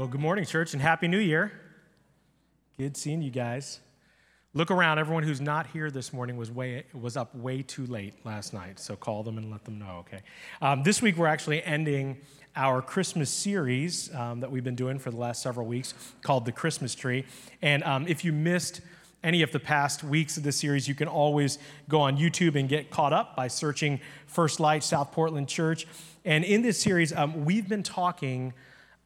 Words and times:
Well, 0.00 0.08
good 0.08 0.22
morning, 0.22 0.46
church, 0.46 0.72
and 0.72 0.80
Happy 0.80 1.08
New 1.08 1.18
Year. 1.18 1.52
Good 2.78 2.96
seeing 2.96 3.20
you 3.20 3.30
guys. 3.30 3.80
Look 4.54 4.70
around. 4.70 4.98
Everyone 4.98 5.22
who's 5.24 5.42
not 5.42 5.66
here 5.66 5.90
this 5.90 6.10
morning 6.10 6.38
was, 6.38 6.50
way, 6.50 6.84
was 6.94 7.18
up 7.18 7.34
way 7.34 7.60
too 7.60 7.84
late 7.84 8.14
last 8.24 8.54
night, 8.54 8.80
so 8.80 8.96
call 8.96 9.22
them 9.22 9.36
and 9.36 9.50
let 9.50 9.66
them 9.66 9.78
know, 9.78 9.96
okay? 10.08 10.22
Um, 10.62 10.84
this 10.84 11.02
week, 11.02 11.18
we're 11.18 11.26
actually 11.26 11.62
ending 11.64 12.16
our 12.56 12.80
Christmas 12.80 13.28
series 13.28 14.10
um, 14.14 14.40
that 14.40 14.50
we've 14.50 14.64
been 14.64 14.74
doing 14.74 14.98
for 14.98 15.10
the 15.10 15.18
last 15.18 15.42
several 15.42 15.66
weeks 15.66 15.92
called 16.22 16.46
The 16.46 16.52
Christmas 16.52 16.94
Tree. 16.94 17.26
And 17.60 17.84
um, 17.84 18.06
if 18.08 18.24
you 18.24 18.32
missed 18.32 18.80
any 19.22 19.42
of 19.42 19.52
the 19.52 19.60
past 19.60 20.02
weeks 20.02 20.38
of 20.38 20.44
the 20.44 20.52
series, 20.52 20.88
you 20.88 20.94
can 20.94 21.08
always 21.08 21.58
go 21.90 22.00
on 22.00 22.16
YouTube 22.16 22.58
and 22.58 22.70
get 22.70 22.88
caught 22.88 23.12
up 23.12 23.36
by 23.36 23.48
searching 23.48 24.00
First 24.26 24.60
Light 24.60 24.82
South 24.82 25.12
Portland 25.12 25.46
Church. 25.46 25.86
And 26.24 26.42
in 26.42 26.62
this 26.62 26.80
series, 26.80 27.12
um, 27.12 27.44
we've 27.44 27.68
been 27.68 27.82
talking 27.82 28.54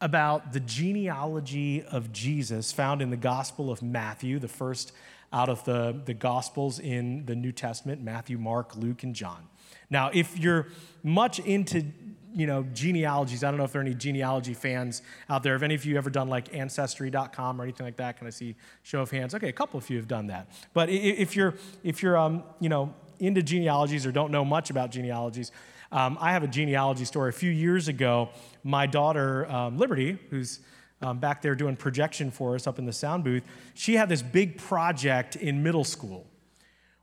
about 0.00 0.52
the 0.52 0.60
genealogy 0.60 1.82
of 1.82 2.12
Jesus 2.12 2.72
found 2.72 3.00
in 3.00 3.10
the 3.10 3.16
Gospel 3.16 3.70
of 3.70 3.82
Matthew, 3.82 4.38
the 4.38 4.48
first 4.48 4.92
out 5.32 5.48
of 5.48 5.64
the, 5.64 6.00
the 6.04 6.14
Gospels 6.14 6.78
in 6.78 7.26
the 7.26 7.34
New 7.34 7.52
Testament 7.52 8.02
Matthew, 8.02 8.38
Mark, 8.38 8.76
Luke, 8.76 9.02
and 9.02 9.14
John. 9.14 9.48
Now, 9.90 10.10
if 10.12 10.38
you're 10.38 10.68
much 11.02 11.38
into 11.40 11.84
you 12.34 12.46
know 12.46 12.64
genealogies, 12.74 13.44
I 13.44 13.50
don't 13.50 13.58
know 13.58 13.64
if 13.64 13.72
there 13.72 13.80
are 13.80 13.84
any 13.84 13.94
genealogy 13.94 14.54
fans 14.54 15.02
out 15.28 15.42
there. 15.42 15.52
Have 15.52 15.62
any 15.62 15.74
of 15.74 15.84
you 15.84 15.96
ever 15.96 16.10
done 16.10 16.28
like 16.28 16.54
Ancestry.com 16.54 17.60
or 17.60 17.64
anything 17.64 17.86
like 17.86 17.96
that? 17.96 18.18
Can 18.18 18.26
I 18.26 18.30
see 18.30 18.56
show 18.82 19.00
of 19.00 19.10
hands? 19.10 19.34
Okay, 19.34 19.48
a 19.48 19.52
couple 19.52 19.78
of 19.78 19.88
you 19.90 19.96
have 19.96 20.08
done 20.08 20.28
that. 20.28 20.48
But 20.72 20.88
if 20.88 21.36
you're 21.36 21.54
if 21.82 22.02
you're 22.02 22.16
um, 22.16 22.42
you 22.60 22.68
know 22.68 22.94
into 23.18 23.42
genealogies 23.42 24.06
or 24.06 24.12
don't 24.12 24.30
know 24.30 24.44
much 24.44 24.70
about 24.70 24.90
genealogies, 24.90 25.52
um, 25.94 26.18
I 26.20 26.32
have 26.32 26.42
a 26.42 26.48
genealogy 26.48 27.04
story. 27.04 27.30
A 27.30 27.32
few 27.32 27.52
years 27.52 27.86
ago, 27.86 28.30
my 28.64 28.84
daughter, 28.84 29.48
um, 29.50 29.78
Liberty, 29.78 30.18
who's 30.28 30.58
um, 31.00 31.18
back 31.20 31.40
there 31.40 31.54
doing 31.54 31.76
projection 31.76 32.32
for 32.32 32.56
us 32.56 32.66
up 32.66 32.80
in 32.80 32.84
the 32.84 32.92
sound 32.92 33.22
booth, 33.22 33.44
she 33.74 33.94
had 33.94 34.08
this 34.08 34.20
big 34.20 34.58
project 34.58 35.36
in 35.36 35.62
middle 35.62 35.84
school 35.84 36.26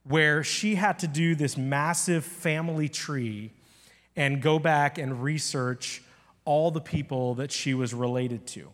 where 0.03 0.43
she 0.43 0.75
had 0.75 0.99
to 0.99 1.07
do 1.07 1.35
this 1.35 1.55
massive 1.55 2.25
family 2.25 2.89
tree 2.89 3.53
and 4.17 4.41
go 4.41 4.59
back 4.59 4.97
and 4.97 5.23
research 5.23 6.03
all 6.43 6.69
the 6.69 6.81
people 6.81 7.35
that 7.35 7.49
she 7.49 7.73
was 7.73 7.93
related 7.93 8.45
to. 8.45 8.67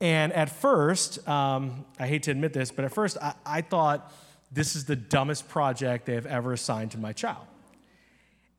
And 0.00 0.32
at 0.32 0.50
first, 0.50 1.26
um, 1.28 1.84
I 2.00 2.08
hate 2.08 2.24
to 2.24 2.32
admit 2.32 2.52
this, 2.52 2.72
but 2.72 2.84
at 2.84 2.92
first 2.92 3.16
I, 3.22 3.34
I 3.46 3.60
thought 3.60 4.12
this 4.50 4.74
is 4.74 4.86
the 4.86 4.96
dumbest 4.96 5.48
project 5.48 6.06
they 6.06 6.14
have 6.14 6.26
ever 6.26 6.52
assigned 6.52 6.90
to 6.92 6.98
my 6.98 7.12
child. 7.12 7.46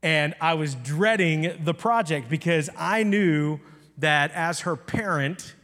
And 0.02 0.34
I 0.40 0.54
was 0.54 0.74
dreading 0.74 1.64
the 1.64 1.74
project 1.74 2.28
because 2.28 2.70
I 2.76 3.02
knew 3.02 3.60
that 3.98 4.32
as 4.32 4.60
her 4.60 4.76
parent, 4.76 5.54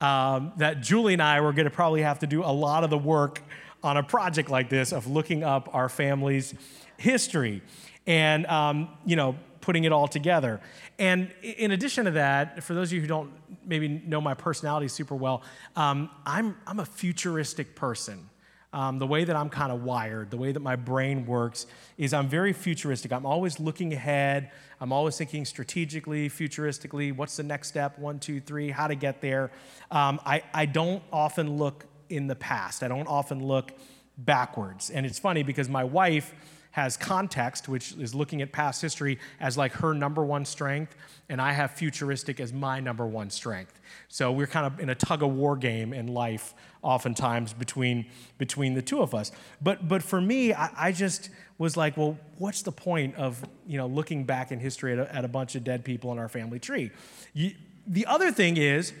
um, 0.00 0.52
that 0.56 0.80
Julie 0.80 1.12
and 1.12 1.22
I 1.22 1.40
were 1.40 1.52
going 1.52 1.66
to 1.66 1.70
probably 1.70 2.02
have 2.02 2.20
to 2.20 2.26
do 2.26 2.42
a 2.42 2.52
lot 2.52 2.84
of 2.84 2.90
the 2.90 2.98
work 2.98 3.42
on 3.82 3.96
a 3.96 4.02
project 4.02 4.48
like 4.48 4.68
this 4.70 4.92
of 4.92 5.06
looking 5.06 5.44
up 5.44 5.68
our 5.74 5.88
family's 5.88 6.54
history 6.96 7.62
and, 8.06 8.46
um, 8.46 8.88
you 9.04 9.16
know, 9.16 9.36
putting 9.60 9.84
it 9.84 9.92
all 9.92 10.08
together. 10.08 10.60
And 10.98 11.30
in 11.42 11.72
addition 11.72 12.06
to 12.06 12.12
that, 12.12 12.62
for 12.62 12.74
those 12.74 12.88
of 12.88 12.94
you 12.94 13.00
who 13.02 13.06
don't 13.06 13.30
maybe 13.66 13.86
know 13.88 14.20
my 14.20 14.34
personality 14.34 14.88
super 14.88 15.14
well, 15.14 15.42
um, 15.76 16.10
I'm, 16.24 16.56
I'm 16.66 16.80
a 16.80 16.86
futuristic 16.86 17.76
person. 17.76 18.30
Um, 18.72 18.98
the 18.98 19.06
way 19.06 19.24
that 19.24 19.34
I'm 19.34 19.48
kind 19.48 19.72
of 19.72 19.82
wired, 19.82 20.30
the 20.30 20.36
way 20.36 20.52
that 20.52 20.60
my 20.60 20.76
brain 20.76 21.24
works, 21.24 21.66
is 21.96 22.12
I'm 22.12 22.28
very 22.28 22.52
futuristic. 22.52 23.12
I'm 23.12 23.24
always 23.24 23.58
looking 23.58 23.94
ahead. 23.94 24.50
I'm 24.80 24.92
always 24.92 25.16
thinking 25.16 25.46
strategically, 25.46 26.28
futuristically. 26.28 27.16
What's 27.16 27.36
the 27.36 27.42
next 27.42 27.68
step? 27.68 27.98
One, 27.98 28.18
two, 28.18 28.40
three, 28.40 28.70
how 28.70 28.86
to 28.86 28.94
get 28.94 29.22
there. 29.22 29.50
Um, 29.90 30.20
I, 30.26 30.42
I 30.52 30.66
don't 30.66 31.02
often 31.12 31.56
look 31.56 31.86
in 32.10 32.26
the 32.26 32.36
past, 32.36 32.82
I 32.82 32.88
don't 32.88 33.06
often 33.06 33.44
look 33.44 33.72
backwards. 34.16 34.90
And 34.90 35.06
it's 35.06 35.18
funny 35.18 35.42
because 35.42 35.68
my 35.68 35.84
wife, 35.84 36.34
has 36.72 36.96
context, 36.96 37.68
which 37.68 37.92
is 37.92 38.14
looking 38.14 38.42
at 38.42 38.52
past 38.52 38.80
history 38.80 39.18
as 39.40 39.56
like 39.56 39.72
her 39.72 39.94
number 39.94 40.24
one 40.24 40.44
strength, 40.44 40.94
and 41.28 41.40
I 41.40 41.52
have 41.52 41.72
futuristic 41.72 42.40
as 42.40 42.52
my 42.52 42.80
number 42.80 43.06
one 43.06 43.30
strength. 43.30 43.80
So 44.08 44.30
we're 44.32 44.46
kind 44.46 44.66
of 44.66 44.78
in 44.80 44.90
a 44.90 44.94
tug 44.94 45.22
of 45.22 45.30
war 45.30 45.56
game 45.56 45.92
in 45.92 46.08
life, 46.08 46.54
oftentimes 46.82 47.52
between 47.52 48.06
between 48.38 48.74
the 48.74 48.82
two 48.82 49.00
of 49.00 49.14
us. 49.14 49.32
But 49.60 49.88
but 49.88 50.02
for 50.02 50.20
me, 50.20 50.52
I, 50.52 50.88
I 50.88 50.92
just 50.92 51.30
was 51.58 51.76
like, 51.76 51.96
well, 51.96 52.16
what's 52.38 52.62
the 52.62 52.72
point 52.72 53.16
of 53.16 53.44
you 53.66 53.78
know 53.78 53.86
looking 53.86 54.24
back 54.24 54.52
in 54.52 54.60
history 54.60 54.92
at 54.92 54.98
a, 54.98 55.14
at 55.14 55.24
a 55.24 55.28
bunch 55.28 55.54
of 55.54 55.64
dead 55.64 55.84
people 55.84 56.12
in 56.12 56.18
our 56.18 56.28
family 56.28 56.58
tree? 56.58 56.90
You, 57.32 57.52
the 57.86 58.06
other 58.06 58.30
thing 58.30 58.56
is, 58.56 58.92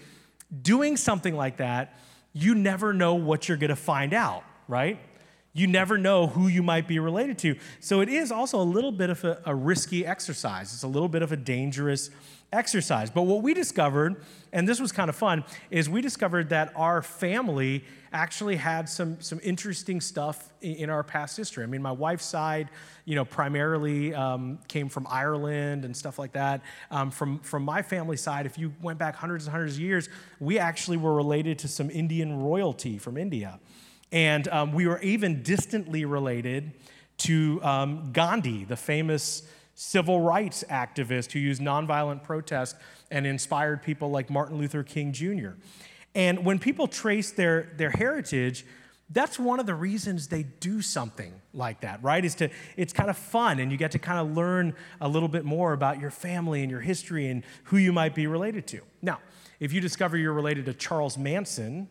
doing 0.62 0.96
something 0.96 1.36
like 1.36 1.58
that, 1.58 1.98
you 2.32 2.54
never 2.54 2.92
know 2.92 3.14
what 3.14 3.48
you're 3.48 3.58
going 3.58 3.68
to 3.68 3.76
find 3.76 4.14
out, 4.14 4.44
right? 4.66 4.98
You 5.58 5.66
never 5.66 5.98
know 5.98 6.28
who 6.28 6.46
you 6.46 6.62
might 6.62 6.86
be 6.86 6.98
related 6.98 7.38
to. 7.38 7.56
So 7.80 8.00
it 8.00 8.08
is 8.08 8.30
also 8.30 8.60
a 8.60 8.62
little 8.62 8.92
bit 8.92 9.10
of 9.10 9.24
a, 9.24 9.40
a 9.44 9.54
risky 9.54 10.06
exercise. 10.06 10.72
It's 10.72 10.84
a 10.84 10.88
little 10.88 11.08
bit 11.08 11.22
of 11.22 11.32
a 11.32 11.36
dangerous 11.36 12.10
exercise. 12.52 13.10
But 13.10 13.22
what 13.22 13.42
we 13.42 13.54
discovered, 13.54 14.22
and 14.52 14.68
this 14.68 14.80
was 14.80 14.92
kind 14.92 15.08
of 15.08 15.16
fun, 15.16 15.44
is 15.70 15.88
we 15.88 16.00
discovered 16.00 16.50
that 16.50 16.72
our 16.76 17.02
family 17.02 17.84
actually 18.12 18.56
had 18.56 18.88
some, 18.88 19.20
some 19.20 19.38
interesting 19.42 20.00
stuff 20.00 20.50
in, 20.62 20.88
our 20.88 21.02
past 21.02 21.36
history. 21.36 21.62
I 21.62 21.66
mean, 21.66 21.82
my 21.82 21.92
wife's 21.92 22.24
side, 22.24 22.70
you 23.04 23.16
know, 23.16 23.24
primarily 23.24 24.14
um, 24.14 24.58
came 24.68 24.88
from 24.88 25.06
Ireland 25.10 25.84
and 25.84 25.94
stuff 25.94 26.18
like 26.18 26.32
that. 26.32 26.62
Um, 26.90 27.10
from, 27.10 27.40
from 27.40 27.64
my 27.64 27.82
family 27.82 28.16
side, 28.16 28.46
if 28.46 28.56
you 28.56 28.72
went 28.80 28.98
back 28.98 29.16
hundreds 29.16 29.44
and 29.44 29.52
hundreds 29.52 29.74
of 29.74 29.80
years, 29.80 30.08
we 30.40 30.58
actually 30.58 30.96
were 30.96 31.14
related 31.14 31.58
to 31.60 31.68
some 31.68 31.90
Indian 31.90 32.40
royalty 32.40 32.96
from 32.96 33.18
India. 33.18 33.60
And 34.12 34.48
um, 34.48 34.72
we 34.72 34.86
were 34.86 35.00
even 35.00 35.42
distantly 35.42 36.04
related 36.04 36.72
to 37.18 37.60
um, 37.62 38.10
Gandhi, 38.12 38.64
the 38.64 38.76
famous 38.76 39.42
civil 39.74 40.20
rights 40.20 40.64
activist 40.70 41.32
who 41.32 41.38
used 41.38 41.60
nonviolent 41.60 42.22
protest 42.22 42.76
and 43.10 43.26
inspired 43.26 43.82
people 43.82 44.10
like 44.10 44.30
Martin 44.30 44.58
Luther 44.58 44.82
King 44.82 45.12
Jr. 45.12 45.50
And 46.14 46.44
when 46.44 46.58
people 46.58 46.88
trace 46.88 47.30
their, 47.30 47.72
their 47.76 47.90
heritage, 47.90 48.64
that's 49.10 49.38
one 49.38 49.58
of 49.58 49.66
the 49.66 49.74
reasons 49.74 50.28
they 50.28 50.42
do 50.42 50.82
something 50.82 51.32
like 51.54 51.80
that, 51.80 52.02
right? 52.02 52.24
Is 52.24 52.34
to 52.36 52.50
it's 52.76 52.92
kind 52.92 53.08
of 53.08 53.16
fun 53.16 53.58
and 53.58 53.72
you 53.72 53.78
get 53.78 53.92
to 53.92 53.98
kind 53.98 54.18
of 54.18 54.36
learn 54.36 54.74
a 55.00 55.08
little 55.08 55.28
bit 55.28 55.44
more 55.44 55.72
about 55.72 55.98
your 56.00 56.10
family 56.10 56.62
and 56.62 56.70
your 56.70 56.80
history 56.80 57.28
and 57.28 57.42
who 57.64 57.78
you 57.78 57.92
might 57.92 58.14
be 58.14 58.26
related 58.26 58.66
to. 58.68 58.80
Now, 59.00 59.20
if 59.60 59.72
you 59.72 59.80
discover 59.80 60.16
you're 60.16 60.32
related 60.32 60.66
to 60.66 60.74
Charles 60.74 61.16
Manson 61.16 61.88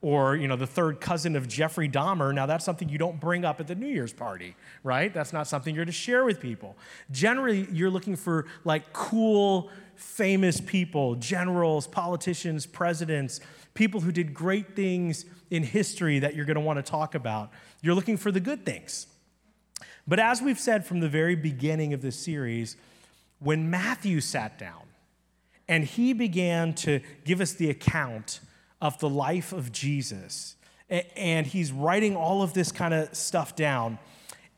or 0.00 0.36
you 0.36 0.46
know 0.46 0.56
the 0.56 0.66
third 0.66 1.00
cousin 1.00 1.34
of 1.34 1.48
Jeffrey 1.48 1.88
Dahmer. 1.88 2.32
Now 2.34 2.46
that's 2.46 2.64
something 2.64 2.88
you 2.88 2.98
don't 2.98 3.18
bring 3.20 3.44
up 3.44 3.60
at 3.60 3.66
the 3.66 3.74
New 3.74 3.88
Year's 3.88 4.12
party, 4.12 4.54
right? 4.82 5.12
That's 5.12 5.32
not 5.32 5.46
something 5.46 5.74
you're 5.74 5.84
to 5.84 5.92
share 5.92 6.24
with 6.24 6.40
people. 6.40 6.76
Generally, 7.10 7.68
you're 7.72 7.90
looking 7.90 8.16
for 8.16 8.46
like 8.64 8.92
cool, 8.92 9.70
famous 9.96 10.60
people, 10.60 11.16
generals, 11.16 11.86
politicians, 11.86 12.66
presidents, 12.66 13.40
people 13.74 14.00
who 14.00 14.12
did 14.12 14.32
great 14.32 14.76
things 14.76 15.24
in 15.50 15.62
history 15.62 16.18
that 16.20 16.36
you're 16.36 16.44
going 16.44 16.56
to 16.56 16.60
want 16.60 16.84
to 16.84 16.88
talk 16.88 17.14
about. 17.14 17.50
You're 17.82 17.94
looking 17.94 18.16
for 18.16 18.30
the 18.30 18.40
good 18.40 18.64
things. 18.64 19.06
But 20.06 20.18
as 20.18 20.40
we've 20.40 20.58
said 20.58 20.86
from 20.86 21.00
the 21.00 21.08
very 21.08 21.34
beginning 21.34 21.92
of 21.92 22.00
this 22.00 22.16
series, 22.16 22.76
when 23.40 23.68
Matthew 23.70 24.20
sat 24.20 24.58
down 24.58 24.82
and 25.68 25.84
he 25.84 26.12
began 26.12 26.72
to 26.74 27.00
give 27.24 27.40
us 27.40 27.52
the 27.52 27.68
account 27.70 28.40
of 28.80 28.98
the 28.98 29.08
life 29.08 29.52
of 29.52 29.72
Jesus. 29.72 30.56
And 30.88 31.46
he's 31.46 31.70
writing 31.70 32.16
all 32.16 32.42
of 32.42 32.54
this 32.54 32.72
kind 32.72 32.94
of 32.94 33.14
stuff 33.14 33.54
down. 33.54 33.98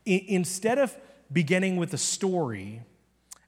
Instead 0.05 0.79
of 0.79 0.95
beginning 1.31 1.77
with 1.77 1.93
a 1.93 1.97
story 1.97 2.81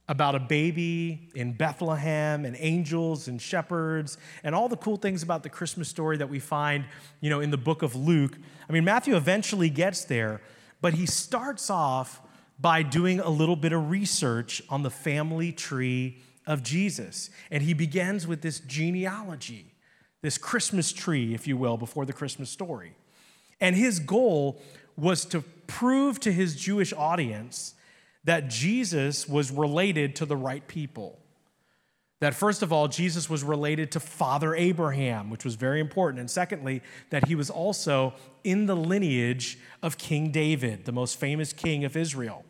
about 0.06 0.34
a 0.34 0.38
baby 0.38 1.30
in 1.34 1.54
Bethlehem 1.54 2.44
and 2.44 2.56
angels 2.58 3.26
and 3.26 3.40
shepherds 3.40 4.18
and 4.42 4.54
all 4.54 4.68
the 4.68 4.76
cool 4.76 4.96
things 4.96 5.22
about 5.22 5.42
the 5.42 5.48
Christmas 5.48 5.88
story 5.88 6.18
that 6.18 6.28
we 6.28 6.38
find, 6.38 6.84
you 7.20 7.30
know, 7.30 7.40
in 7.40 7.50
the 7.50 7.56
book 7.56 7.82
of 7.82 7.96
Luke. 7.96 8.36
I 8.68 8.72
mean, 8.72 8.84
Matthew 8.84 9.16
eventually 9.16 9.70
gets 9.70 10.04
there, 10.04 10.42
but 10.82 10.94
he 10.94 11.06
starts 11.06 11.70
off 11.70 12.20
by 12.60 12.82
doing 12.82 13.18
a 13.18 13.30
little 13.30 13.56
bit 13.56 13.72
of 13.72 13.90
research 13.90 14.62
on 14.68 14.82
the 14.82 14.90
family 14.90 15.52
tree 15.52 16.18
of 16.46 16.62
Jesus. 16.62 17.30
And 17.50 17.62
he 17.62 17.72
begins 17.72 18.26
with 18.26 18.42
this 18.42 18.60
genealogy 18.60 19.73
this 20.24 20.38
Christmas 20.38 20.90
tree, 20.90 21.34
if 21.34 21.46
you 21.46 21.54
will, 21.54 21.76
before 21.76 22.06
the 22.06 22.12
Christmas 22.14 22.48
story. 22.48 22.96
And 23.60 23.76
his 23.76 23.98
goal 23.98 24.58
was 24.96 25.26
to 25.26 25.42
prove 25.66 26.18
to 26.20 26.32
his 26.32 26.56
Jewish 26.56 26.94
audience 26.94 27.74
that 28.24 28.48
Jesus 28.48 29.28
was 29.28 29.50
related 29.50 30.16
to 30.16 30.24
the 30.24 30.34
right 30.34 30.66
people. 30.66 31.18
That 32.20 32.32
first 32.32 32.62
of 32.62 32.72
all, 32.72 32.88
Jesus 32.88 33.28
was 33.28 33.44
related 33.44 33.92
to 33.92 34.00
Father 34.00 34.54
Abraham, 34.54 35.28
which 35.28 35.44
was 35.44 35.56
very 35.56 35.78
important. 35.78 36.20
And 36.20 36.30
secondly, 36.30 36.80
that 37.10 37.28
he 37.28 37.34
was 37.34 37.50
also 37.50 38.14
in 38.44 38.64
the 38.64 38.74
lineage 38.74 39.58
of 39.82 39.98
King 39.98 40.30
David, 40.30 40.86
the 40.86 40.92
most 40.92 41.20
famous 41.20 41.52
king 41.52 41.84
of 41.84 41.98
Israel. 41.98 42.46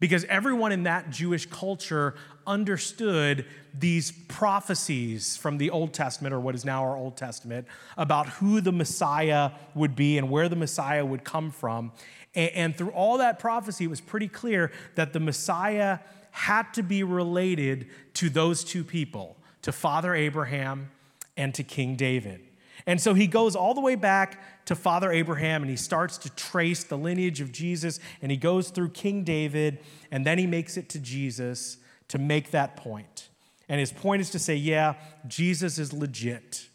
Because 0.00 0.24
everyone 0.24 0.72
in 0.72 0.82
that 0.82 1.10
Jewish 1.10 1.46
culture 1.46 2.14
understood 2.46 3.46
these 3.72 4.12
prophecies 4.12 5.36
from 5.36 5.58
the 5.58 5.70
Old 5.70 5.92
Testament, 5.92 6.34
or 6.34 6.40
what 6.40 6.54
is 6.54 6.64
now 6.64 6.82
our 6.82 6.96
Old 6.96 7.16
Testament, 7.16 7.66
about 7.96 8.28
who 8.28 8.60
the 8.60 8.72
Messiah 8.72 9.52
would 9.74 9.96
be 9.96 10.18
and 10.18 10.30
where 10.30 10.48
the 10.48 10.56
Messiah 10.56 11.04
would 11.04 11.24
come 11.24 11.50
from. 11.50 11.92
And, 12.34 12.76
through 12.76 12.90
all 12.90 13.18
that 13.18 13.38
prophecy, 13.38 13.84
it 13.84 13.90
was 13.90 14.00
pretty 14.00 14.26
clear 14.26 14.72
that 14.96 15.12
the 15.12 15.20
Messiah 15.20 16.00
had 16.32 16.74
to 16.74 16.82
be 16.82 17.04
related 17.04 17.86
to 18.14 18.28
those 18.28 18.64
two 18.64 18.82
people, 18.82 19.36
to 19.62 19.70
Father 19.70 20.14
Abraham 20.14 20.90
and 21.36 21.54
to 21.54 21.62
King 21.62 21.94
David. 21.94 22.40
And 22.86 23.00
so 23.00 23.14
he 23.14 23.26
goes 23.26 23.56
all 23.56 23.72
the 23.72 23.80
way 23.80 23.94
back 23.94 24.66
to 24.66 24.74
Father 24.74 25.10
Abraham 25.10 25.62
and 25.62 25.70
he 25.70 25.76
starts 25.76 26.18
to 26.18 26.30
trace 26.30 26.84
the 26.84 26.98
lineage 26.98 27.40
of 27.40 27.50
Jesus 27.50 27.98
and 28.20 28.30
he 28.30 28.36
goes 28.36 28.70
through 28.70 28.90
King 28.90 29.24
David 29.24 29.78
and 30.10 30.26
then 30.26 30.38
he 30.38 30.46
makes 30.46 30.76
it 30.76 30.88
to 30.90 30.98
Jesus 30.98 31.78
to 32.08 32.18
make 32.18 32.50
that 32.50 32.76
point. 32.76 33.28
And 33.68 33.80
his 33.80 33.92
point 33.92 34.20
is 34.20 34.30
to 34.30 34.38
say, 34.38 34.54
yeah, 34.54 34.94
Jesus 35.26 35.78
is 35.78 35.92
legit. 35.92 36.68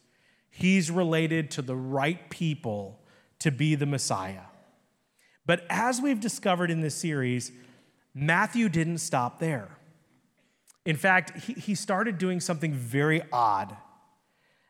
He's 0.50 0.90
related 0.90 1.52
to 1.52 1.62
the 1.62 1.76
right 1.76 2.30
people 2.30 3.00
to 3.40 3.52
be 3.52 3.76
the 3.76 3.86
Messiah. 3.86 4.42
But 5.46 5.66
as 5.70 6.02
we've 6.02 6.20
discovered 6.20 6.72
in 6.72 6.82
this 6.82 6.96
series, 6.96 7.52
Matthew 8.16 8.68
didn't 8.70 8.98
stop 8.98 9.40
there. 9.40 9.70
In 10.86 10.96
fact, 10.96 11.40
he, 11.42 11.54
he 11.54 11.76
started 11.76 12.18
doing 12.18 12.40
something 12.40 12.74
very 12.74 13.22
odd 13.32 13.78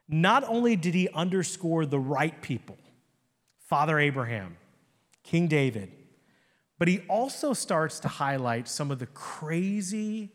not 0.09 0.43
only 0.43 0.75
did 0.75 0.95
he 0.95 1.07
underscore 1.09 1.85
the 1.85 1.99
right 1.99 2.41
people, 2.41 2.77
Father 3.67 3.99
Abraham, 3.99 4.57
King 5.23 5.47
David, 5.47 5.91
but 6.79 6.87
he 6.87 7.01
also 7.07 7.53
starts 7.53 7.99
to 7.99 8.07
highlight 8.07 8.67
some 8.67 8.89
of 8.89 8.97
the 8.97 9.05
crazy, 9.05 10.31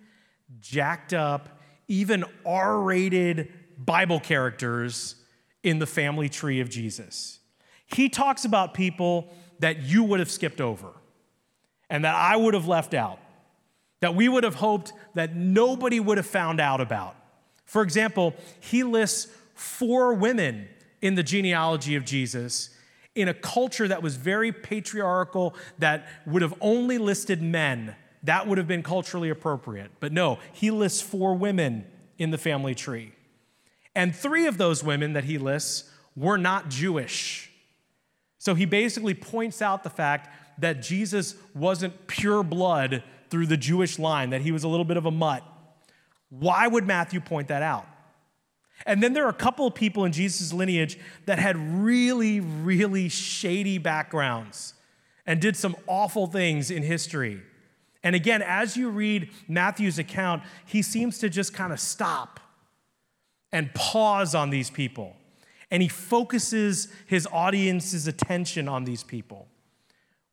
jacked 0.60 1.12
up, 1.12 1.60
even 1.88 2.24
R 2.46 2.80
rated 2.80 3.52
Bible 3.76 4.20
characters 4.20 5.16
in 5.64 5.80
the 5.80 5.86
family 5.86 6.28
tree 6.28 6.60
of 6.60 6.68
Jesus. 6.68 7.40
He 7.86 8.08
talks 8.08 8.44
about 8.44 8.74
people 8.74 9.34
that 9.58 9.82
you 9.82 10.04
would 10.04 10.20
have 10.20 10.30
skipped 10.30 10.60
over 10.60 10.92
and 11.90 12.04
that 12.04 12.14
I 12.14 12.36
would 12.36 12.54
have 12.54 12.68
left 12.68 12.94
out, 12.94 13.18
that 14.00 14.14
we 14.14 14.28
would 14.28 14.44
have 14.44 14.54
hoped 14.54 14.92
that 15.14 15.34
nobody 15.34 15.98
would 15.98 16.18
have 16.18 16.26
found 16.26 16.60
out 16.60 16.80
about. 16.80 17.16
For 17.64 17.82
example, 17.82 18.34
he 18.60 18.84
lists 18.84 19.28
four 19.54 20.14
women 20.14 20.68
in 21.00 21.14
the 21.14 21.22
genealogy 21.22 21.96
of 21.96 22.04
Jesus 22.04 22.70
in 23.14 23.28
a 23.28 23.34
culture 23.34 23.86
that 23.86 24.02
was 24.02 24.16
very 24.16 24.52
patriarchal, 24.52 25.54
that 25.78 26.06
would 26.26 26.42
have 26.42 26.54
only 26.60 26.98
listed 26.98 27.40
men. 27.40 27.94
That 28.24 28.48
would 28.48 28.58
have 28.58 28.66
been 28.66 28.82
culturally 28.82 29.30
appropriate. 29.30 29.90
But 30.00 30.12
no, 30.12 30.38
he 30.52 30.70
lists 30.70 31.00
four 31.00 31.34
women 31.34 31.86
in 32.18 32.30
the 32.30 32.38
family 32.38 32.74
tree. 32.74 33.12
And 33.94 34.14
three 34.14 34.46
of 34.46 34.58
those 34.58 34.82
women 34.82 35.12
that 35.12 35.24
he 35.24 35.38
lists 35.38 35.90
were 36.16 36.38
not 36.38 36.68
Jewish. 36.68 37.50
So 38.38 38.54
he 38.54 38.64
basically 38.64 39.14
points 39.14 39.62
out 39.62 39.84
the 39.84 39.90
fact 39.90 40.28
that 40.58 40.82
Jesus 40.82 41.36
wasn't 41.54 42.06
pure 42.06 42.42
blood 42.42 43.02
through 43.30 43.46
the 43.46 43.56
Jewish 43.56 43.98
line, 43.98 44.30
that 44.30 44.42
he 44.42 44.52
was 44.52 44.64
a 44.64 44.68
little 44.68 44.84
bit 44.84 44.96
of 44.96 45.06
a 45.06 45.10
mutt. 45.10 45.42
Why 46.30 46.66
would 46.66 46.86
Matthew 46.86 47.20
point 47.20 47.48
that 47.48 47.62
out? 47.62 47.86
And 48.86 49.02
then 49.02 49.12
there 49.12 49.24
are 49.24 49.30
a 49.30 49.34
couple 49.34 49.66
of 49.66 49.74
people 49.74 50.04
in 50.04 50.12
Jesus' 50.12 50.52
lineage 50.52 50.98
that 51.26 51.38
had 51.38 51.56
really, 51.56 52.40
really 52.40 53.08
shady 53.08 53.78
backgrounds 53.78 54.74
and 55.26 55.40
did 55.40 55.56
some 55.56 55.76
awful 55.86 56.26
things 56.26 56.70
in 56.70 56.82
history. 56.82 57.42
And 58.02 58.14
again, 58.14 58.42
as 58.42 58.76
you 58.76 58.90
read 58.90 59.30
Matthew's 59.48 59.98
account, 59.98 60.42
he 60.66 60.82
seems 60.82 61.18
to 61.20 61.30
just 61.30 61.54
kind 61.54 61.72
of 61.72 61.80
stop 61.80 62.40
and 63.50 63.72
pause 63.72 64.34
on 64.34 64.50
these 64.50 64.68
people. 64.68 65.16
And 65.70 65.82
he 65.82 65.88
focuses 65.88 66.88
his 67.06 67.26
audience's 67.32 68.06
attention 68.06 68.68
on 68.68 68.84
these 68.84 69.02
people. 69.02 69.48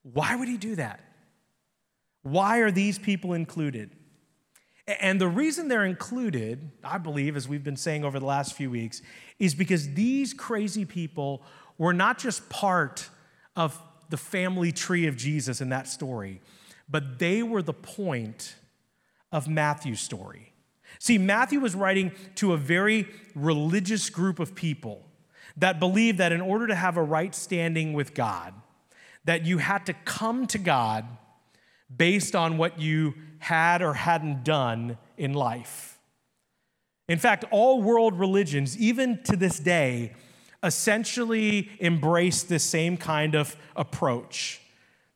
Why 0.04 0.36
would 0.36 0.50
he 0.50 0.58
do 0.58 0.76
that? 0.76 1.00
Why 2.24 2.60
are 2.60 2.72
these 2.72 3.00
people 3.00 3.34
included? 3.34 3.96
And 5.00 5.22
the 5.22 5.28
reason 5.28 5.68
they're 5.68 5.86
included, 5.86 6.72
I 6.84 6.98
believe, 6.98 7.36
as 7.36 7.48
we've 7.48 7.64
been 7.64 7.78
saying 7.78 8.04
over 8.04 8.20
the 8.20 8.26
last 8.26 8.54
few 8.54 8.70
weeks, 8.70 9.02
is 9.40 9.56
because 9.56 9.94
these 9.94 10.34
crazy 10.34 10.86
people 10.86 11.44
were 11.78 11.94
not 11.94 12.18
just 12.18 12.50
part 12.50 13.10
of 13.56 13.80
the 14.10 14.18
family 14.18 14.72
tree 14.72 15.08
of 15.08 15.16
Jesus 15.16 15.62
in 15.62 15.70
that 15.70 15.88
story, 15.88 16.42
but 16.90 17.20
they 17.20 17.42
were 17.44 17.62
the 17.62 17.74
point 17.74 18.56
of 19.32 19.48
Matthew's 19.48 20.02
story. 20.02 20.52
See, 21.00 21.18
Matthew 21.18 21.60
was 21.60 21.74
writing 21.74 22.12
to 22.36 22.54
a 22.54 22.58
very 22.58 23.08
religious 23.34 24.10
group 24.10 24.40
of 24.40 24.54
people 24.54 25.02
that 25.58 25.80
believed 25.80 26.18
that 26.18 26.32
in 26.32 26.42
order 26.42 26.68
to 26.68 26.76
have 26.76 26.98
a 26.98 27.04
right 27.04 27.34
standing 27.34 27.94
with 27.94 28.14
God, 28.14 28.54
that 29.26 29.46
you 29.46 29.58
had 29.60 29.86
to 29.86 29.94
come 29.94 30.48
to 30.48 30.58
God 30.58 31.06
based 31.96 32.36
on 32.36 32.58
what 32.58 32.80
you 32.80 33.14
had 33.42 33.82
or 33.82 33.96
hadn't 33.96 34.44
done 34.44 34.98
in 35.18 35.34
life. 35.34 36.00
In 37.10 37.18
fact, 37.18 37.44
all 37.50 37.82
world 37.82 38.18
religions, 38.20 38.78
even 38.78 39.22
to 39.24 39.36
this 39.36 39.60
day, 39.60 40.14
essentially 40.62 41.72
embrace 41.80 42.44
this 42.44 42.64
same 42.64 42.98
kind 42.98 43.34
of 43.34 43.58
approach 43.76 44.62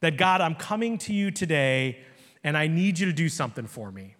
that 0.01 0.17
God, 0.17 0.41
I'm 0.41 0.55
coming 0.55 0.97
to 0.99 1.13
you 1.13 1.29
today 1.29 1.99
and 2.43 2.57
I 2.57 2.65
need 2.65 2.97
you 2.97 3.05
to 3.05 3.13
do 3.13 3.29
something 3.29 3.67
for 3.67 3.91
me. 3.91 4.15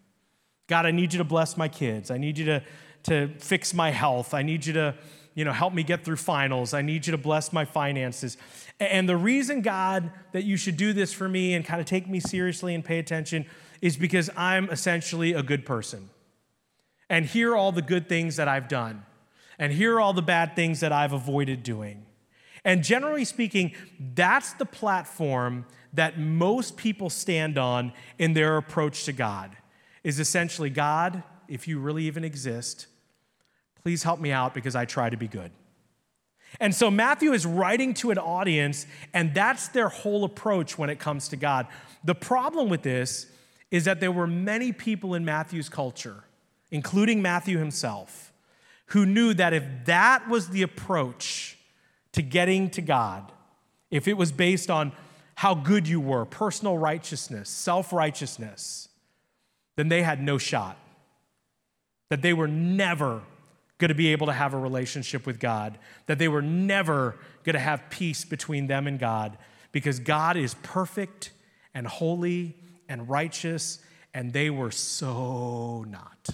God, 0.68 0.86
I 0.86 0.92
need 0.92 1.12
you 1.12 1.18
to 1.18 1.24
bless 1.24 1.58
my 1.58 1.68
kids. 1.68 2.12
I 2.12 2.18
need 2.18 2.38
you 2.38 2.46
to, 2.46 2.64
to 3.04 3.30
fix 3.40 3.74
my 3.74 3.90
health. 3.90 4.36
I 4.36 4.44
need 4.44 4.68
you 4.68 4.74
to 4.74 4.96
you 5.34 5.44
know, 5.44 5.52
help 5.52 5.74
me 5.74 5.84
get 5.84 6.06
through 6.06 6.16
finals. 6.16 6.74
I 6.74 6.82
need 6.82 7.08
you 7.08 7.12
to 7.12 7.18
bless 7.18 7.52
my 7.52 7.66
finances. 7.66 8.38
And 8.80 9.10
the 9.10 9.18
reason, 9.18 9.62
God, 9.62 10.12
that 10.32 10.46
you 10.46 10.58
should 10.58 10.78
do 10.78 10.94
this 10.94 11.12
for 11.12 11.28
me 11.28 11.56
and 11.56 11.66
kind 11.66 11.82
of 11.82 11.88
take 11.88 12.08
me 12.08 12.20
seriously 12.22 12.74
and 12.74 12.86
pay 12.86 13.00
attention 13.00 13.46
is 13.82 13.98
because 13.98 14.30
I'm 14.36 14.70
essentially 14.70 15.34
a 15.34 15.44
good 15.44 15.66
person. 15.66 16.10
And 17.10 17.26
here 17.26 17.52
are 17.52 17.56
all 17.56 17.72
the 17.72 17.82
good 17.82 18.10
things 18.10 18.36
that 18.36 18.48
I've 18.48 18.68
done. 18.68 19.06
And 19.60 19.72
here 19.72 19.96
are 19.96 20.00
all 20.00 20.14
the 20.14 20.22
bad 20.22 20.56
things 20.56 20.80
that 20.80 20.92
I've 20.92 21.14
avoided 21.14 21.64
doing. 21.64 22.06
And 22.64 22.84
generally 22.84 23.26
speaking, 23.26 23.74
that's 24.16 24.54
the 24.54 24.66
platform 24.66 25.66
that 25.94 26.20
most 26.20 26.78
people 26.78 27.10
stand 27.10 27.58
on 27.58 27.94
in 28.18 28.34
their 28.34 28.58
approach 28.58 29.06
to 29.06 29.14
God. 29.14 29.56
Is 30.04 30.20
essentially, 30.20 30.70
God, 30.70 31.24
if 31.48 31.68
you 31.68 31.80
really 31.80 32.04
even 32.06 32.24
exist, 32.24 32.88
Please 33.86 34.02
help 34.02 34.20
me 34.20 34.32
out 34.32 34.56
because 34.56 34.76
I 34.76 34.86
try 34.86 35.12
to 35.12 35.16
be 35.16 35.28
good. 35.28 35.52
And 36.60 36.74
so 36.74 36.90
Matthew 36.90 37.34
is 37.34 37.46
writing 37.46 37.94
to 37.96 38.10
an 38.10 38.18
audience, 38.18 38.88
and 39.14 39.32
that's 39.36 39.68
their 39.68 39.90
whole 39.90 40.24
approach 40.24 40.76
when 40.76 40.90
it 40.90 40.98
comes 40.98 41.28
to 41.28 41.36
God. 41.36 41.68
The 42.04 42.16
problem 42.16 42.68
with 42.68 42.82
this 42.82 43.28
is 43.76 43.84
that 43.84 44.00
there 44.00 44.12
were 44.12 44.26
many 44.26 44.72
people 44.72 45.14
in 45.16 45.26
Matthew's 45.26 45.68
culture, 45.68 46.24
including 46.72 47.22
Matthew 47.22 47.58
himself, 47.58 48.32
who 48.88 49.06
knew 49.06 49.34
that 49.34 49.52
if 49.52 49.66
that 49.84 50.30
was 50.30 50.48
the 50.48 50.62
approach 50.62 51.58
to 52.14 52.22
getting 52.22 52.70
to 52.70 52.82
God, 52.82 53.34
if 53.92 54.08
it 54.08 54.14
was 54.14 54.32
based 54.32 54.72
on 54.72 54.94
how 55.36 55.54
good 55.54 55.90
you 55.90 56.00
were, 56.00 56.24
personal 56.24 56.78
righteousness, 56.78 57.50
self 57.50 57.92
righteousness, 57.92 58.88
then 59.76 59.90
they 59.90 60.04
had 60.04 60.24
no 60.24 60.38
shot. 60.38 60.78
That 62.10 62.22
they 62.22 62.32
were 62.32 62.48
never 62.48 63.24
going 63.78 63.90
to 63.90 63.96
be 63.96 64.14
able 64.14 64.28
to 64.28 64.34
have 64.34 64.54
a 64.54 64.58
relationship 64.58 65.26
with 65.26 65.38
God, 65.38 65.78
that 66.06 66.18
they 66.18 66.30
were 66.30 66.42
never 66.42 67.18
going 67.44 67.56
to 67.56 67.60
have 67.60 67.90
peace 67.90 68.24
between 68.24 68.68
them 68.68 68.88
and 68.88 68.98
God 68.98 69.38
because 69.74 70.00
God 70.00 70.38
is 70.38 70.56
perfect 70.64 71.32
and 71.74 71.86
holy 71.86 72.56
and 72.88 73.10
righteous, 73.10 73.80
and 74.14 74.34
they 74.34 74.50
were 74.50 74.72
so 74.72 75.86
not. 75.88 76.30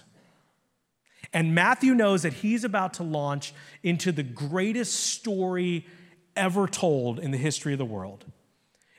And 1.33 1.55
Matthew 1.55 1.93
knows 1.93 2.23
that 2.23 2.33
he's 2.33 2.63
about 2.63 2.95
to 2.95 3.03
launch 3.03 3.53
into 3.83 4.11
the 4.11 4.23
greatest 4.23 4.95
story 4.95 5.85
ever 6.35 6.67
told 6.67 7.19
in 7.19 7.31
the 7.31 7.37
history 7.37 7.73
of 7.73 7.79
the 7.79 7.85
world. 7.85 8.25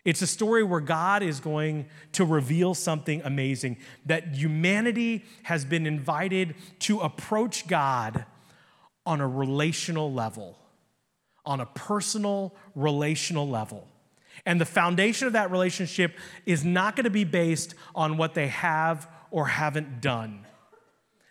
It's 0.04 0.22
a 0.22 0.26
story 0.26 0.64
where 0.64 0.80
God 0.80 1.22
is 1.22 1.38
going 1.38 1.86
to 2.12 2.24
reveal 2.24 2.74
something 2.74 3.22
amazing 3.24 3.76
that 4.06 4.34
humanity 4.34 5.24
has 5.44 5.64
been 5.64 5.86
invited 5.86 6.56
to 6.80 7.00
approach 7.00 7.68
God 7.68 8.24
on 9.06 9.20
a 9.20 9.28
relational 9.28 10.12
level, 10.12 10.58
on 11.46 11.60
a 11.60 11.66
personal 11.66 12.54
relational 12.74 13.48
level. 13.48 13.86
And 14.44 14.60
the 14.60 14.66
foundation 14.66 15.26
of 15.26 15.34
that 15.34 15.50
relationship 15.50 16.16
is 16.46 16.64
not 16.64 16.96
going 16.96 17.04
to 17.04 17.10
be 17.10 17.24
based 17.24 17.74
on 17.94 18.16
what 18.16 18.34
they 18.34 18.48
have 18.48 19.08
or 19.30 19.46
haven't 19.46 20.00
done. 20.00 20.46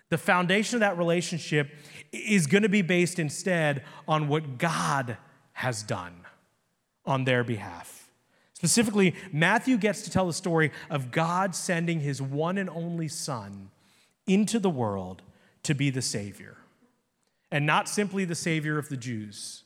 The 0.09 0.17
foundation 0.17 0.75
of 0.75 0.79
that 0.81 0.97
relationship 0.97 1.71
is 2.11 2.47
going 2.47 2.63
to 2.63 2.69
be 2.69 2.81
based 2.81 3.19
instead 3.19 3.83
on 4.07 4.27
what 4.27 4.57
God 4.57 5.17
has 5.53 5.83
done 5.83 6.13
on 7.05 7.23
their 7.23 7.43
behalf. 7.43 8.09
Specifically, 8.53 9.15
Matthew 9.31 9.77
gets 9.77 10.03
to 10.03 10.11
tell 10.11 10.27
the 10.27 10.33
story 10.33 10.71
of 10.89 11.11
God 11.11 11.55
sending 11.55 12.01
his 12.01 12.21
one 12.21 12.57
and 12.57 12.69
only 12.69 13.07
Son 13.07 13.71
into 14.27 14.59
the 14.59 14.69
world 14.69 15.21
to 15.63 15.73
be 15.73 15.89
the 15.89 16.01
Savior. 16.01 16.57
And 17.51 17.65
not 17.65 17.89
simply 17.89 18.23
the 18.23 18.35
Savior 18.35 18.77
of 18.77 18.87
the 18.89 18.97
Jews, 18.97 19.63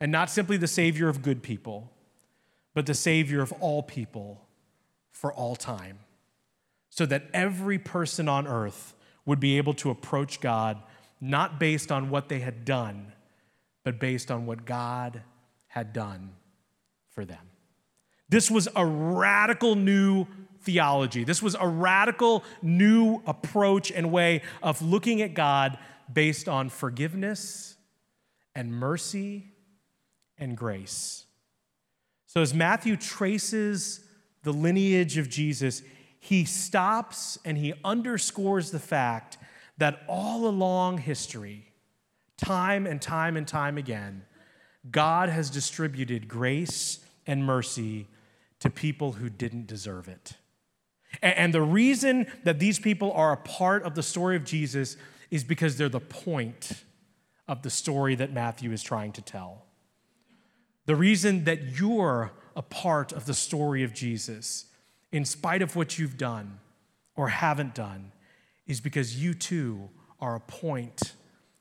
and 0.00 0.10
not 0.10 0.30
simply 0.30 0.56
the 0.56 0.66
Savior 0.66 1.08
of 1.08 1.22
good 1.22 1.42
people, 1.42 1.92
but 2.76 2.84
the 2.84 2.92
Savior 2.92 3.40
of 3.40 3.52
all 3.52 3.82
people 3.82 4.42
for 5.10 5.32
all 5.32 5.56
time, 5.56 5.98
so 6.90 7.06
that 7.06 7.22
every 7.32 7.78
person 7.78 8.28
on 8.28 8.46
earth 8.46 8.92
would 9.24 9.40
be 9.40 9.56
able 9.56 9.72
to 9.72 9.88
approach 9.88 10.42
God 10.42 10.82
not 11.18 11.58
based 11.58 11.90
on 11.90 12.10
what 12.10 12.28
they 12.28 12.40
had 12.40 12.66
done, 12.66 13.14
but 13.82 13.98
based 13.98 14.30
on 14.30 14.44
what 14.44 14.66
God 14.66 15.22
had 15.68 15.94
done 15.94 16.32
for 17.08 17.24
them. 17.24 17.48
This 18.28 18.50
was 18.50 18.68
a 18.76 18.84
radical 18.84 19.74
new 19.74 20.26
theology. 20.60 21.24
This 21.24 21.40
was 21.42 21.56
a 21.58 21.66
radical 21.66 22.44
new 22.60 23.22
approach 23.26 23.90
and 23.90 24.12
way 24.12 24.42
of 24.62 24.82
looking 24.82 25.22
at 25.22 25.32
God 25.32 25.78
based 26.12 26.46
on 26.46 26.68
forgiveness 26.68 27.78
and 28.54 28.70
mercy 28.70 29.46
and 30.36 30.58
grace. 30.58 31.25
So, 32.36 32.42
as 32.42 32.52
Matthew 32.52 32.98
traces 32.98 34.00
the 34.42 34.52
lineage 34.52 35.16
of 35.16 35.30
Jesus, 35.30 35.82
he 36.20 36.44
stops 36.44 37.38
and 37.46 37.56
he 37.56 37.72
underscores 37.82 38.70
the 38.70 38.78
fact 38.78 39.38
that 39.78 40.02
all 40.06 40.46
along 40.46 40.98
history, 40.98 41.72
time 42.36 42.86
and 42.86 43.00
time 43.00 43.38
and 43.38 43.48
time 43.48 43.78
again, 43.78 44.22
God 44.90 45.30
has 45.30 45.48
distributed 45.48 46.28
grace 46.28 46.98
and 47.26 47.42
mercy 47.42 48.06
to 48.60 48.68
people 48.68 49.12
who 49.12 49.30
didn't 49.30 49.66
deserve 49.66 50.06
it. 50.06 50.34
And 51.22 51.54
the 51.54 51.62
reason 51.62 52.26
that 52.44 52.58
these 52.58 52.78
people 52.78 53.12
are 53.12 53.32
a 53.32 53.38
part 53.38 53.82
of 53.82 53.94
the 53.94 54.02
story 54.02 54.36
of 54.36 54.44
Jesus 54.44 54.98
is 55.30 55.42
because 55.42 55.78
they're 55.78 55.88
the 55.88 56.00
point 56.00 56.84
of 57.48 57.62
the 57.62 57.70
story 57.70 58.14
that 58.16 58.30
Matthew 58.30 58.72
is 58.72 58.82
trying 58.82 59.12
to 59.12 59.22
tell. 59.22 59.65
The 60.86 60.96
reason 60.96 61.44
that 61.44 61.78
you're 61.78 62.32
a 62.54 62.62
part 62.62 63.12
of 63.12 63.26
the 63.26 63.34
story 63.34 63.82
of 63.82 63.92
Jesus, 63.92 64.66
in 65.12 65.24
spite 65.24 65.60
of 65.60 65.76
what 65.76 65.98
you've 65.98 66.16
done 66.16 66.60
or 67.16 67.28
haven't 67.28 67.74
done, 67.74 68.12
is 68.66 68.80
because 68.80 69.22
you 69.22 69.34
too 69.34 69.90
are 70.20 70.36
a 70.36 70.40
point 70.40 71.14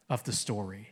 of 0.09 0.23
the 0.23 0.31
story. 0.31 0.89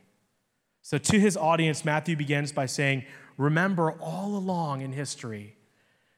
So, 0.82 0.98
to 0.98 1.20
his 1.20 1.38
audience, 1.38 1.86
Matthew 1.86 2.16
begins 2.16 2.52
by 2.52 2.66
saying, 2.66 3.06
Remember 3.38 3.94
all 3.94 4.36
along 4.36 4.82
in 4.82 4.92
history, 4.92 5.56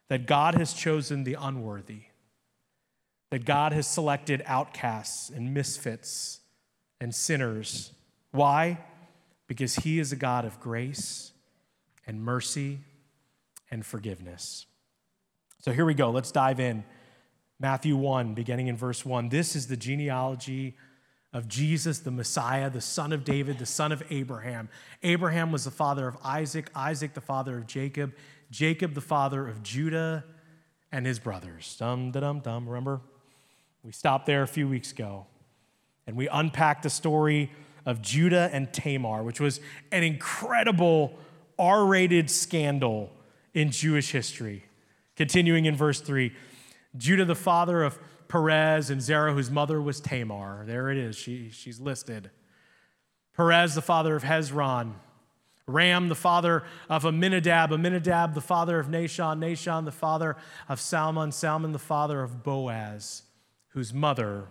that 0.07 0.25
God 0.25 0.55
has 0.55 0.73
chosen 0.73 1.23
the 1.23 1.37
unworthy, 1.39 2.03
that 3.29 3.45
God 3.45 3.73
has 3.73 3.87
selected 3.87 4.41
outcasts 4.45 5.29
and 5.29 5.53
misfits 5.53 6.39
and 6.99 7.13
sinners. 7.13 7.91
Why? 8.31 8.79
Because 9.47 9.75
He 9.75 9.99
is 9.99 10.11
a 10.11 10.15
God 10.15 10.45
of 10.45 10.59
grace 10.59 11.31
and 12.07 12.21
mercy 12.21 12.79
and 13.71 13.85
forgiveness. 13.85 14.65
So 15.61 15.71
here 15.71 15.85
we 15.85 15.93
go. 15.93 16.11
Let's 16.11 16.31
dive 16.31 16.59
in. 16.59 16.83
Matthew 17.59 17.95
1, 17.95 18.33
beginning 18.33 18.67
in 18.67 18.75
verse 18.75 19.05
1. 19.05 19.29
This 19.29 19.55
is 19.55 19.67
the 19.67 19.77
genealogy 19.77 20.75
of 21.31 21.47
Jesus, 21.47 21.99
the 21.99 22.11
Messiah, 22.11 22.69
the 22.69 22.81
son 22.81 23.11
of 23.11 23.23
David, 23.23 23.59
the 23.59 23.65
son 23.65 23.91
of 23.91 24.03
Abraham. 24.09 24.69
Abraham 25.03 25.51
was 25.51 25.65
the 25.65 25.71
father 25.71 26.07
of 26.07 26.17
Isaac, 26.23 26.69
Isaac, 26.75 27.13
the 27.13 27.21
father 27.21 27.57
of 27.57 27.67
Jacob, 27.67 28.13
Jacob, 28.51 28.93
the 28.93 29.01
father 29.01 29.47
of 29.47 29.63
Judah 29.63 30.23
and 30.91 31.05
his 31.05 31.19
brothers. 31.19 31.75
Dum, 31.77 32.11
dum, 32.11 32.39
dum. 32.39 32.67
Remember? 32.67 33.01
We 33.83 33.91
stopped 33.91 34.25
there 34.25 34.43
a 34.43 34.47
few 34.47 34.67
weeks 34.67 34.91
ago 34.91 35.27
and 36.07 36.15
we 36.15 36.27
unpacked 36.27 36.83
the 36.83 36.89
story 36.89 37.51
of 37.85 38.01
Judah 38.01 38.49
and 38.51 38.71
Tamar, 38.73 39.23
which 39.23 39.39
was 39.39 39.59
an 39.91 40.03
incredible 40.03 41.17
R 41.57 41.85
rated 41.85 42.29
scandal 42.29 43.11
in 43.53 43.71
Jewish 43.71 44.11
history. 44.11 44.65
Continuing 45.15 45.65
in 45.65 45.75
verse 45.75 46.01
3 46.01 46.33
Judah, 46.97 47.25
the 47.25 47.35
father 47.35 47.83
of 47.83 47.99
Perez 48.27 48.89
and 48.89 49.01
Zerah, 49.01 49.33
whose 49.33 49.51
mother 49.51 49.81
was 49.81 49.99
Tamar. 49.99 50.63
There 50.65 50.89
it 50.89 50.97
is, 50.97 51.15
she, 51.15 51.49
she's 51.49 51.79
listed. 51.79 52.31
Perez, 53.35 53.75
the 53.75 53.81
father 53.81 54.15
of 54.15 54.23
Hezron. 54.23 54.93
Ram, 55.67 56.09
the 56.09 56.15
father 56.15 56.63
of 56.89 57.05
Amminadab. 57.05 57.71
Amminadab, 57.71 58.33
the 58.33 58.41
father 58.41 58.79
of 58.79 58.87
Nahshon, 58.87 59.39
Nahshon, 59.39 59.85
the 59.85 59.91
father 59.91 60.37
of 60.69 60.79
Salmon, 60.79 61.31
Salmon, 61.31 61.71
the 61.71 61.79
father 61.79 62.21
of 62.21 62.43
Boaz, 62.43 63.23
whose 63.69 63.93
mother 63.93 64.47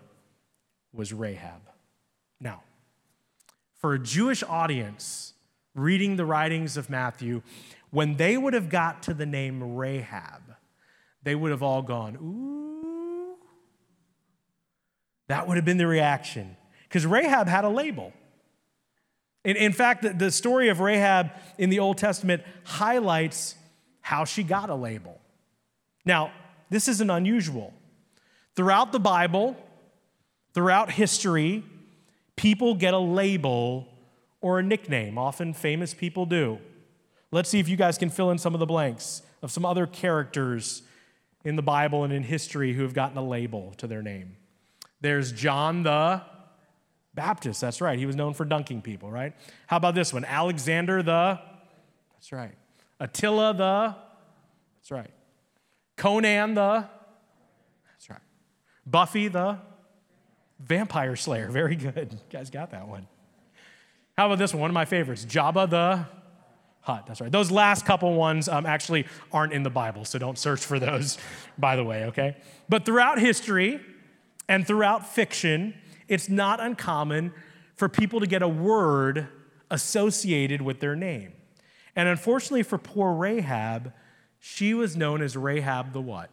was 0.92 1.12
Rahab. 1.12 1.62
Now, 2.40 2.62
for 3.76 3.94
a 3.94 3.99
Jewish 3.99 4.42
audience 4.42 5.34
reading 5.75 6.16
the 6.16 6.25
writings 6.25 6.76
of 6.76 6.88
Matthew, 6.88 7.43
when 7.90 8.16
they 8.16 8.37
would 8.37 8.54
have 8.54 8.69
got 8.69 9.02
to 9.04 9.14
the 9.14 9.26
name 9.26 9.76
Rahab, 9.76 10.43
they 11.23 11.35
would 11.35 11.50
have 11.50 11.62
all 11.62 11.83
gone, 11.83 12.16
ooh. 12.16 13.37
That 15.28 15.49
would 15.49 15.57
have 15.57 15.64
been 15.64 15.78
the 15.78 15.87
reaction. 15.87 16.57
Because 16.83 17.07
Rahab 17.07 17.49
had 17.49 17.64
a 17.64 17.69
label. 17.69 18.12
In, 19.45 19.57
in 19.57 19.73
fact, 19.73 20.02
the, 20.02 20.11
the 20.11 20.31
story 20.31 20.69
of 20.69 20.81
Rahab 20.81 21.31
in 21.59 21.71
the 21.71 21.78
Old 21.78 21.99
Testament 21.99 22.43
highlights 22.64 23.57
how 24.00 24.25
she 24.25 24.43
got 24.43 24.71
a 24.71 24.75
label. 24.75 25.21
Now, 26.04 26.33
this 26.71 26.88
isn't 26.88 27.11
unusual. 27.11 27.73
Throughout 28.54 28.93
the 28.93 29.00
Bible, 29.00 29.57
throughout 30.52 30.90
history, 30.90 31.64
people 32.37 32.75
get 32.75 32.95
a 32.95 32.99
label 32.99 33.88
or 34.44 34.58
a 34.58 34.62
nickname. 34.62 35.16
Often 35.16 35.54
famous 35.54 35.94
people 35.94 36.26
do. 36.26 36.58
Let's 37.32 37.48
see 37.48 37.60
if 37.60 37.68
you 37.68 37.78
guys 37.78 37.96
can 37.96 38.10
fill 38.10 38.30
in 38.30 38.36
some 38.36 38.52
of 38.52 38.60
the 38.60 38.66
blanks 38.66 39.22
of 39.40 39.50
some 39.50 39.64
other 39.64 39.86
characters 39.86 40.82
in 41.44 41.56
the 41.56 41.62
Bible 41.62 42.04
and 42.04 42.12
in 42.12 42.22
history 42.22 42.74
who 42.74 42.82
have 42.82 42.92
gotten 42.92 43.16
a 43.16 43.24
label 43.24 43.72
to 43.78 43.86
their 43.86 44.02
name. 44.02 44.36
There's 45.00 45.32
John 45.32 45.82
the 45.82 46.20
Baptist, 47.14 47.62
that's 47.62 47.80
right. 47.80 47.98
He 47.98 48.04
was 48.04 48.16
known 48.16 48.34
for 48.34 48.44
dunking 48.44 48.82
people, 48.82 49.10
right? 49.10 49.32
How 49.66 49.78
about 49.78 49.94
this 49.94 50.12
one? 50.12 50.26
Alexander 50.26 51.02
the, 51.02 51.40
that's 52.12 52.30
right. 52.30 52.54
Attila 53.00 53.54
the, 53.54 53.96
that's 54.76 54.90
right. 54.90 55.10
Conan 55.96 56.52
the, 56.52 56.86
that's 57.92 58.10
right. 58.10 58.20
Buffy 58.84 59.28
the 59.28 59.56
vampire 60.58 61.16
slayer, 61.16 61.48
very 61.50 61.76
good. 61.76 62.12
You 62.12 62.18
guys 62.30 62.50
got 62.50 62.72
that 62.72 62.88
one. 62.88 63.06
How 64.16 64.26
about 64.26 64.38
this 64.38 64.52
one? 64.52 64.61
One 64.61 64.71
of 64.71 64.75
my 64.75 64.85
favorites, 64.85 65.25
Jabba 65.25 65.68
the 65.68 66.06
Hutt. 66.80 67.06
That's 67.06 67.21
right. 67.21 67.33
Those 67.33 67.50
last 67.50 67.87
couple 67.87 68.12
ones 68.14 68.49
um, 68.49 68.66
actually 68.66 69.06
aren't 69.33 69.52
in 69.52 69.62
the 69.62 69.71
Bible, 69.71 70.04
so 70.04 70.18
don't 70.18 70.38
search 70.38 70.61
for 70.61 70.78
those, 70.78 71.18
by 71.59 71.76
the 71.76 71.85
way, 71.85 72.04
okay? 72.04 72.37
But 72.68 72.85
throughout 72.85 73.18
history 73.18 73.80
and 74.49 74.66
throughout 74.66 75.06
fiction, 75.06 75.75
it's 76.09 76.28
not 76.28 76.61
uncommon 76.61 77.33
for 77.75 77.88
people 77.88 78.21
to 78.21 78.26
get 78.26 78.42
a 78.42 78.49
word 78.49 79.28
associated 79.71 80.62
with 80.62 80.80
their 80.80 80.94
name. 80.94 81.33
And 81.97 82.09
unfortunately 82.09 82.62
for 82.62 82.78
poor 82.78 83.14
Rahab, 83.14 83.92
she 84.38 84.75
was 84.75 84.97
known 84.97 85.23
as 85.23 85.37
Rahab 85.37 85.92
the 85.92 86.02
what? 86.02 86.28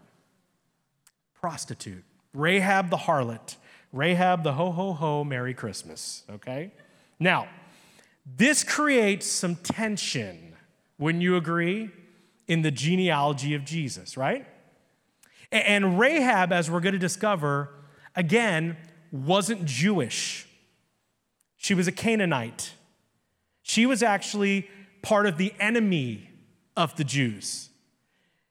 Prostitute. 1.40 2.04
Rahab 2.34 2.90
the 2.90 2.98
harlot. 2.98 3.56
Rahab 3.94 4.44
the 4.44 4.54
ho 4.54 4.72
ho 4.72 4.94
ho, 4.94 5.24
Merry 5.24 5.54
Christmas, 5.54 6.24
okay? 6.30 6.74
Now, 7.20 7.48
this 8.26 8.64
creates 8.64 9.26
some 9.26 9.56
tension, 9.56 10.56
wouldn't 10.98 11.24
you 11.24 11.36
agree, 11.36 11.90
in 12.48 12.62
the 12.62 12.72
genealogy 12.72 13.54
of 13.56 13.66
Jesus, 13.66 14.18
right? 14.18 14.46
And 15.52 16.00
Rahab, 16.00 16.54
as 16.54 16.70
we're 16.70 16.80
going 16.80 16.94
to 16.94 17.00
discover, 17.00 17.70
again, 18.16 18.78
wasn't 19.12 19.66
Jewish. 19.66 20.48
She 21.58 21.74
was 21.74 21.88
a 21.88 21.92
Canaanite. 21.92 22.74
She 23.62 23.86
was 23.86 24.02
actually 24.02 24.70
part 25.02 25.26
of 25.26 25.38
the 25.38 25.54
enemy 25.60 26.30
of 26.78 26.96
the 26.96 27.04
Jews. 27.04 27.70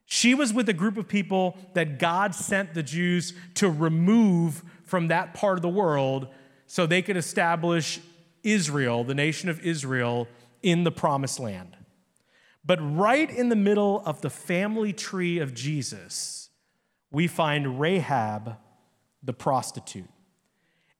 She 0.04 0.34
was 0.34 0.52
with 0.52 0.68
a 0.68 0.72
group 0.72 0.96
of 0.96 1.08
people 1.08 1.56
that 1.74 1.98
God 1.98 2.34
sent 2.34 2.74
the 2.74 2.82
Jews 2.82 3.32
to 3.54 3.70
remove 3.70 4.62
from 4.84 5.08
that 5.08 5.34
part 5.34 5.56
of 5.56 5.62
the 5.62 5.68
world 5.68 6.28
so 6.66 6.84
they 6.84 7.00
could 7.00 7.16
establish 7.16 8.00
Israel, 8.42 9.04
the 9.04 9.14
nation 9.14 9.48
of 9.48 9.60
Israel, 9.60 10.28
in 10.62 10.84
the 10.84 10.92
promised 10.92 11.40
land. 11.40 11.76
But 12.64 12.78
right 12.80 13.30
in 13.30 13.48
the 13.48 13.56
middle 13.56 14.02
of 14.04 14.20
the 14.20 14.30
family 14.30 14.92
tree 14.92 15.38
of 15.38 15.54
Jesus, 15.54 16.50
we 17.10 17.26
find 17.26 17.80
Rahab 17.80 18.56
the 19.22 19.32
prostitute. 19.32 20.08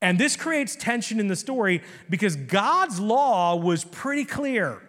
And 0.02 0.18
this 0.18 0.35
creates 0.37 0.76
tension 0.76 1.20
in 1.20 1.26
the 1.28 1.37
story 1.37 1.82
because 2.09 2.37
God's 2.37 2.99
law 2.99 3.54
was 3.56 3.85
pretty 3.85 4.25
clear. 4.25 4.80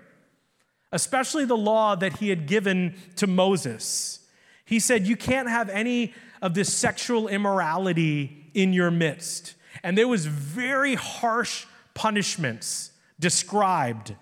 especially 0.92 1.46
the 1.46 1.58
law 1.58 1.96
that 1.96 2.18
he 2.18 2.30
had 2.30 2.48
given 2.48 2.96
to 3.16 3.28
Moses. 3.28 4.20
He 4.66 4.80
said, 4.80 5.08
You 5.08 5.16
can't 5.16 5.50
have 5.50 5.70
any 5.70 6.14
of 6.42 6.54
this 6.54 6.74
sexual 6.74 7.28
immorality 7.28 8.52
in 8.54 8.74
your 8.74 8.92
midst. 8.92 9.56
And 9.84 9.98
there 9.98 10.08
was 10.08 10.26
very 10.26 10.96
harsh 10.96 11.66
punishments 11.94 12.92
described 13.20 14.16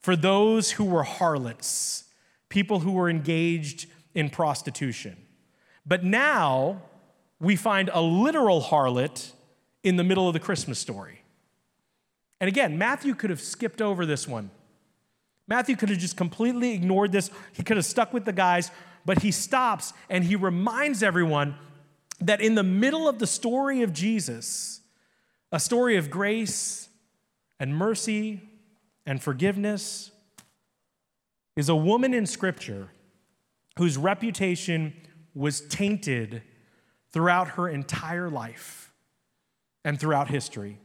for 0.00 0.16
those 0.16 0.72
who 0.72 0.84
were 0.84 1.02
harlots, 1.02 2.04
people 2.48 2.80
who 2.80 2.92
were 2.92 3.08
engaged 3.08 3.86
in 4.14 4.30
prostitution. 4.30 5.16
But 5.86 6.04
now 6.04 6.82
we 7.38 7.56
find 7.56 7.90
a 7.92 8.00
literal 8.00 8.60
harlot 8.60 9.32
in 9.82 9.96
the 9.96 10.04
middle 10.04 10.26
of 10.26 10.34
the 10.34 10.40
Christmas 10.40 10.78
story. 10.78 11.22
And 12.40 12.48
again, 12.48 12.78
Matthew 12.78 13.14
could 13.14 13.30
have 13.30 13.40
skipped 13.40 13.80
over 13.80 14.06
this 14.06 14.26
one. 14.26 14.50
Matthew 15.46 15.76
could 15.76 15.88
have 15.88 15.98
just 15.98 16.16
completely 16.16 16.74
ignored 16.74 17.12
this. 17.12 17.30
He 17.52 17.62
could 17.62 17.76
have 17.76 17.86
stuck 17.86 18.12
with 18.12 18.24
the 18.24 18.32
guys, 18.32 18.70
but 19.04 19.22
he 19.22 19.30
stops 19.30 19.92
and 20.08 20.24
he 20.24 20.36
reminds 20.36 21.02
everyone 21.02 21.56
that 22.20 22.40
in 22.40 22.54
the 22.54 22.62
middle 22.62 23.08
of 23.08 23.18
the 23.18 23.26
story 23.26 23.82
of 23.82 23.92
Jesus, 23.92 24.80
a 25.50 25.58
story 25.58 25.96
of 25.96 26.10
grace 26.10 26.89
and 27.60 27.76
mercy 27.76 28.40
and 29.06 29.22
forgiveness, 29.22 30.10
is 31.54 31.68
a 31.68 31.76
woman 31.76 32.14
in 32.14 32.26
Scripture 32.26 32.88
whose 33.78 33.96
reputation 33.96 34.94
was 35.34 35.60
tainted 35.60 36.42
throughout 37.12 37.48
her 37.48 37.68
entire 37.68 38.30
life 38.30 38.92
and 39.84 39.98
throughout 39.98 40.28
history. 40.28 40.78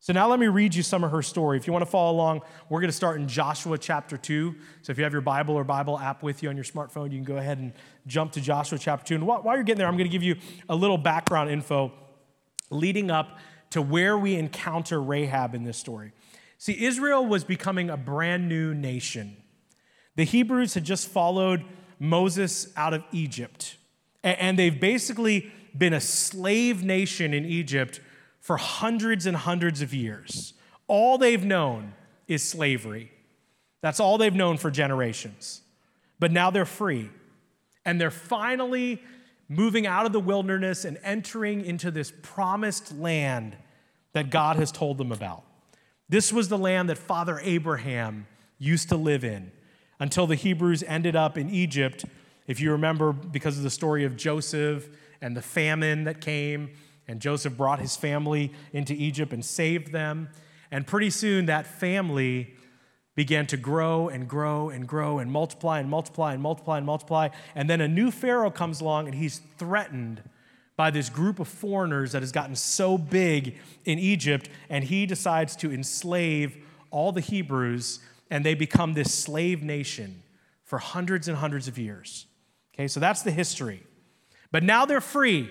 So 0.00 0.12
now 0.12 0.28
let 0.28 0.38
me 0.38 0.46
read 0.46 0.74
you 0.74 0.82
some 0.82 1.04
of 1.04 1.10
her 1.10 1.22
story. 1.22 1.58
If 1.58 1.66
you 1.66 1.72
want 1.72 1.84
to 1.84 1.90
follow 1.90 2.12
along, 2.12 2.42
we're 2.68 2.80
going 2.80 2.88
to 2.90 2.96
start 2.96 3.20
in 3.20 3.28
Joshua 3.28 3.76
chapter 3.76 4.16
2. 4.16 4.54
So 4.82 4.90
if 4.90 4.96
you 4.96 5.04
have 5.04 5.12
your 5.12 5.22
Bible 5.22 5.54
or 5.54 5.64
Bible 5.64 5.98
app 5.98 6.22
with 6.22 6.42
you 6.42 6.48
on 6.48 6.56
your 6.56 6.64
smartphone, 6.64 7.10
you 7.10 7.18
can 7.18 7.24
go 7.24 7.36
ahead 7.36 7.58
and 7.58 7.72
jump 8.06 8.32
to 8.32 8.40
Joshua 8.40 8.78
chapter 8.78 9.06
2. 9.08 9.14
And 9.16 9.26
while 9.26 9.54
you're 9.54 9.64
getting 9.64 9.78
there, 9.78 9.88
I'm 9.88 9.96
going 9.96 10.08
to 10.08 10.12
give 10.12 10.22
you 10.22 10.36
a 10.68 10.74
little 10.74 10.98
background 10.98 11.50
info 11.50 11.92
leading 12.70 13.10
up 13.10 13.38
to 13.70 13.82
where 13.82 14.16
we 14.16 14.36
encounter 14.36 15.00
Rahab 15.00 15.54
in 15.54 15.64
this 15.64 15.76
story. 15.76 16.12
See, 16.58 16.84
Israel 16.84 17.24
was 17.24 17.44
becoming 17.44 17.90
a 17.90 17.96
brand 17.96 18.48
new 18.48 18.74
nation. 18.74 19.36
The 20.16 20.24
Hebrews 20.24 20.74
had 20.74 20.84
just 20.84 21.08
followed 21.08 21.64
Moses 22.00 22.72
out 22.76 22.94
of 22.94 23.04
Egypt, 23.12 23.76
and 24.24 24.58
they've 24.58 24.80
basically 24.80 25.52
been 25.76 25.92
a 25.92 26.00
slave 26.00 26.82
nation 26.82 27.32
in 27.32 27.44
Egypt 27.44 28.00
for 28.40 28.56
hundreds 28.56 29.26
and 29.26 29.36
hundreds 29.36 29.82
of 29.82 29.94
years. 29.94 30.54
All 30.86 31.18
they've 31.18 31.44
known 31.44 31.94
is 32.26 32.42
slavery. 32.42 33.12
That's 33.80 34.00
all 34.00 34.18
they've 34.18 34.34
known 34.34 34.56
for 34.56 34.70
generations. 34.70 35.62
But 36.18 36.32
now 36.32 36.50
they're 36.50 36.64
free. 36.64 37.10
And 37.84 38.00
they're 38.00 38.10
finally 38.10 39.02
moving 39.48 39.86
out 39.86 40.06
of 40.06 40.12
the 40.12 40.20
wilderness 40.20 40.84
and 40.84 40.98
entering 41.02 41.64
into 41.64 41.90
this 41.90 42.12
promised 42.22 42.96
land 42.96 43.56
that 44.12 44.30
God 44.30 44.56
has 44.56 44.70
told 44.70 44.98
them 44.98 45.12
about. 45.12 45.44
This 46.08 46.32
was 46.32 46.48
the 46.48 46.58
land 46.58 46.88
that 46.88 46.98
Father 46.98 47.40
Abraham 47.42 48.26
used 48.58 48.88
to 48.90 48.96
live 48.96 49.24
in 49.24 49.52
until 50.00 50.26
the 50.26 50.34
Hebrews 50.34 50.82
ended 50.84 51.16
up 51.16 51.36
in 51.36 51.50
Egypt. 51.50 52.04
If 52.46 52.60
you 52.60 52.72
remember, 52.72 53.12
because 53.12 53.56
of 53.56 53.62
the 53.62 53.70
story 53.70 54.04
of 54.04 54.16
Joseph 54.16 54.88
and 55.20 55.36
the 55.36 55.42
famine 55.42 56.04
that 56.04 56.20
came, 56.20 56.70
and 57.06 57.20
Joseph 57.20 57.56
brought 57.56 57.80
his 57.80 57.96
family 57.96 58.52
into 58.72 58.92
Egypt 58.92 59.32
and 59.32 59.44
saved 59.44 59.92
them. 59.92 60.28
And 60.70 60.86
pretty 60.86 61.10
soon 61.10 61.46
that 61.46 61.66
family 61.66 62.54
began 63.18 63.44
to 63.44 63.56
grow 63.56 64.08
and 64.08 64.28
grow 64.28 64.68
and 64.68 64.86
grow 64.86 65.18
and 65.18 65.32
multiply 65.32 65.80
and 65.80 65.90
multiply 65.90 66.32
and 66.32 66.40
multiply 66.40 66.76
and 66.76 66.86
multiply. 66.86 67.28
And 67.56 67.68
then 67.68 67.80
a 67.80 67.88
new 67.88 68.12
Pharaoh 68.12 68.52
comes 68.52 68.80
along 68.80 69.06
and 69.06 69.14
he's 69.16 69.40
threatened 69.56 70.22
by 70.76 70.92
this 70.92 71.10
group 71.10 71.40
of 71.40 71.48
foreigners 71.48 72.12
that 72.12 72.22
has 72.22 72.30
gotten 72.30 72.54
so 72.54 72.96
big 72.96 73.56
in 73.84 73.98
Egypt. 73.98 74.48
And 74.70 74.84
he 74.84 75.04
decides 75.04 75.56
to 75.56 75.72
enslave 75.72 76.64
all 76.92 77.10
the 77.10 77.20
Hebrews 77.20 77.98
and 78.30 78.46
they 78.46 78.54
become 78.54 78.92
this 78.92 79.12
slave 79.12 79.64
nation 79.64 80.22
for 80.62 80.78
hundreds 80.78 81.26
and 81.26 81.38
hundreds 81.38 81.66
of 81.66 81.76
years. 81.76 82.26
Okay, 82.72 82.86
so 82.86 83.00
that's 83.00 83.22
the 83.22 83.32
history. 83.32 83.82
But 84.52 84.62
now 84.62 84.86
they're 84.86 85.00
free. 85.00 85.50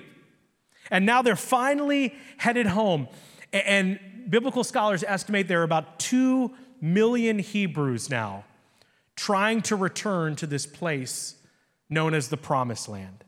And 0.89 1.05
now 1.05 1.21
they're 1.21 1.35
finally 1.35 2.15
headed 2.37 2.67
home. 2.67 3.09
And 3.51 3.99
biblical 4.29 4.63
scholars 4.63 5.03
estimate 5.05 5.49
there 5.49 5.59
are 5.59 5.63
about 5.63 5.99
2 5.99 6.53
million 6.81 7.39
Hebrews 7.39 8.09
now 8.09 8.45
trying 9.15 9.61
to 9.63 9.75
return 9.75 10.35
to 10.37 10.47
this 10.47 10.65
place 10.65 11.35
known 11.89 12.13
as 12.13 12.29
the 12.29 12.37
Promised 12.37 12.87
Land. 12.87 13.23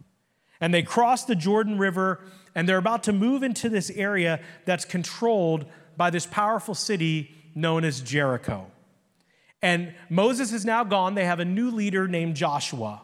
And 0.62 0.74
they 0.74 0.84
cross 0.84 1.26
the 1.26 1.36
Jordan 1.36 1.78
River 1.78 2.22
and 2.56 2.68
they're 2.68 2.78
about 2.78 3.04
to 3.04 3.14
move 3.14 3.44
into 3.44 3.70
this 3.70 3.90
area 3.92 4.40
that's 4.66 4.86
controlled 4.86 5.66
by 5.98 6.10
this 6.10 6.26
powerful 6.26 6.76
city 6.76 7.32
known 7.56 7.84
as 7.84 8.02
Jericho. 8.02 8.68
And 9.62 9.94
Moses 10.10 10.54
is 10.54 10.66
now 10.66 10.84
gone. 10.84 11.16
They 11.16 11.26
have 11.26 11.40
a 11.40 11.46
new 11.46 11.72
leader 11.72 12.08
named 12.08 12.36
Joshua. 12.36 13.02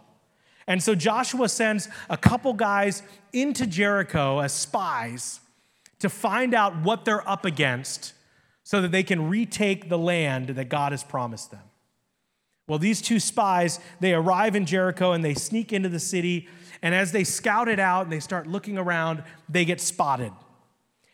And 0.68 0.82
so 0.82 0.96
Joshua 0.96 1.50
sends 1.50 1.90
a 2.10 2.18
couple 2.18 2.54
guys 2.54 3.04
into 3.34 3.68
Jericho 3.68 4.40
as 4.40 4.54
spies 4.54 5.40
to 6.00 6.10
find 6.10 6.54
out 6.54 6.82
what 6.82 7.06
they're 7.06 7.28
up 7.28 7.46
against 7.46 8.14
so 8.66 8.82
that 8.82 8.92
they 8.92 9.04
can 9.04 9.30
retake 9.30 9.90
the 9.90 9.98
land 9.98 10.50
that 10.50 10.70
God 10.70 10.92
has 10.92 11.04
promised 11.04 11.52
them. 11.52 11.62
Well, 12.68 12.80
these 12.80 13.00
two 13.00 13.20
spies, 13.20 13.80
they 14.00 14.14
arrive 14.14 14.56
in 14.56 14.66
Jericho 14.66 15.12
and 15.12 15.24
they 15.24 15.36
sneak 15.36 15.72
into 15.72 15.88
the 15.88 16.00
city. 16.00 16.50
And 16.82 16.96
as 16.96 17.12
they 17.12 17.24
scout 17.24 17.70
it 17.70 17.80
out 17.80 18.06
and 18.06 18.12
they 18.12 18.20
start 18.20 18.48
looking 18.48 18.80
around, 18.80 19.24
they 19.48 19.66
get 19.66 19.80
spotted. 19.80 20.34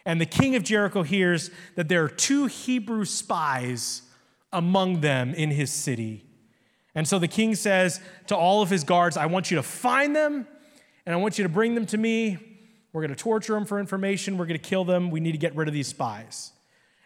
And 0.06 0.20
the 0.20 0.26
king 0.26 0.56
of 0.56 0.64
Jericho 0.64 1.04
hears 1.04 1.52
that 1.76 1.90
there 1.90 2.06
are 2.06 2.10
two 2.10 2.46
Hebrew 2.46 3.04
spies 3.04 4.04
among 4.54 5.02
them 5.02 5.34
in 5.34 5.52
his 5.52 5.72
city. 5.72 6.26
And 6.96 7.06
so 7.06 7.20
the 7.20 7.28
king 7.28 7.54
says 7.56 8.00
to 8.28 8.36
all 8.36 8.62
of 8.62 8.70
his 8.70 8.86
guards, 8.86 9.18
I 9.18 9.26
want 9.26 9.52
you 9.52 9.58
to 9.58 9.64
find 9.64 10.16
them 10.16 10.48
and 11.06 11.14
I 11.14 11.18
want 11.18 11.38
you 11.38 11.44
to 11.44 11.50
bring 11.50 11.76
them 11.76 11.86
to 11.88 11.98
me. 11.98 12.38
We're 12.94 13.02
going 13.02 13.14
to 13.14 13.22
torture 13.22 13.54
them 13.54 13.66
for 13.66 13.78
information. 13.78 14.38
We're 14.38 14.46
going 14.46 14.60
to 14.60 14.70
kill 14.70 14.86
them. 14.86 15.12
We 15.12 15.20
need 15.20 15.34
to 15.34 15.38
get 15.38 15.54
rid 15.54 15.68
of 15.68 15.74
these 15.74 15.88
spies. 15.88 16.54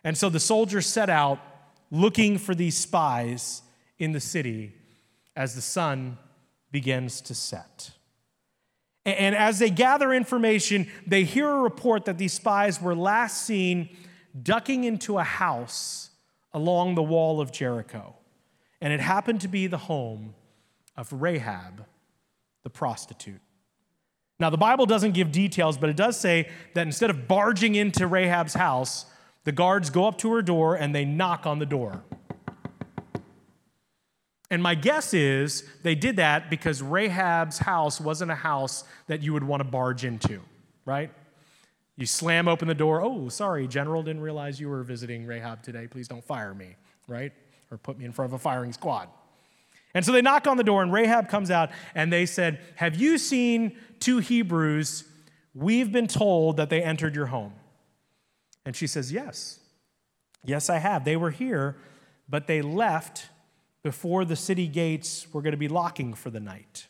And 0.05 0.17
so 0.17 0.29
the 0.29 0.39
soldiers 0.39 0.85
set 0.85 1.09
out 1.09 1.39
looking 1.91 2.37
for 2.37 2.55
these 2.55 2.77
spies 2.77 3.61
in 3.99 4.13
the 4.13 4.21
city 4.21 4.73
as 5.35 5.53
the 5.55 5.61
sun 5.61 6.17
begins 6.71 7.19
to 7.21 7.35
set. 7.35 7.91
And 9.03 9.35
as 9.35 9.59
they 9.59 9.69
gather 9.69 10.13
information, 10.13 10.87
they 11.05 11.25
hear 11.25 11.49
a 11.49 11.59
report 11.59 12.05
that 12.05 12.17
these 12.17 12.31
spies 12.31 12.81
were 12.81 12.95
last 12.95 13.43
seen 13.43 13.89
ducking 14.41 14.85
into 14.85 15.17
a 15.17 15.23
house 15.23 16.11
along 16.53 16.95
the 16.95 17.03
wall 17.03 17.41
of 17.41 17.51
Jericho 17.51 18.15
and 18.85 18.93
it 18.93 18.99
happened 18.99 19.41
to 19.41 19.47
be 19.47 19.65
the 19.65 19.79
home 19.79 20.35
of 20.95 21.11
Rahab, 21.11 21.85
the 22.63 22.69
prostitute. 22.69 23.41
Now, 24.39 24.51
the 24.51 24.57
Bible 24.57 24.85
doesn't 24.85 25.13
give 25.13 25.31
details, 25.31 25.77
but 25.77 25.89
it 25.89 25.95
does 25.95 26.19
say 26.19 26.49
that 26.75 26.85
instead 26.85 27.09
of 27.09 27.27
barging 27.27 27.75
into 27.75 28.05
Rahab's 28.05 28.53
house, 28.53 29.05
the 29.45 29.53
guards 29.53 29.89
go 29.89 30.05
up 30.05 30.17
to 30.19 30.33
her 30.33 30.41
door 30.41 30.75
and 30.75 30.93
they 30.93 31.05
knock 31.05 31.45
on 31.45 31.59
the 31.59 31.65
door. 31.65 32.03
And 34.51 34.61
my 34.61 34.75
guess 34.75 35.13
is 35.13 35.63
they 35.81 35.95
did 35.95 36.17
that 36.17 36.49
because 36.49 36.81
Rahab's 36.81 37.57
house 37.57 37.99
wasn't 37.99 38.31
a 38.31 38.35
house 38.35 38.83
that 39.07 39.23
you 39.23 39.33
would 39.33 39.43
want 39.43 39.61
to 39.61 39.63
barge 39.63 40.05
into, 40.05 40.41
right? 40.85 41.09
You 41.95 42.05
slam 42.05 42.47
open 42.47 42.67
the 42.67 42.75
door. 42.75 43.01
Oh, 43.01 43.29
sorry, 43.29 43.67
General, 43.67 44.03
didn't 44.03 44.21
realize 44.21 44.59
you 44.59 44.69
were 44.69 44.83
visiting 44.83 45.25
Rahab 45.25 45.63
today. 45.63 45.87
Please 45.87 46.07
don't 46.07 46.23
fire 46.23 46.53
me, 46.53 46.75
right? 47.07 47.31
or 47.71 47.77
put 47.77 47.97
me 47.97 48.05
in 48.05 48.11
front 48.11 48.29
of 48.29 48.33
a 48.33 48.39
firing 48.39 48.73
squad. 48.73 49.09
And 49.93 50.05
so 50.05 50.11
they 50.11 50.21
knock 50.21 50.47
on 50.47 50.57
the 50.57 50.63
door, 50.63 50.83
and 50.83 50.91
Rahab 50.91 51.29
comes 51.29 51.49
out, 51.49 51.69
and 51.93 52.11
they 52.11 52.25
said, 52.25 52.59
Have 52.75 52.95
you 52.95 53.17
seen 53.17 53.77
two 53.99 54.19
Hebrews? 54.19 55.05
We've 55.53 55.91
been 55.91 56.07
told 56.07 56.57
that 56.57 56.69
they 56.69 56.81
entered 56.83 57.15
your 57.15 57.27
home. 57.27 57.53
And 58.65 58.75
she 58.75 58.87
says, 58.87 59.11
Yes. 59.11 59.59
Yes, 60.43 60.69
I 60.69 60.77
have. 60.77 61.05
They 61.05 61.15
were 61.15 61.31
here, 61.31 61.75
but 62.29 62.45
they 62.45 62.61
left 62.61 63.29
before 63.81 64.25
the 64.25 64.35
city 64.35 64.67
gates 64.67 65.27
were 65.33 65.41
going 65.41 65.51
to 65.51 65.57
be 65.57 65.67
locking 65.67 66.13
for 66.13 66.29
the 66.29 66.39
night. 66.39 66.87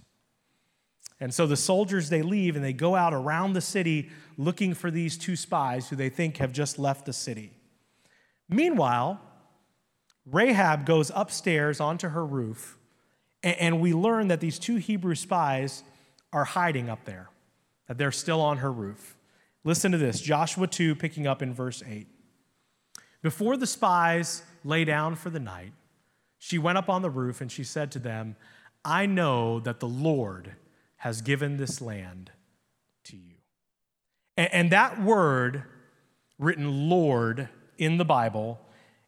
And 1.19 1.33
so 1.33 1.47
the 1.47 1.55
soldiers, 1.55 2.09
they 2.09 2.21
leave 2.21 2.55
and 2.55 2.63
they 2.63 2.73
go 2.73 2.95
out 2.95 3.13
around 3.13 3.53
the 3.53 3.61
city 3.61 4.09
looking 4.37 4.73
for 4.73 4.91
these 4.91 5.17
two 5.17 5.35
spies 5.35 5.89
who 5.89 5.95
they 5.95 6.09
think 6.09 6.37
have 6.37 6.51
just 6.51 6.77
left 6.77 7.05
the 7.05 7.13
city. 7.13 7.51
Meanwhile, 8.49 9.21
Rahab 10.25 10.85
goes 10.85 11.11
upstairs 11.15 11.79
onto 11.79 12.09
her 12.09 12.25
roof, 12.25 12.77
and 13.43 13.79
we 13.79 13.93
learn 13.93 14.27
that 14.27 14.41
these 14.41 14.59
two 14.59 14.75
Hebrew 14.75 15.15
spies 15.15 15.83
are 16.33 16.45
hiding 16.45 16.89
up 16.89 17.05
there, 17.05 17.29
that 17.87 17.97
they're 17.97 18.11
still 18.11 18.41
on 18.41 18.57
her 18.57 18.71
roof. 18.71 19.15
Listen 19.65 19.91
to 19.91 19.97
this 19.97 20.21
Joshua 20.21 20.67
2, 20.67 20.93
picking 20.95 21.25
up 21.25 21.41
in 21.41 21.51
verse 21.51 21.81
8. 21.85 22.07
Before 23.23 23.57
the 23.57 23.65
spies 23.65 24.43
lay 24.63 24.85
down 24.85 25.15
for 25.15 25.31
the 25.31 25.39
night, 25.39 25.73
she 26.37 26.59
went 26.59 26.77
up 26.77 26.87
on 26.87 27.01
the 27.01 27.09
roof 27.09 27.41
and 27.41 27.51
she 27.51 27.63
said 27.63 27.91
to 27.91 27.99
them, 27.99 28.35
I 28.85 29.07
know 29.07 29.59
that 29.59 29.79
the 29.79 29.87
Lord 29.87 30.53
has 30.97 31.23
given 31.23 31.57
this 31.57 31.81
land 31.81 32.29
to 33.05 33.17
you. 33.17 33.33
And, 34.37 34.53
and 34.53 34.71
that 34.71 35.01
word, 35.01 35.63
written 36.37 36.87
Lord 36.87 37.49
in 37.79 37.97
the 37.97 38.05
Bible, 38.05 38.59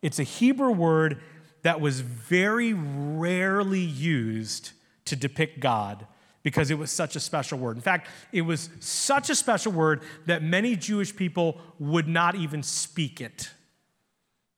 it's 0.02 0.18
a 0.18 0.24
Hebrew 0.24 0.72
word 0.72 1.22
that 1.62 1.80
was 1.80 2.02
very 2.02 2.74
rarely 2.74 3.80
used 3.80 4.72
to 5.06 5.16
depict 5.16 5.60
God 5.60 6.08
because 6.48 6.72
it 6.72 6.78
was 6.78 6.90
such 6.90 7.18
a 7.18 7.20
special 7.20 7.60
word. 7.60 7.76
In 7.76 7.82
fact, 7.82 8.08
it 8.32 8.42
was 8.42 8.70
such 8.80 9.30
a 9.30 9.36
special 9.36 9.74
word 9.74 10.02
that 10.28 10.42
many 10.42 10.78
Jewish 10.78 11.14
people 11.14 11.60
would 11.78 12.08
not 12.08 12.36
even 12.36 12.64
speak 12.64 13.20
it. 13.20 13.50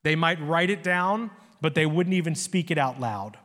They 0.04 0.16
might 0.16 0.40
write 0.40 0.70
it 0.70 0.84
down, 0.84 1.32
but 1.62 1.74
they 1.74 1.88
wouldn't 1.88 2.14
even 2.14 2.36
speak 2.36 2.70
it 2.70 2.78
out 2.78 3.00
loud 3.00 3.40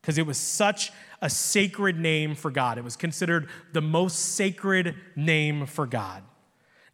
because 0.00 0.16
it 0.16 0.26
was 0.26 0.38
such 0.38 0.92
a 1.20 1.28
sacred 1.28 1.98
name 1.98 2.34
for 2.34 2.50
God. 2.50 2.78
It 2.78 2.84
was 2.84 2.96
considered 2.96 3.50
the 3.74 3.82
most 3.82 4.18
sacred 4.34 4.94
name 5.14 5.66
for 5.66 5.84
God. 5.84 6.22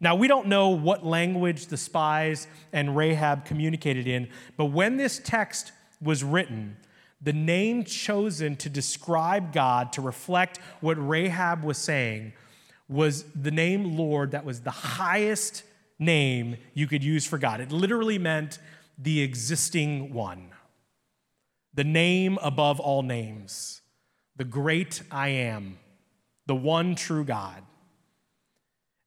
Now, 0.01 0.13
we 0.13 0.27
don't 0.27 0.47
know 0.47 0.71
what 0.71 1.05
language 1.05 1.67
the 1.67 1.77
spies 1.77 2.47
and 2.73 2.97
Rahab 2.97 3.45
communicated 3.45 4.07
in, 4.07 4.27
but 4.57 4.65
when 4.65 4.97
this 4.97 5.21
text 5.23 5.71
was 6.01 6.21
written, 6.21 6.75
the 7.21 7.33
name 7.33 7.83
chosen 7.83 8.55
to 8.57 8.69
describe 8.69 9.51
God, 9.51 9.93
to 9.93 10.01
reflect 10.01 10.59
what 10.81 10.95
Rahab 10.95 11.63
was 11.63 11.77
saying, 11.77 12.33
was 12.87 13.23
the 13.33 13.51
name 13.51 13.97
Lord 13.97 14.31
that 14.31 14.45
was 14.45 14.61
the 14.61 14.71
highest 14.71 15.63
name 15.99 16.57
you 16.73 16.87
could 16.87 17.03
use 17.03 17.25
for 17.25 17.37
God. 17.37 17.59
It 17.59 17.71
literally 17.71 18.19
meant 18.19 18.59
the 18.97 19.21
existing 19.21 20.13
one, 20.13 20.49
the 21.73 21.83
name 21.83 22.37
above 22.41 22.79
all 22.79 23.01
names, 23.01 23.81
the 24.35 24.45
great 24.45 25.01
I 25.11 25.29
am, 25.29 25.79
the 26.45 26.55
one 26.55 26.95
true 26.95 27.23
God. 27.23 27.63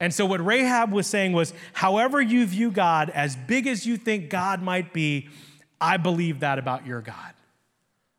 And 0.01 0.14
so, 0.14 0.25
what 0.25 0.44
Rahab 0.44 0.92
was 0.92 1.07
saying 1.07 1.33
was, 1.33 1.53
however 1.75 2.23
you 2.23 2.46
view 2.46 2.70
God, 2.70 3.11
as 3.11 3.37
big 3.37 3.66
as 3.66 3.87
you 3.87 3.96
think 3.96 4.31
God 4.31 4.62
might 4.62 4.94
be, 4.94 5.29
I 5.81 5.99
believe 5.99 6.40
that 6.40 6.59
about 6.59 6.87
your 6.87 7.03
God. 7.03 7.35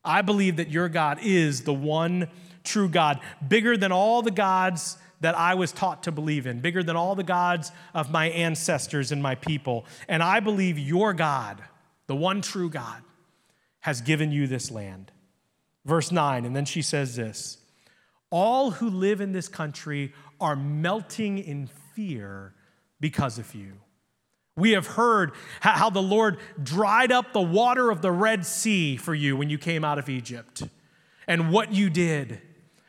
I 0.04 0.22
believe 0.22 0.58
that 0.58 0.70
your 0.70 0.90
God 0.90 1.20
is 1.22 1.64
the 1.64 1.74
one 1.74 2.30
true 2.64 2.90
God, 2.90 3.20
bigger 3.48 3.78
than 3.78 3.92
all 3.92 4.22
the 4.22 4.32
gods 4.32 4.98
that 5.22 5.38
I 5.38 5.54
was 5.54 5.72
taught 5.72 6.04
to 6.04 6.12
believe 6.12 6.48
in, 6.48 6.60
bigger 6.60 6.84
than 6.84 6.96
all 6.96 7.16
the 7.16 7.24
gods 7.24 7.72
of 7.94 8.12
my 8.12 8.30
ancestors 8.30 9.12
and 9.12 9.22
my 9.22 9.36
people. 9.36 9.86
And 10.08 10.24
I 10.24 10.40
believe 10.40 10.80
your 10.80 11.14
God, 11.14 11.62
the 12.08 12.16
one 12.16 12.42
true 12.42 12.70
God, 12.70 13.04
has 13.82 14.02
given 14.02 14.32
you 14.32 14.48
this 14.48 14.72
land. 14.72 15.12
Verse 15.86 16.12
9, 16.12 16.46
and 16.46 16.56
then 16.56 16.66
she 16.66 16.82
says 16.82 17.16
this 17.16 17.58
All 18.30 18.72
who 18.72 18.90
live 18.90 19.22
in 19.22 19.32
this 19.32 19.48
country 19.48 20.14
are 20.40 20.56
melting 20.56 21.38
in 21.38 21.68
fear 21.96 22.54
because 23.00 23.38
of 23.38 23.54
you. 23.54 23.74
We 24.62 24.74
have 24.74 24.86
heard 24.86 25.32
how 25.62 25.90
the 25.90 26.04
Lord 26.04 26.38
dried 26.62 27.12
up 27.12 27.34
the 27.34 27.42
water 27.42 27.90
of 27.90 28.04
the 28.04 28.12
Red 28.12 28.46
Sea 28.46 28.96
for 28.96 29.16
you 29.16 29.36
when 29.36 29.50
you 29.50 29.58
came 29.58 29.84
out 29.84 29.98
of 29.98 30.08
Egypt 30.08 30.62
and 31.26 31.52
what 31.52 31.74
you 31.74 31.90
did. 31.90 32.40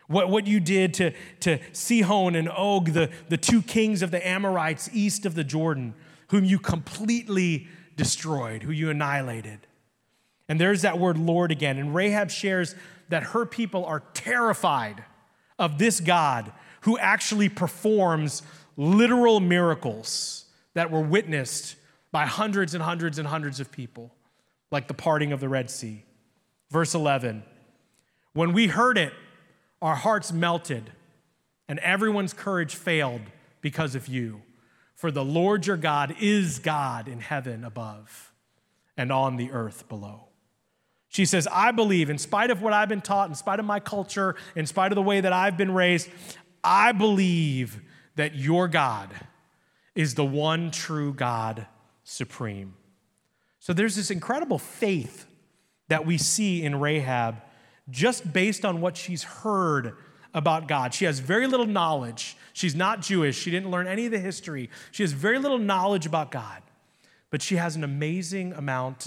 What, 0.06 0.28
what 0.28 0.46
you 0.46 0.60
did 0.60 0.92
to, 0.94 1.12
to 1.40 1.58
Sihon 1.72 2.34
and 2.34 2.50
Og, 2.50 2.90
the, 2.92 3.08
the 3.30 3.38
two 3.38 3.62
kings 3.62 4.02
of 4.02 4.10
the 4.10 4.28
Amorites 4.28 4.90
east 4.92 5.24
of 5.24 5.34
the 5.34 5.44
Jordan, 5.44 5.94
whom 6.28 6.44
you 6.44 6.58
completely 6.58 7.68
destroyed, 7.96 8.64
who 8.64 8.72
you 8.72 8.90
annihilated. 8.90 9.66
And 10.50 10.60
there's 10.60 10.82
that 10.82 10.98
word 10.98 11.16
Lord 11.16 11.50
again. 11.50 11.78
And 11.78 11.94
Rahab 11.94 12.30
shares 12.30 12.74
that 13.08 13.22
her 13.22 13.46
people 13.46 13.86
are 13.86 14.00
terrified 14.12 15.04
of 15.58 15.78
this 15.78 16.00
God 16.00 16.52
who 16.82 16.98
actually 16.98 17.48
performs 17.48 18.42
literal 18.76 19.40
miracles 19.40 20.41
that 20.74 20.90
were 20.90 21.00
witnessed 21.00 21.76
by 22.10 22.26
hundreds 22.26 22.74
and 22.74 22.82
hundreds 22.82 23.18
and 23.18 23.28
hundreds 23.28 23.60
of 23.60 23.72
people, 23.72 24.14
like 24.70 24.88
the 24.88 24.94
parting 24.94 25.32
of 25.32 25.40
the 25.40 25.48
Red 25.48 25.70
Sea. 25.70 26.04
Verse 26.70 26.94
11 26.94 27.42
When 28.32 28.52
we 28.52 28.68
heard 28.68 28.98
it, 28.98 29.12
our 29.80 29.96
hearts 29.96 30.32
melted, 30.32 30.92
and 31.68 31.78
everyone's 31.80 32.32
courage 32.32 32.74
failed 32.74 33.22
because 33.60 33.94
of 33.94 34.08
you. 34.08 34.42
For 34.94 35.10
the 35.10 35.24
Lord 35.24 35.66
your 35.66 35.76
God 35.76 36.14
is 36.20 36.60
God 36.60 37.08
in 37.08 37.20
heaven 37.20 37.64
above 37.64 38.32
and 38.96 39.10
on 39.10 39.36
the 39.36 39.50
earth 39.50 39.88
below. 39.88 40.28
She 41.08 41.24
says, 41.24 41.48
I 41.50 41.72
believe, 41.72 42.08
in 42.08 42.18
spite 42.18 42.50
of 42.50 42.62
what 42.62 42.72
I've 42.72 42.88
been 42.88 43.00
taught, 43.00 43.28
in 43.28 43.34
spite 43.34 43.58
of 43.58 43.66
my 43.66 43.80
culture, 43.80 44.36
in 44.54 44.64
spite 44.64 44.92
of 44.92 44.96
the 44.96 45.02
way 45.02 45.20
that 45.20 45.32
I've 45.32 45.56
been 45.56 45.74
raised, 45.74 46.08
I 46.62 46.92
believe 46.92 47.82
that 48.14 48.34
your 48.34 48.68
God 48.68 49.10
is 49.94 50.14
the 50.14 50.24
one 50.24 50.70
true 50.70 51.12
God 51.12 51.66
supreme. 52.04 52.74
So 53.60 53.72
there's 53.72 53.96
this 53.96 54.10
incredible 54.10 54.58
faith 54.58 55.26
that 55.88 56.06
we 56.06 56.18
see 56.18 56.62
in 56.62 56.80
Rahab 56.80 57.42
just 57.90 58.32
based 58.32 58.64
on 58.64 58.80
what 58.80 58.96
she's 58.96 59.22
heard 59.22 59.96
about 60.34 60.66
God. 60.66 60.94
She 60.94 61.04
has 61.04 61.18
very 61.18 61.46
little 61.46 61.66
knowledge. 61.66 62.36
She's 62.52 62.74
not 62.74 63.02
Jewish. 63.02 63.38
She 63.38 63.50
didn't 63.50 63.70
learn 63.70 63.86
any 63.86 64.06
of 64.06 64.12
the 64.12 64.18
history. 64.18 64.70
She 64.90 65.02
has 65.02 65.12
very 65.12 65.38
little 65.38 65.58
knowledge 65.58 66.06
about 66.06 66.30
God, 66.30 66.62
but 67.30 67.42
she 67.42 67.56
has 67.56 67.76
an 67.76 67.84
amazing 67.84 68.52
amount 68.54 69.06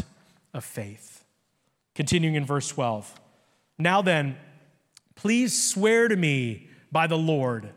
of 0.53 0.63
faith. 0.63 1.23
Continuing 1.95 2.35
in 2.35 2.45
verse 2.45 2.67
12. 2.67 3.19
Now 3.79 4.01
then, 4.01 4.37
please 5.15 5.69
swear 5.69 6.07
to 6.07 6.15
me 6.15 6.69
by 6.91 7.07
the 7.07 7.17
Lord 7.17 7.69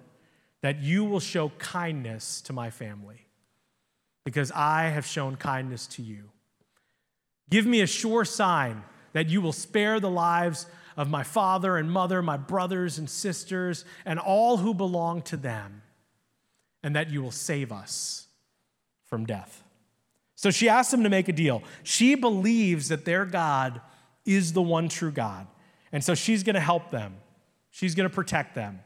that 0.68 0.82
you 0.82 1.02
will 1.02 1.18
show 1.18 1.48
kindness 1.56 2.42
to 2.42 2.52
my 2.52 2.68
family 2.68 3.24
because 4.22 4.52
I 4.54 4.88
have 4.88 5.06
shown 5.06 5.36
kindness 5.36 5.86
to 5.86 6.02
you. 6.02 6.24
Give 7.48 7.64
me 7.64 7.80
a 7.80 7.86
sure 7.86 8.26
sign 8.26 8.82
that 9.14 9.30
you 9.30 9.40
will 9.40 9.54
spare 9.54 9.98
the 9.98 10.10
lives 10.10 10.66
of 10.94 11.08
my 11.08 11.22
father 11.22 11.78
and 11.78 11.90
mother, 11.90 12.20
my 12.20 12.36
brothers 12.36 12.98
and 12.98 13.08
sisters, 13.08 13.86
and 14.04 14.18
all 14.18 14.58
who 14.58 14.74
belong 14.74 15.22
to 15.22 15.38
them, 15.38 15.80
and 16.82 16.94
that 16.94 17.08
you 17.08 17.22
will 17.22 17.30
save 17.30 17.72
us 17.72 18.26
from 19.06 19.24
death. 19.24 19.64
So 20.34 20.50
she 20.50 20.68
asked 20.68 20.90
them 20.90 21.04
to 21.04 21.08
make 21.08 21.28
a 21.28 21.32
deal. 21.32 21.62
She 21.82 22.14
believes 22.14 22.88
that 22.88 23.06
their 23.06 23.24
God 23.24 23.80
is 24.26 24.52
the 24.52 24.60
one 24.60 24.90
true 24.90 25.12
God. 25.12 25.46
And 25.92 26.04
so 26.04 26.14
she's 26.14 26.42
going 26.42 26.56
to 26.56 26.60
help 26.60 26.90
them, 26.90 27.16
she's 27.70 27.94
going 27.94 28.06
to 28.06 28.14
protect 28.14 28.54
them. 28.54 28.80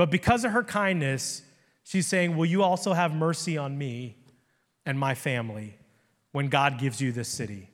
But 0.00 0.10
because 0.10 0.46
of 0.46 0.52
her 0.52 0.64
kindness, 0.64 1.42
she's 1.84 2.06
saying, 2.06 2.34
Will 2.34 2.46
you 2.46 2.62
also 2.62 2.94
have 2.94 3.14
mercy 3.14 3.58
on 3.58 3.76
me 3.76 4.16
and 4.86 4.98
my 4.98 5.14
family 5.14 5.76
when 6.32 6.48
God 6.48 6.78
gives 6.78 7.02
you 7.02 7.12
this 7.12 7.28
city? 7.28 7.68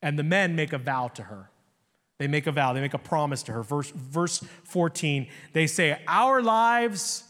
And 0.00 0.18
the 0.18 0.22
men 0.22 0.56
make 0.56 0.72
a 0.72 0.78
vow 0.78 1.08
to 1.08 1.24
her. 1.24 1.50
They 2.16 2.26
make 2.26 2.46
a 2.46 2.52
vow, 2.52 2.72
they 2.72 2.80
make 2.80 2.94
a 2.94 2.98
promise 2.98 3.42
to 3.42 3.52
her. 3.52 3.62
Verse, 3.62 3.90
verse 3.90 4.42
14, 4.64 5.28
they 5.52 5.66
say, 5.66 6.00
Our 6.08 6.40
lives 6.40 7.24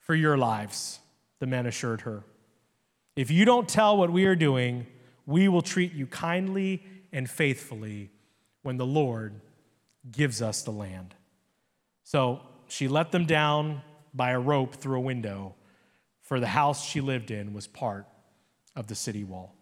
for 0.00 0.14
your 0.14 0.36
lives, 0.36 0.98
the 1.38 1.46
men 1.46 1.64
assured 1.64 2.02
her. 2.02 2.24
If 3.16 3.30
you 3.30 3.46
don't 3.46 3.66
tell 3.66 3.96
what 3.96 4.10
we 4.10 4.26
are 4.26 4.36
doing, 4.36 4.86
we 5.24 5.48
will 5.48 5.62
treat 5.62 5.94
you 5.94 6.06
kindly 6.06 6.84
and 7.10 7.30
faithfully 7.30 8.10
when 8.60 8.76
the 8.76 8.84
Lord 8.84 9.40
gives 10.12 10.42
us 10.42 10.60
the 10.60 10.72
land. 10.72 11.14
So 12.04 12.42
she 12.70 12.88
let 12.88 13.12
them 13.12 13.26
down 13.26 13.82
by 14.14 14.30
a 14.30 14.40
rope 14.40 14.74
through 14.74 14.98
a 14.98 15.00
window, 15.00 15.54
for 16.22 16.40
the 16.40 16.46
house 16.46 16.84
she 16.84 17.00
lived 17.00 17.30
in 17.30 17.52
was 17.52 17.66
part 17.66 18.06
of 18.76 18.86
the 18.86 18.94
city 18.94 19.24
wall. 19.24 19.56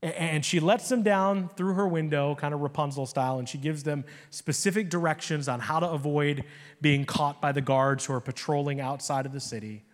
And 0.00 0.44
she 0.44 0.60
lets 0.60 0.88
them 0.88 1.02
down 1.02 1.50
through 1.56 1.74
her 1.74 1.88
window, 1.88 2.36
kind 2.36 2.54
of 2.54 2.60
Rapunzel 2.60 3.06
style, 3.06 3.38
and 3.38 3.48
she 3.48 3.58
gives 3.58 3.82
them 3.82 4.04
specific 4.30 4.90
directions 4.90 5.48
on 5.48 5.58
how 5.58 5.80
to 5.80 5.88
avoid 5.88 6.44
being 6.80 7.04
caught 7.04 7.40
by 7.40 7.50
the 7.50 7.60
guards 7.60 8.04
who 8.04 8.12
are 8.12 8.20
patrolling 8.20 8.80
outside 8.80 9.26
of 9.26 9.32
the 9.32 9.40
city. 9.40 9.84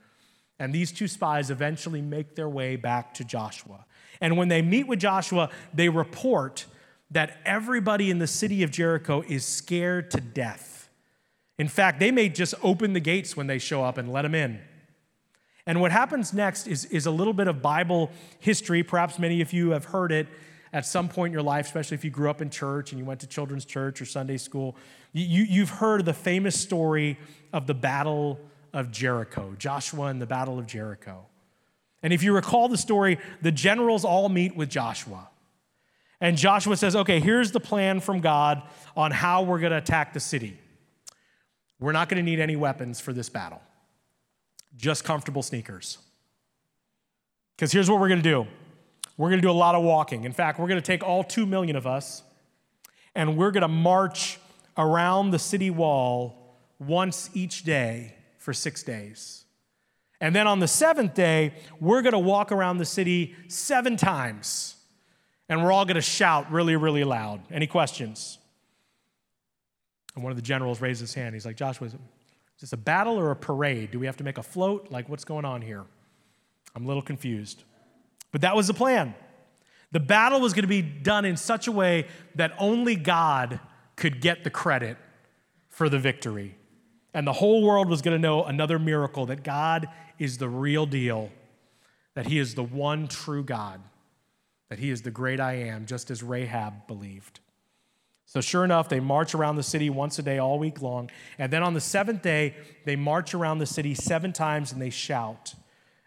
And 0.58 0.74
these 0.74 0.92
two 0.92 1.08
spies 1.08 1.50
eventually 1.50 2.02
make 2.02 2.34
their 2.34 2.48
way 2.50 2.76
back 2.76 3.14
to 3.14 3.24
Joshua. 3.24 3.86
And 4.20 4.36
when 4.36 4.48
they 4.48 4.60
meet 4.60 4.86
with 4.86 4.98
Joshua, 4.98 5.48
they 5.72 5.88
report 5.88 6.66
that 7.10 7.38
everybody 7.46 8.10
in 8.10 8.18
the 8.18 8.26
city 8.26 8.62
of 8.62 8.70
Jericho 8.70 9.24
is 9.26 9.44
scared 9.44 10.10
to 10.10 10.20
death 10.20 10.73
in 11.58 11.68
fact, 11.68 12.00
they 12.00 12.10
may 12.10 12.28
just 12.28 12.54
open 12.62 12.92
the 12.92 13.00
gates 13.00 13.36
when 13.36 13.46
they 13.46 13.58
show 13.58 13.84
up 13.84 13.98
and 13.98 14.12
let 14.12 14.22
them 14.22 14.34
in. 14.34 14.60
And 15.66 15.80
what 15.80 15.92
happens 15.92 16.32
next 16.32 16.66
is, 16.66 16.84
is 16.86 17.06
a 17.06 17.10
little 17.10 17.32
bit 17.32 17.48
of 17.48 17.62
Bible 17.62 18.10
history. 18.40 18.82
Perhaps 18.82 19.18
many 19.18 19.40
of 19.40 19.52
you 19.52 19.70
have 19.70 19.86
heard 19.86 20.12
it 20.12 20.26
at 20.72 20.84
some 20.84 21.08
point 21.08 21.30
in 21.30 21.32
your 21.32 21.42
life, 21.42 21.66
especially 21.66 21.94
if 21.94 22.04
you 22.04 22.10
grew 22.10 22.28
up 22.28 22.42
in 22.42 22.50
church 22.50 22.90
and 22.90 22.98
you 22.98 23.04
went 23.04 23.20
to 23.20 23.26
children's 23.26 23.64
church 23.64 24.02
or 24.02 24.04
Sunday 24.04 24.36
school. 24.36 24.76
You, 25.12 25.44
you've 25.44 25.70
heard 25.70 26.04
the 26.04 26.12
famous 26.12 26.60
story 26.60 27.18
of 27.52 27.66
the 27.66 27.74
Battle 27.74 28.40
of 28.72 28.90
Jericho, 28.90 29.54
Joshua 29.56 30.06
and 30.06 30.20
the 30.20 30.26
Battle 30.26 30.58
of 30.58 30.66
Jericho. 30.66 31.26
And 32.02 32.12
if 32.12 32.22
you 32.22 32.34
recall 32.34 32.68
the 32.68 32.76
story, 32.76 33.18
the 33.40 33.52
generals 33.52 34.04
all 34.04 34.28
meet 34.28 34.56
with 34.56 34.68
Joshua. 34.68 35.30
And 36.20 36.36
Joshua 36.36 36.76
says, 36.76 36.96
okay, 36.96 37.20
here's 37.20 37.52
the 37.52 37.60
plan 37.60 38.00
from 38.00 38.20
God 38.20 38.62
on 38.96 39.12
how 39.12 39.42
we're 39.42 39.60
going 39.60 39.72
to 39.72 39.78
attack 39.78 40.12
the 40.12 40.20
city. 40.20 40.58
We're 41.80 41.92
not 41.92 42.08
going 42.08 42.24
to 42.24 42.28
need 42.28 42.40
any 42.40 42.56
weapons 42.56 43.00
for 43.00 43.12
this 43.12 43.28
battle, 43.28 43.60
just 44.76 45.04
comfortable 45.04 45.42
sneakers. 45.42 45.98
Because 47.56 47.72
here's 47.72 47.90
what 47.90 48.00
we're 48.00 48.08
going 48.08 48.22
to 48.22 48.28
do 48.28 48.46
we're 49.16 49.28
going 49.28 49.40
to 49.40 49.46
do 49.46 49.50
a 49.50 49.52
lot 49.52 49.74
of 49.74 49.82
walking. 49.82 50.24
In 50.24 50.32
fact, 50.32 50.58
we're 50.58 50.66
going 50.66 50.80
to 50.80 50.86
take 50.86 51.04
all 51.04 51.22
two 51.22 51.46
million 51.46 51.76
of 51.76 51.86
us 51.86 52.22
and 53.14 53.36
we're 53.36 53.52
going 53.52 53.62
to 53.62 53.68
march 53.68 54.38
around 54.76 55.30
the 55.30 55.38
city 55.38 55.70
wall 55.70 56.58
once 56.80 57.30
each 57.32 57.62
day 57.62 58.16
for 58.38 58.52
six 58.52 58.82
days. 58.82 59.44
And 60.20 60.34
then 60.34 60.46
on 60.46 60.58
the 60.58 60.68
seventh 60.68 61.14
day, 61.14 61.54
we're 61.80 62.02
going 62.02 62.12
to 62.12 62.18
walk 62.18 62.50
around 62.50 62.78
the 62.78 62.84
city 62.84 63.36
seven 63.48 63.96
times. 63.96 64.76
And 65.48 65.62
we're 65.62 65.70
all 65.70 65.84
going 65.84 65.96
to 65.96 66.00
shout 66.00 66.50
really, 66.50 66.74
really 66.76 67.04
loud. 67.04 67.42
Any 67.52 67.66
questions? 67.66 68.38
And 70.14 70.22
one 70.22 70.30
of 70.30 70.36
the 70.36 70.42
generals 70.42 70.80
raised 70.80 71.00
his 71.00 71.14
hand. 71.14 71.34
He's 71.34 71.46
like, 71.46 71.56
Joshua, 71.56 71.88
is 71.88 71.94
this 72.60 72.72
a 72.72 72.76
battle 72.76 73.18
or 73.18 73.30
a 73.30 73.36
parade? 73.36 73.90
Do 73.90 73.98
we 73.98 74.06
have 74.06 74.16
to 74.18 74.24
make 74.24 74.38
a 74.38 74.42
float? 74.42 74.90
Like, 74.90 75.08
what's 75.08 75.24
going 75.24 75.44
on 75.44 75.60
here? 75.62 75.84
I'm 76.74 76.84
a 76.84 76.86
little 76.86 77.02
confused. 77.02 77.62
But 78.32 78.40
that 78.42 78.56
was 78.56 78.66
the 78.66 78.74
plan. 78.74 79.14
The 79.92 80.00
battle 80.00 80.40
was 80.40 80.52
going 80.52 80.62
to 80.64 80.68
be 80.68 80.82
done 80.82 81.24
in 81.24 81.36
such 81.36 81.68
a 81.68 81.72
way 81.72 82.08
that 82.34 82.52
only 82.58 82.96
God 82.96 83.60
could 83.96 84.20
get 84.20 84.42
the 84.42 84.50
credit 84.50 84.96
for 85.68 85.88
the 85.88 85.98
victory. 85.98 86.56
And 87.12 87.26
the 87.26 87.32
whole 87.32 87.62
world 87.62 87.88
was 87.88 88.02
going 88.02 88.16
to 88.16 88.20
know 88.20 88.42
another 88.42 88.78
miracle 88.78 89.26
that 89.26 89.44
God 89.44 89.88
is 90.18 90.38
the 90.38 90.48
real 90.48 90.84
deal, 90.84 91.30
that 92.14 92.26
He 92.26 92.38
is 92.38 92.56
the 92.56 92.64
one 92.64 93.06
true 93.06 93.44
God, 93.44 93.80
that 94.68 94.80
He 94.80 94.90
is 94.90 95.02
the 95.02 95.12
great 95.12 95.38
I 95.38 95.54
am, 95.54 95.86
just 95.86 96.10
as 96.10 96.22
Rahab 96.24 96.88
believed. 96.88 97.38
So, 98.34 98.40
sure 98.40 98.64
enough, 98.64 98.88
they 98.88 98.98
march 98.98 99.32
around 99.36 99.54
the 99.54 99.62
city 99.62 99.88
once 99.90 100.18
a 100.18 100.22
day 100.22 100.38
all 100.38 100.58
week 100.58 100.82
long. 100.82 101.08
And 101.38 101.52
then 101.52 101.62
on 101.62 101.72
the 101.72 101.80
seventh 101.80 102.22
day, 102.22 102.56
they 102.84 102.96
march 102.96 103.32
around 103.32 103.58
the 103.58 103.66
city 103.66 103.94
seven 103.94 104.32
times 104.32 104.72
and 104.72 104.82
they 104.82 104.90
shout. 104.90 105.54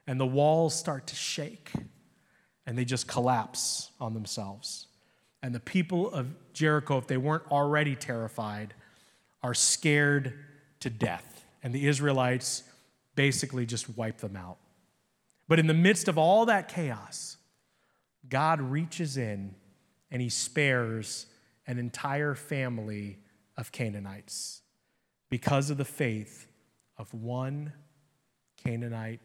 And 0.06 0.20
the 0.20 0.26
walls 0.26 0.76
start 0.76 1.08
to 1.08 1.16
shake 1.16 1.72
and 2.66 2.78
they 2.78 2.84
just 2.84 3.08
collapse 3.08 3.92
on 4.02 4.14
themselves. 4.14 4.88
And 5.42 5.56
the 5.56 5.62
people 5.62 6.12
of 6.12 6.28
Jericho, 6.52 6.98
if 6.98 7.08
they 7.08 7.16
weren't 7.16 7.50
already 7.50 7.96
terrified, 7.96 8.74
are 9.42 9.54
scared 9.54 10.34
to 10.82 10.90
death. 10.90 11.46
And 11.64 11.74
the 11.74 11.88
Israelites 11.88 12.64
basically 13.16 13.66
just 13.66 13.96
wipe 13.96 14.18
them 14.18 14.36
out. 14.36 14.58
But 15.48 15.60
in 15.60 15.68
the 15.68 15.74
midst 15.74 16.10
of 16.10 16.18
all 16.18 16.46
that 16.48 16.68
chaos, 16.68 17.38
God 18.28 18.60
reaches 18.60 19.16
in 19.16 19.56
and 20.12 20.22
he 20.22 20.28
spares 20.28 21.28
an 21.68 21.78
entire 21.78 22.34
family 22.34 23.20
of 23.58 23.72
Canaanites 23.72 24.62
because 25.30 25.70
of 25.70 25.78
the 25.78 25.86
faith 25.86 26.48
of 26.98 27.14
one 27.14 27.74
Canaanite 28.64 29.20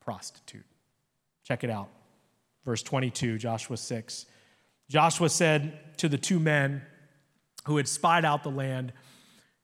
prostitute. 0.00 0.66
Check 1.44 1.64
it 1.64 1.70
out. 1.70 1.88
Verse 2.64 2.82
22, 2.82 3.38
Joshua 3.38 3.76
6. 3.76 4.26
Joshua 4.88 5.28
said 5.28 5.96
to 5.98 6.08
the 6.08 6.18
two 6.18 6.38
men 6.38 6.82
who 7.64 7.76
had 7.76 7.88
spied 7.88 8.24
out 8.24 8.42
the 8.42 8.50
land, 8.50 8.92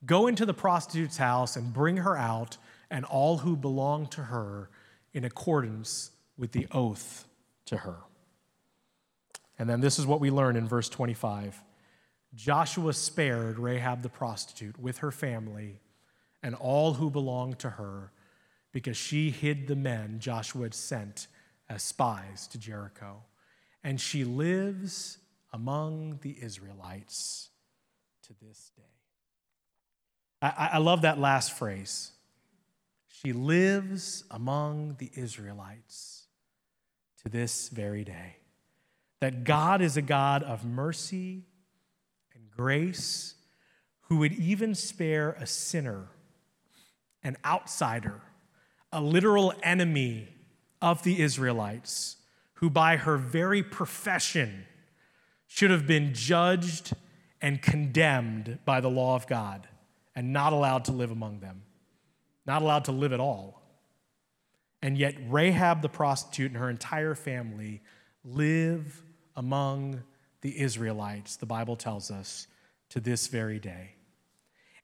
Go 0.05 0.26
into 0.26 0.46
the 0.46 0.55
prostitute's 0.55 1.16
house 1.16 1.57
and 1.57 1.72
bring 1.72 1.98
her 1.98 2.16
out 2.16 2.57
and 2.90 3.05
all 3.05 3.38
who 3.38 3.57
belong 3.57 4.07
to 4.07 4.22
her 4.22 4.70
in 5.12 5.24
accordance 5.24 6.11
with 6.37 6.52
the 6.52 6.66
oath 6.70 7.26
to 7.66 7.79
her. 7.79 7.96
And 9.59 9.68
then 9.68 9.81
this 9.81 9.98
is 9.98 10.07
what 10.07 10.20
we 10.20 10.31
learn 10.31 10.57
in 10.57 10.68
verse 10.68 10.88
25 10.88 11.62
Joshua 12.37 12.92
spared 12.92 13.59
Rahab 13.59 14.03
the 14.03 14.11
prostitute 14.11 14.79
with 14.79 14.99
her 14.99 15.11
family 15.11 15.81
and 16.42 16.55
all 16.55 16.94
who 16.94 17.11
belonged 17.11 17.59
to 17.61 17.70
her 17.70 18.12
because 18.72 18.96
she 18.96 19.31
hid 19.31 19.66
the 19.66 19.75
men 19.75 20.18
Joshua 20.20 20.64
had 20.64 20.75
sent 20.75 21.29
as 21.68 21.83
spies 21.83 22.46
to 22.49 22.59
Jericho. 22.59 23.22
And 23.83 23.99
she 23.99 24.25
lives 24.25 25.18
among 25.53 26.18
the 26.20 26.37
Israelites 26.40 27.49
to 28.25 28.35
this 28.42 28.70
day. 28.77 28.83
I, 30.42 30.70
I 30.75 30.79
love 30.79 31.03
that 31.03 31.18
last 31.18 31.57
phrase. 31.57 32.12
She 33.09 33.33
lives 33.33 34.25
among 34.31 34.96
the 34.99 35.11
Israelites 35.14 36.27
to 37.22 37.31
this 37.31 37.70
very 37.70 38.05
day. 38.05 38.37
That 39.20 39.44
God 39.44 39.81
is 39.81 39.96
a 39.96 40.03
God 40.03 40.42
of 40.42 40.66
mercy 40.66 41.44
grace 42.56 43.34
who 44.02 44.16
would 44.18 44.32
even 44.32 44.74
spare 44.74 45.32
a 45.32 45.46
sinner, 45.46 46.08
an 47.22 47.36
outsider, 47.44 48.22
a 48.92 49.00
literal 49.00 49.52
enemy 49.62 50.28
of 50.80 51.02
the 51.02 51.20
Israelites, 51.20 52.16
who 52.54 52.70
by 52.70 52.96
her 52.96 53.16
very 53.16 53.62
profession 53.62 54.64
should 55.46 55.70
have 55.70 55.86
been 55.86 56.14
judged 56.14 56.92
and 57.40 57.60
condemned 57.60 58.58
by 58.64 58.80
the 58.80 58.90
law 58.90 59.14
of 59.14 59.26
God 59.26 59.68
and 60.14 60.32
not 60.32 60.52
allowed 60.52 60.84
to 60.86 60.92
live 60.92 61.10
among 61.10 61.40
them, 61.40 61.62
not 62.46 62.62
allowed 62.62 62.86
to 62.86 62.92
live 62.92 63.12
at 63.12 63.20
all. 63.20 63.62
And 64.82 64.96
yet, 64.96 65.14
Rahab 65.28 65.82
the 65.82 65.88
prostitute 65.88 66.52
and 66.52 66.60
her 66.60 66.70
entire 66.70 67.14
family 67.14 67.82
live 68.24 69.02
among 69.34 70.02
the 70.46 70.61
Israelites, 70.61 71.35
the 71.35 71.44
Bible 71.44 71.74
tells 71.74 72.09
us, 72.09 72.46
to 72.90 73.00
this 73.00 73.26
very 73.26 73.59
day. 73.59 73.96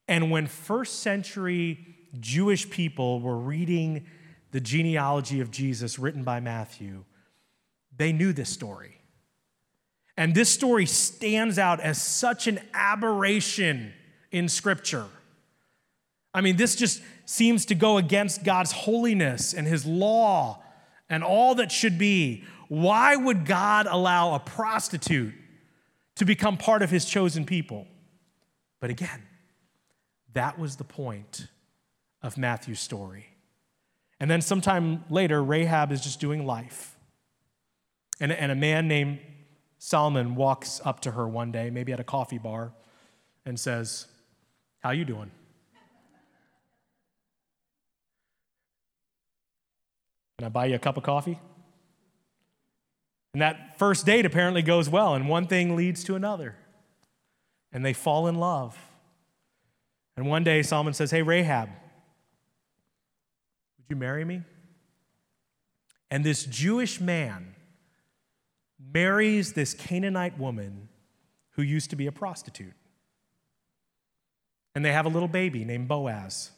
And 0.09 0.29
when 0.29 0.49
first 0.49 1.03
century 1.03 1.79
Jewish 2.19 2.69
people 2.69 3.21
were 3.21 3.37
reading 3.37 4.07
the 4.51 4.61
genealogy 4.61 5.41
of 5.41 5.53
Jesus 5.53 6.01
written 6.01 6.25
by 6.25 6.41
Matthew, 6.41 7.05
they 7.97 8.13
knew 8.13 8.33
this 8.33 8.49
story. 8.49 8.99
And 10.17 10.35
this 10.35 10.49
story 10.49 10.85
stands 10.85 11.61
out 11.61 11.79
as 11.79 12.03
such 12.03 12.49
an 12.49 12.59
aberration 12.75 13.93
in 14.33 14.49
Scripture. 14.49 15.07
I 16.35 16.41
mean, 16.41 16.57
this 16.57 16.75
just 16.75 17.01
seems 17.25 17.67
to 17.67 17.77
go 17.77 17.99
against 17.99 18.43
God's 18.43 18.73
holiness 18.73 19.55
and 19.55 19.69
His 19.69 19.87
law 19.87 20.61
and 21.09 21.23
all 21.23 21.55
that 21.55 21.71
should 21.71 21.99
be. 21.99 22.43
Why 22.67 23.15
would 23.15 23.47
God 23.47 23.87
allow 23.89 24.35
a 24.35 24.41
prostitute 24.41 25.35
to 26.17 26.25
become 26.25 26.57
part 26.57 26.83
of 26.83 26.91
His 26.91 27.05
chosen 27.05 27.45
people? 27.45 27.87
But 28.81 28.91
again, 28.91 29.23
that 30.33 30.59
was 30.59 30.77
the 30.77 30.85
point 30.85 31.49
of 32.23 32.37
Matthew's 32.39 32.81
story. 32.81 33.27
And 34.21 34.31
then 34.31 34.41
sometime 34.41 35.05
later, 35.11 35.43
Rahab 35.43 35.91
is 35.93 36.01
just 36.01 36.21
doing 36.21 36.47
life. 36.47 36.97
And, 38.21 38.31
and 38.31 38.53
a 38.53 38.55
man 38.55 38.87
named 38.87 39.19
Solomon 39.79 40.37
walks 40.37 40.81
up 40.85 41.01
to 41.01 41.11
her 41.11 41.27
one 41.27 41.51
day, 41.51 41.71
maybe 41.71 41.93
at 41.93 41.99
a 41.99 42.05
coffee 42.05 42.39
bar, 42.39 42.73
and 43.45 43.59
says, 43.59 44.07
How 44.81 44.91
you 44.91 45.05
doing? 45.05 45.31
Can 50.39 50.47
I 50.47 50.49
buy 50.51 50.67
you 50.67 50.77
a 50.77 50.79
cup 50.79 50.97
of 50.97 51.03
coffee? 51.03 51.39
And 53.33 53.41
that 53.41 53.79
first 53.79 54.05
date 54.05 54.27
apparently 54.27 54.63
goes 54.63 54.89
well, 54.89 55.15
and 55.15 55.29
one 55.29 55.47
thing 55.47 55.75
leads 55.75 56.05
to 56.05 56.15
another. 56.15 56.57
And 57.73 57.85
they 57.85 57.93
fall 57.93 58.27
in 58.27 58.35
love. 58.35 58.77
And 60.17 60.27
one 60.27 60.45
day, 60.45 60.63
Solomon 60.63 60.93
says, 60.93 61.11
Hey, 61.11 61.23
Rahab, 61.23 61.69
would 63.79 63.87
you 63.89 63.97
marry 63.97 64.25
me? 64.25 64.43
And 66.11 66.23
this 66.23 66.45
Jewish 66.45 67.01
man 67.01 67.55
marries 68.93 69.55
this 69.55 69.73
Canaanite 69.73 70.39
woman 70.39 70.89
who 71.53 71.63
used 71.63 71.91
to 71.91 71.97
be 71.97 72.07
a 72.07 72.13
prostitute. 72.13 72.75
And 74.75 74.85
they 74.85 74.93
have 74.93 75.07
a 75.07 75.09
little 75.09 75.29
baby 75.29 75.65
named 75.65 75.89
Boaz. 75.89 76.51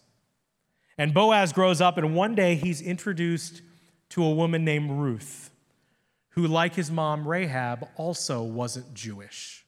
And 0.96 1.12
Boaz 1.12 1.52
grows 1.52 1.80
up, 1.80 1.98
and 1.98 2.14
one 2.14 2.34
day 2.34 2.54
he's 2.54 2.80
introduced 2.80 3.62
to 4.10 4.24
a 4.24 4.32
woman 4.32 4.64
named 4.64 4.90
Ruth, 4.90 5.50
who, 6.34 6.46
like 6.46 6.74
his 6.74 6.90
mom 6.90 7.26
Rahab, 7.26 7.88
also 7.96 8.42
wasn't 8.42 8.94
Jewish, 8.94 9.64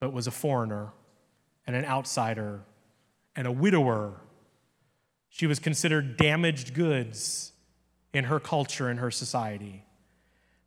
but 0.00 0.12
was 0.12 0.26
a 0.26 0.30
foreigner 0.30 0.92
and 1.66 1.74
an 1.74 1.84
outsider 1.84 2.62
and 3.34 3.46
a 3.46 3.52
widower 3.52 4.20
she 5.36 5.46
was 5.46 5.58
considered 5.58 6.16
damaged 6.16 6.72
goods 6.72 7.52
in 8.14 8.24
her 8.24 8.40
culture 8.40 8.88
and 8.88 8.98
her 9.00 9.10
society. 9.10 9.84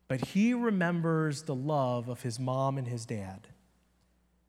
But 0.06 0.26
he 0.26 0.54
remembers 0.54 1.42
the 1.42 1.56
love 1.56 2.08
of 2.08 2.22
his 2.22 2.38
mom 2.38 2.78
and 2.78 2.86
his 2.86 3.04
dad, 3.04 3.48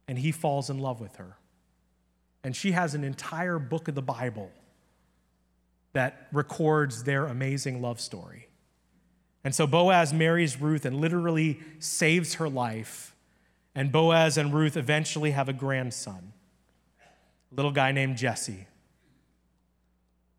and 0.07 0.19
he 0.19 0.31
falls 0.31 0.69
in 0.69 0.77
love 0.77 1.01
with 1.01 1.15
her. 1.15 1.37
And 2.43 2.55
she 2.55 2.73
has 2.73 2.93
an 2.93 3.03
entire 3.03 3.57
book 3.57 3.87
of 3.87 3.95
the 3.95 4.03
Bible 4.03 4.51
that 5.93 6.27
records 6.31 7.03
their 7.03 7.25
amazing 7.25 7.81
love 7.81 7.99
story. 7.99 8.47
And 9.43 9.55
so 9.55 9.65
Boaz 9.65 10.13
marries 10.13 10.61
Ruth 10.61 10.85
and 10.85 10.97
literally 10.97 11.59
saves 11.79 12.35
her 12.35 12.47
life 12.47 13.11
And 13.75 13.91
Boaz 13.91 14.37
and 14.37 14.53
Ruth 14.53 14.75
eventually 14.75 15.31
have 15.31 15.47
a 15.47 15.53
grandson, 15.53 16.33
a 17.51 17.55
little 17.55 17.71
guy 17.71 17.91
named 17.91 18.17
Jesse. 18.17 18.67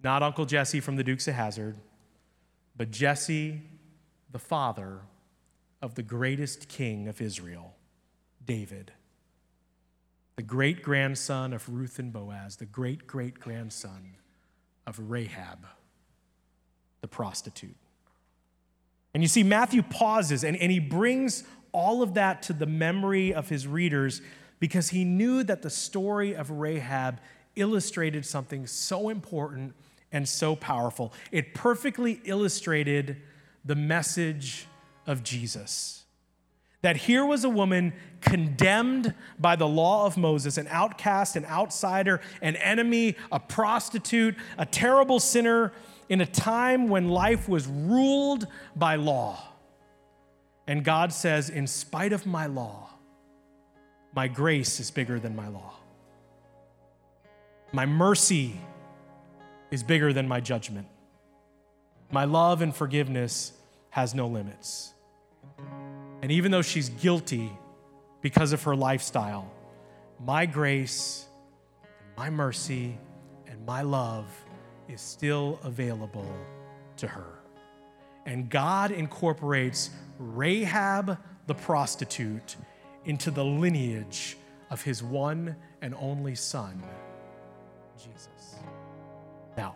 Not 0.02 0.22
Uncle 0.22 0.44
Jesse 0.44 0.80
from 0.80 0.96
the 0.96 1.04
Dukes 1.04 1.28
of 1.28 1.34
Hazzard, 1.34 1.76
but 2.76 2.90
Jesse, 2.90 3.62
the 4.30 4.38
father 4.38 5.00
of 5.80 5.94
the 5.94 6.02
greatest 6.02 6.68
king 6.68 7.08
of 7.08 7.20
Israel, 7.20 7.74
David, 8.44 8.92
the 10.36 10.42
great 10.42 10.82
grandson 10.82 11.52
of 11.52 11.68
Ruth 11.68 11.98
and 11.98 12.12
Boaz, 12.12 12.56
the 12.56 12.66
great 12.66 13.06
great 13.06 13.38
grandson 13.38 14.14
of 14.86 14.98
Rahab, 15.10 15.66
the 17.00 17.08
prostitute. 17.08 17.76
And 19.14 19.22
you 19.22 19.28
see, 19.28 19.42
Matthew 19.42 19.82
pauses 19.82 20.44
and, 20.44 20.56
and 20.56 20.72
he 20.72 20.78
brings 20.78 21.44
all 21.72 22.02
of 22.02 22.14
that 22.14 22.42
to 22.44 22.52
the 22.52 22.66
memory 22.66 23.34
of 23.34 23.48
his 23.48 23.66
readers 23.66 24.22
because 24.60 24.90
he 24.90 25.04
knew 25.04 25.42
that 25.42 25.62
the 25.62 25.70
story 25.70 26.34
of 26.34 26.50
Rahab 26.50 27.20
illustrated 27.56 28.24
something 28.24 28.66
so 28.66 29.08
important 29.08 29.74
and 30.12 30.28
so 30.28 30.54
powerful. 30.54 31.12
It 31.30 31.54
perfectly 31.54 32.20
illustrated 32.24 33.16
the 33.64 33.74
message 33.74 34.66
of 35.06 35.22
Jesus. 35.22 36.04
That 36.82 36.96
here 36.96 37.24
was 37.24 37.44
a 37.44 37.48
woman 37.48 37.92
condemned 38.20 39.14
by 39.38 39.56
the 39.56 39.68
law 39.68 40.04
of 40.04 40.16
Moses, 40.16 40.58
an 40.58 40.66
outcast, 40.68 41.36
an 41.36 41.44
outsider, 41.44 42.20
an 42.40 42.56
enemy, 42.56 43.16
a 43.30 43.38
prostitute, 43.38 44.34
a 44.58 44.66
terrible 44.66 45.20
sinner 45.20 45.72
in 46.12 46.20
a 46.20 46.26
time 46.26 46.90
when 46.90 47.08
life 47.08 47.48
was 47.48 47.66
ruled 47.66 48.46
by 48.76 48.96
law. 48.96 49.42
And 50.66 50.84
God 50.84 51.10
says, 51.10 51.48
in 51.48 51.66
spite 51.66 52.12
of 52.12 52.26
my 52.26 52.44
law, 52.44 52.90
my 54.14 54.28
grace 54.28 54.78
is 54.78 54.90
bigger 54.90 55.18
than 55.18 55.34
my 55.34 55.48
law. 55.48 55.72
My 57.72 57.86
mercy 57.86 58.60
is 59.70 59.82
bigger 59.82 60.12
than 60.12 60.28
my 60.28 60.38
judgment. 60.38 60.86
My 62.10 62.26
love 62.26 62.60
and 62.60 62.76
forgiveness 62.76 63.54
has 63.88 64.14
no 64.14 64.26
limits. 64.26 64.92
And 66.20 66.30
even 66.30 66.50
though 66.52 66.60
she's 66.60 66.90
guilty 66.90 67.50
because 68.20 68.52
of 68.52 68.62
her 68.64 68.76
lifestyle, 68.76 69.50
my 70.22 70.44
grace, 70.44 71.24
my 72.18 72.28
mercy, 72.28 72.98
and 73.46 73.64
my 73.64 73.80
love 73.80 74.26
is 74.88 75.00
still 75.00 75.58
available 75.62 76.30
to 76.96 77.06
her. 77.06 77.38
And 78.26 78.48
God 78.48 78.90
incorporates 78.90 79.90
Rahab 80.18 81.18
the 81.46 81.54
prostitute 81.54 82.56
into 83.04 83.30
the 83.30 83.44
lineage 83.44 84.36
of 84.70 84.82
his 84.82 85.02
one 85.02 85.56
and 85.80 85.94
only 85.96 86.34
son, 86.34 86.82
Jesus. 87.98 88.56
Now, 89.56 89.74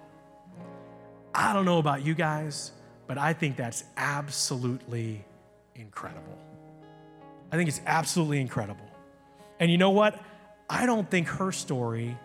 I 1.34 1.52
don't 1.52 1.64
know 1.64 1.78
about 1.78 2.04
you 2.04 2.14
guys, 2.14 2.72
but 3.06 3.18
I 3.18 3.32
think 3.32 3.56
that's 3.56 3.84
absolutely 3.96 5.24
incredible. 5.74 6.38
I 7.52 7.56
think 7.56 7.68
it's 7.68 7.80
absolutely 7.86 8.40
incredible. 8.40 8.88
And 9.60 9.70
you 9.70 9.78
know 9.78 9.90
what? 9.90 10.20
I 10.68 10.86
don't 10.86 11.10
think 11.10 11.28
her 11.28 11.52
story 11.52 12.16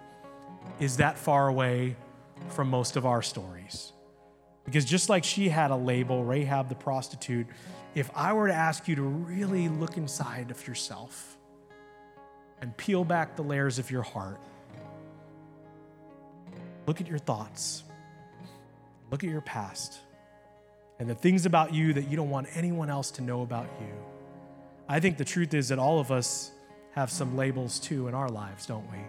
is 0.80 0.98
that 0.98 1.17
far 1.17 1.48
away 1.48 1.96
from 2.49 2.69
most 2.69 2.95
of 2.95 3.06
our 3.06 3.21
stories. 3.21 3.93
Because 4.65 4.86
just 4.86 5.10
like 5.10 5.23
she 5.23 5.49
had 5.49 5.71
a 5.71 5.75
label, 5.75 6.23
Rahab 6.23 6.69
the 6.69 6.75
prostitute, 6.75 7.47
if 7.95 8.10
I 8.15 8.34
were 8.34 8.47
to 8.47 8.54
ask 8.54 8.88
you 8.88 8.95
to 8.95 9.01
really 9.01 9.67
look 9.67 9.97
inside 9.97 10.51
of 10.51 10.67
yourself 10.67 11.38
and 12.62 12.75
peel 12.77 13.04
back 13.04 13.36
the 13.36 13.41
layers 13.41 13.80
of 13.80 13.89
your 13.89 14.04
heart, 14.04 14.39
look 16.88 17.01
at 17.01 17.08
your 17.08 17.19
thoughts, 17.19 17.84
look 19.10 19.23
at 19.23 19.30
your 19.30 19.41
past, 19.41 19.99
and 20.99 21.10
the 21.10 21.15
things 21.15 21.45
about 21.45 21.73
you 21.73 21.93
that 21.93 22.08
you 22.08 22.15
don't 22.15 22.30
want 22.30 22.47
anyone 22.54 22.89
else 22.89 23.12
to 23.12 23.21
know 23.23 23.41
about 23.41 23.67
you. 23.80 23.93
I 24.88 24.99
think 24.99 25.17
the 25.17 25.25
truth 25.25 25.54
is 25.54 25.69
that 25.69 25.80
all 25.80 25.99
of 25.99 26.12
us 26.12 26.51
have 26.91 27.10
some 27.10 27.36
labels 27.36 27.80
too 27.80 28.08
in 28.08 28.13
our 28.13 28.30
lives, 28.30 28.65
don't 28.65 28.89
we? 28.91 28.99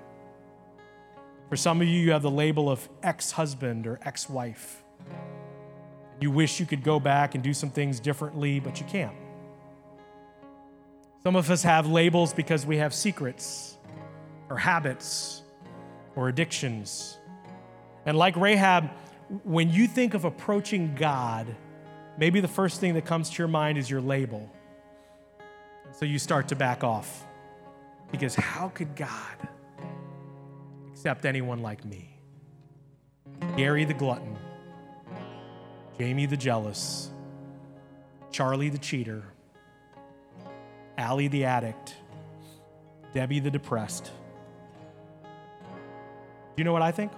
For 1.53 1.57
some 1.59 1.83
of 1.83 1.87
you, 1.87 2.01
you 2.01 2.13
have 2.13 2.23
the 2.23 2.31
label 2.31 2.71
of 2.71 2.89
ex 3.03 3.33
husband 3.33 3.87
or 3.87 4.01
ex 4.07 4.27
wife. 4.27 4.83
You 6.19 6.31
wish 6.31 6.59
you 6.59 6.65
could 6.65 6.83
go 6.83 6.99
back 6.99 7.35
and 7.35 7.45
do 7.45 7.53
some 7.53 7.69
things 7.69 8.01
differently, 8.01 8.59
but 8.59 8.81
you 8.81 8.87
can't. 8.87 9.15
Some 11.23 11.37
of 11.37 11.51
us 11.51 11.63
have 11.63 11.87
labels 11.87 12.33
because 12.33 12.65
we 12.65 12.79
have 12.79 12.95
secrets 12.95 13.77
or 14.49 14.57
habits 14.57 15.43
or 16.17 16.31
addictions. 16.31 17.19
And 18.07 18.17
like 18.17 18.35
Rahab, 18.37 18.89
when 19.45 19.71
you 19.71 19.87
think 19.87 20.15
of 20.15 20.25
approaching 20.25 20.95
God, 20.95 21.55
maybe 22.17 22.41
the 22.41 22.49
first 22.49 22.81
thing 22.81 22.95
that 22.95 23.05
comes 23.05 23.29
to 23.29 23.37
your 23.37 23.49
mind 23.49 23.77
is 23.77 23.91
your 23.91 24.01
label. 24.01 24.51
So 25.91 26.07
you 26.07 26.19
start 26.19 26.49
to 26.49 26.57
back 26.57 26.83
off 26.83 27.27
because 28.11 28.35
how 28.35 28.71
could 28.71 28.97
God 28.97 29.37
accept 31.03 31.27
anyone 31.27 31.61
like 31.63 31.85
me? 31.85 32.17
Gary 33.57 33.85
the 33.85 33.93
glutton 33.93 34.39
Jamie 35.99 36.27
the 36.27 36.37
jealous, 36.37 37.11
Charlie 38.31 38.69
the 38.69 38.79
cheater, 38.79 39.25
Allie 40.97 41.27
the 41.27 41.45
addict, 41.45 41.97
Debbie 43.15 43.41
the 43.41 43.51
depressed. 43.51 44.13
Do 45.25 45.31
you 46.59 46.63
know 46.63 46.73
what 46.73 46.83
I 46.83 46.93
think? 46.93 47.11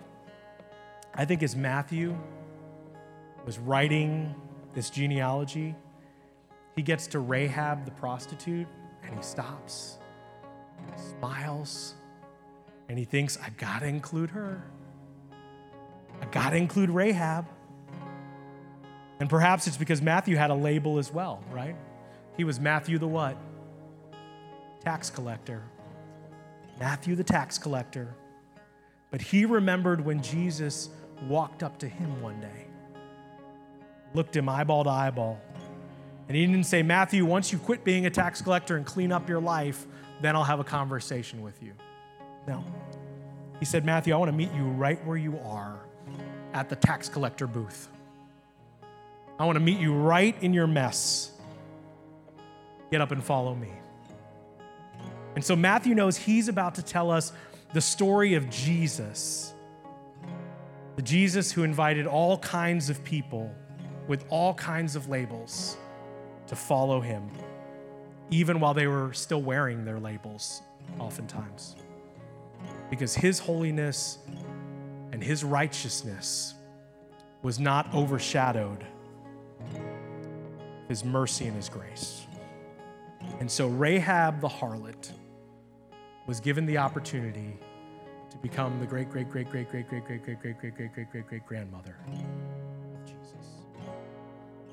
I 1.15 1.27
think 1.27 1.43
as 1.43 1.55
Matthew 1.55 2.17
was 3.45 3.59
writing 3.59 4.35
this 4.73 4.89
genealogy, 4.89 5.75
he 6.75 6.81
gets 6.81 7.07
to 7.09 7.19
Rahab 7.19 7.85
the 7.85 7.91
prostitute 7.91 8.67
and 9.03 9.15
he 9.15 9.23
stops, 9.23 9.99
smiles, 10.97 11.97
and 12.89 12.99
he 12.99 13.05
thinks, 13.05 13.39
I 13.39 13.51
gotta 13.51 13.87
include 13.87 14.31
her. 14.31 14.63
I 16.21 16.27
gotta 16.27 16.57
include 16.57 16.91
Rahab. 16.91 17.47
And 19.21 19.29
perhaps 19.29 19.67
it's 19.67 19.77
because 19.77 20.03
Matthew 20.03 20.37
had 20.37 20.51
a 20.51 20.55
label 20.55 20.99
as 20.99 21.13
well, 21.13 21.43
right? 21.51 21.77
He 22.37 22.45
was 22.45 22.59
Matthew 22.59 22.99
the 22.99 23.07
what? 23.07 23.37
Tax 24.85 25.09
collector. 25.09 25.63
Matthew 26.79 27.15
the 27.15 27.25
tax 27.25 27.57
collector. 27.59 28.15
But 29.11 29.23
he 29.23 29.45
remembered 29.45 30.05
when 30.05 30.23
Jesus 30.23 30.91
walked 31.29 31.63
up 31.63 31.79
to 31.79 31.89
him 31.89 32.21
one 32.21 32.41
day, 32.41 32.67
looked 34.13 34.35
him 34.35 34.49
eyeball 34.49 34.85
to 34.85 34.91
eyeball. 34.91 35.41
And 36.29 36.37
he 36.37 36.45
didn't 36.47 36.65
say, 36.65 36.83
Matthew, 36.83 37.25
once 37.25 37.53
you 37.53 37.59
quit 37.59 37.85
being 37.85 38.07
a 38.07 38.11
tax 38.11 38.43
collector 38.43 38.77
and 38.77 38.85
clean 38.85 39.13
up 39.13 39.29
your 39.29 39.41
life, 39.41 39.87
then 40.21 40.35
I'll 40.35 40.45
have 40.45 40.59
a 40.59 40.65
conversation 40.65 41.43
with 41.43 41.63
you. 41.63 41.75
No. 42.47 42.65
He 43.59 43.65
said, 43.65 43.85
Matthew, 43.85 44.15
I 44.15 44.17
want 44.17 44.31
to 44.31 44.37
meet 44.37 44.53
you 44.53 44.65
right 44.65 45.05
where 45.07 45.17
you 45.17 45.39
are 45.39 45.81
at 46.53 46.69
the 46.69 46.77
tax 46.77 47.09
collector 47.09 47.47
booth. 47.47 47.89
I 49.39 49.45
want 49.45 49.57
to 49.57 49.61
meet 49.61 49.81
you 49.81 49.95
right 49.95 50.37
in 50.43 50.53
your 50.53 50.67
mess. 50.67 51.33
Get 52.91 53.01
up 53.01 53.11
and 53.11 53.23
follow 53.23 53.55
me. 53.55 53.73
And 55.35 55.45
so 55.45 55.57
Matthew 55.57 55.95
knows 55.95 56.17
he's 56.17 56.49
about 56.49 56.77
to 56.77 56.83
tell 56.83 57.11
us 57.11 57.33
the 57.73 57.81
story 57.81 58.35
of 58.35 58.49
Jesus. 58.51 59.53
The 60.97 61.03
Jesus 61.03 61.51
who 61.51 61.65
invited 61.65 62.07
all 62.07 62.39
kinds 62.39 62.89
of 62.89 63.03
people 63.03 63.53
with 64.07 64.25
all 64.29 64.55
kinds 64.55 64.95
of 64.95 65.09
labels 65.09 65.77
to 66.47 66.55
follow 66.55 67.01
him, 67.01 67.29
even 68.31 68.61
while 68.61 68.75
they 68.75 68.87
were 68.87 69.13
still 69.13 69.43
wearing 69.43 69.85
their 69.85 69.99
labels, 69.99 70.63
oftentimes. 71.01 71.75
Because 72.91 73.15
his 73.15 73.39
holiness 73.39 74.19
and 75.13 75.23
his 75.23 75.45
righteousness 75.45 76.55
was 77.43 77.59
not 77.59 77.93
overshadowed 77.95 78.85
his 80.89 81.05
mercy 81.05 81.47
and 81.47 81.57
his 81.57 81.69
grace. 81.69 82.27
And 83.41 83.51
so 83.51 83.69
Rahab 83.69 84.41
the 84.41 84.49
harlot 84.49 85.13
was 86.27 86.41
given 86.41 86.67
the 86.67 86.79
opportunity 86.79 87.59
to 88.31 88.37
become 88.39 88.81
the 88.81 88.87
great, 88.87 89.11
great, 89.11 89.31
great, 89.31 89.51
great, 89.51 89.69
great, 89.69 89.89
great, 89.89 90.05
great, 90.05 90.25
great, 90.25 90.41
great, 90.41 90.59
great, 90.59 90.77
great, 90.77 90.93
great, 90.95 91.11
great, 91.11 91.27
great 91.29 91.47
grandmother 91.47 91.97
of 92.07 93.05
Jesus. 93.05 93.63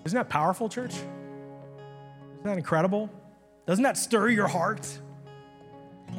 Isn't 0.05 0.17
that 0.17 0.29
powerful, 0.29 0.69
church? 0.69 0.93
Isn't 0.93 2.43
that 2.43 2.57
incredible? 2.57 3.09
Doesn't 3.65 3.83
that 3.83 3.97
stir 3.97 4.29
your 4.29 4.47
heart? 4.47 4.85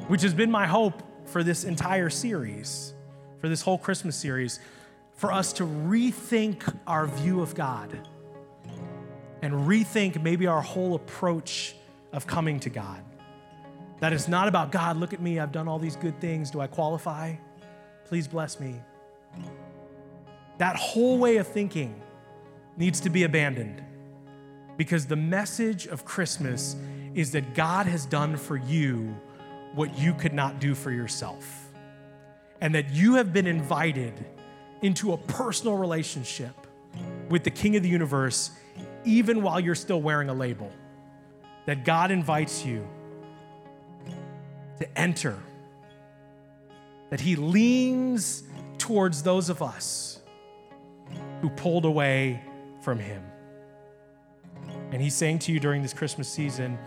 Which 0.08 0.22
has 0.22 0.32
been 0.34 0.50
my 0.50 0.66
hope 0.66 1.02
for 1.24 1.42
this 1.42 1.64
entire 1.64 2.10
series, 2.10 2.94
for 3.40 3.48
this 3.48 3.62
whole 3.62 3.78
Christmas 3.78 4.16
series, 4.16 4.60
for 5.14 5.32
us 5.32 5.52
to 5.54 5.64
rethink 5.64 6.76
our 6.86 7.06
view 7.06 7.42
of 7.42 7.54
God 7.54 7.96
and 9.42 9.52
rethink 9.52 10.22
maybe 10.22 10.46
our 10.46 10.62
whole 10.62 10.94
approach 10.94 11.74
of 12.12 12.26
coming 12.26 12.60
to 12.60 12.70
God. 12.70 13.02
That 14.00 14.12
it's 14.12 14.28
not 14.28 14.48
about, 14.48 14.72
God, 14.72 14.96
look 14.96 15.12
at 15.12 15.20
me, 15.20 15.38
I've 15.38 15.52
done 15.52 15.68
all 15.68 15.78
these 15.78 15.96
good 15.96 16.20
things. 16.20 16.50
Do 16.50 16.60
I 16.60 16.66
qualify? 16.66 17.34
Please 18.04 18.26
bless 18.26 18.58
me. 18.58 18.80
That 20.58 20.76
whole 20.76 21.18
way 21.18 21.36
of 21.36 21.46
thinking 21.46 22.00
needs 22.76 23.00
to 23.00 23.10
be 23.10 23.24
abandoned 23.24 23.82
because 24.76 25.06
the 25.06 25.16
message 25.16 25.86
of 25.86 26.04
Christmas 26.04 26.76
is 27.14 27.32
that 27.32 27.54
God 27.54 27.86
has 27.86 28.06
done 28.06 28.36
for 28.36 28.56
you 28.56 29.14
what 29.74 29.98
you 29.98 30.14
could 30.14 30.32
not 30.32 30.60
do 30.60 30.74
for 30.74 30.90
yourself, 30.90 31.68
and 32.60 32.74
that 32.74 32.90
you 32.90 33.14
have 33.14 33.32
been 33.32 33.46
invited 33.46 34.24
into 34.82 35.12
a 35.12 35.16
personal 35.16 35.76
relationship 35.76 36.54
with 37.28 37.44
the 37.44 37.50
King 37.50 37.76
of 37.76 37.82
the 37.82 37.88
universe, 37.88 38.50
even 39.04 39.42
while 39.42 39.58
you're 39.58 39.74
still 39.74 40.02
wearing 40.02 40.28
a 40.28 40.34
label. 40.34 40.70
That 41.66 41.84
God 41.84 42.10
invites 42.10 42.64
you 42.64 42.86
to 44.78 44.98
enter, 44.98 45.38
that 47.10 47.20
He 47.20 47.36
leans 47.36 48.42
towards 48.78 49.22
those 49.22 49.48
of 49.48 49.62
us 49.62 50.18
who 51.40 51.48
pulled 51.50 51.84
away 51.84 52.42
from 52.80 52.98
Him. 52.98 53.22
And 54.90 55.00
He's 55.00 55.14
saying 55.14 55.38
to 55.40 55.52
you 55.52 55.60
during 55.60 55.82
this 55.82 55.94
Christmas 55.94 56.28
season, 56.28 56.78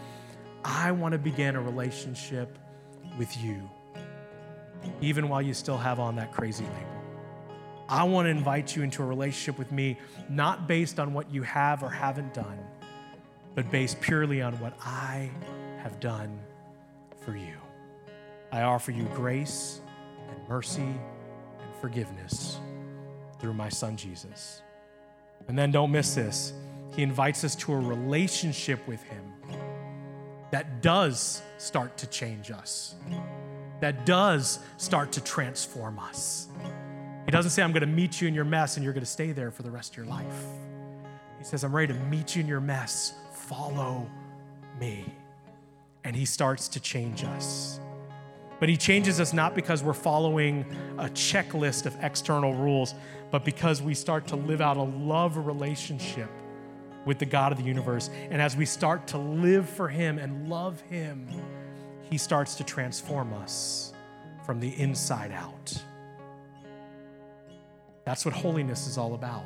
I 0.64 0.92
want 0.92 1.14
to 1.14 1.18
begin 1.18 1.56
a 1.56 1.62
relationship 1.62 2.58
with 3.18 3.38
you, 3.38 3.70
even 5.02 5.30
while 5.30 5.42
you 5.42 5.54
still 5.54 5.78
have 5.78 6.00
on 6.00 6.16
that 6.16 6.32
crazy 6.32 6.64
label. 6.64 6.96
I 7.88 8.04
want 8.04 8.26
to 8.26 8.30
invite 8.30 8.76
you 8.76 8.82
into 8.82 9.04
a 9.04 9.06
relationship 9.06 9.60
with 9.60 9.72
me, 9.72 9.98
not 10.30 10.68
based 10.68 11.00
on 11.00 11.14
what 11.14 11.32
you 11.32 11.44
have 11.44 11.84
or 11.84 11.90
haven't 11.90 12.34
done, 12.34 12.58
but 13.54 13.70
based 13.70 14.02
purely 14.02 14.42
on 14.42 14.60
what 14.60 14.74
I 14.84 15.30
have 15.78 16.00
done 16.00 16.40
for 17.24 17.36
you. 17.36 17.56
I 18.52 18.64
offer 18.64 18.92
you 18.92 19.04
grace 19.14 19.82
and 20.30 20.50
mercy 20.50 20.82
and 20.82 21.76
forgiveness 21.80 22.60
through 23.40 23.54
my 23.54 23.70
son 23.70 23.98
Jesus. 23.98 24.62
And 25.48 25.58
then 25.58 25.72
don't 25.72 25.92
miss 25.92 26.16
this. 26.16 26.54
He 26.96 27.04
invites 27.04 27.44
us 27.44 27.56
to 27.58 27.74
a 27.74 27.78
relationship 27.78 28.88
with 28.88 29.04
him 29.04 29.34
that 30.56 30.82
does 30.82 31.42
start 31.58 31.98
to 31.98 32.08
change 32.08 32.50
us, 32.50 32.96
that 33.82 34.06
does 34.06 34.60
start 34.78 35.12
to 35.12 35.22
transform 35.22 36.00
us. 36.00 36.48
He 37.26 37.32
doesn't 37.32 37.52
say, 37.52 37.62
I'm 37.62 37.74
going 37.74 37.82
to 37.82 37.88
meet 37.88 38.22
you 38.22 38.30
in 38.30 38.34
your 38.34 38.46
mess 38.46 38.78
and 38.78 38.84
you're 38.86 38.94
going 38.94 39.04
to 39.04 39.12
stay 39.12 39.34
there 39.34 39.52
for 39.52 39.64
the 39.64 39.70
rest 39.70 39.92
of 39.92 39.98
your 39.98 40.06
life. 40.06 40.46
He 41.38 41.44
says, 41.44 41.66
I'm 41.66 41.76
ready 41.76 41.92
to 41.92 42.00
meet 42.06 42.38
you 42.38 42.40
in 42.40 42.48
your 42.48 42.62
mess. 42.62 43.16
Follow 43.34 44.10
me. 44.80 45.14
And 46.06 46.16
he 46.16 46.24
starts 46.24 46.70
to 46.70 46.80
change 46.80 47.26
us. 47.26 47.82
But 48.62 48.70
he 48.70 48.78
changes 48.78 49.20
us 49.20 49.34
not 49.34 49.56
because 49.56 49.84
we're 49.84 49.92
following 49.92 50.66
a 50.98 51.10
checklist 51.10 51.86
of 51.86 51.98
external 52.02 52.54
rules, 52.54 52.96
but 53.30 53.44
because 53.44 53.82
we 53.82 53.94
start 53.94 54.26
to 54.28 54.38
live 54.38 54.62
out 54.62 54.78
a 54.78 54.84
love 54.84 55.36
relationship 55.36 56.30
with 57.06 57.20
the 57.20 57.26
God 57.26 57.52
of 57.52 57.58
the 57.58 57.64
universe. 57.64 58.10
And 58.30 58.42
as 58.42 58.58
we 58.58 58.66
start 58.66 59.08
to 59.08 59.18
live 59.18 59.70
for 59.70 59.88
him 59.88 60.18
and 60.18 60.50
love 60.50 60.82
him, 60.82 61.28
he 62.10 62.18
starts 62.18 62.56
to 62.56 62.64
transform 62.64 63.34
us 63.34 63.94
from 64.46 64.60
the 64.60 64.70
inside 64.80 65.32
out. 65.32 65.84
That's 68.06 68.26
what 68.26 68.34
holiness 68.34 68.88
is 68.88 68.98
all 68.98 69.16
about. 69.16 69.44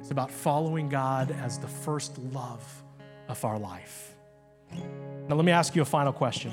It's 0.00 0.10
about 0.10 0.30
following 0.30 0.88
God 0.88 1.36
as 1.42 1.58
the 1.58 1.68
first 1.68 2.16
love 2.18 2.82
of 3.28 3.44
our 3.44 3.58
life. 3.58 4.14
Now, 5.28 5.34
let 5.34 5.44
me 5.44 5.52
ask 5.52 5.76
you 5.76 5.82
a 5.82 5.86
final 5.86 6.12
question. 6.12 6.52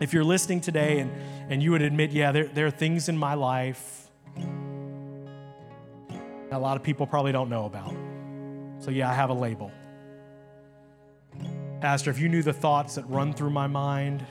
If 0.00 0.14
you're 0.14 0.24
listening 0.24 0.60
today 0.60 1.00
and, 1.00 1.12
and 1.50 1.62
you 1.62 1.72
would 1.72 1.82
admit, 1.82 2.12
yeah, 2.12 2.32
there, 2.32 2.46
there 2.46 2.66
are 2.66 2.70
things 2.70 3.08
in 3.08 3.16
my 3.16 3.34
life 3.34 4.08
that 4.36 4.46
a 6.52 6.58
lot 6.58 6.76
of 6.76 6.82
people 6.82 7.06
probably 7.06 7.32
don't 7.32 7.50
know 7.50 7.66
about. 7.66 7.94
So, 8.82 8.90
yeah, 8.90 9.08
I 9.08 9.14
have 9.14 9.30
a 9.30 9.34
label. 9.34 9.70
Pastor, 11.80 12.10
if 12.10 12.18
you 12.18 12.28
knew 12.28 12.42
the 12.42 12.52
thoughts 12.52 12.96
that 12.96 13.08
run 13.08 13.32
through 13.32 13.50
my 13.50 13.68
mind, 13.68 14.26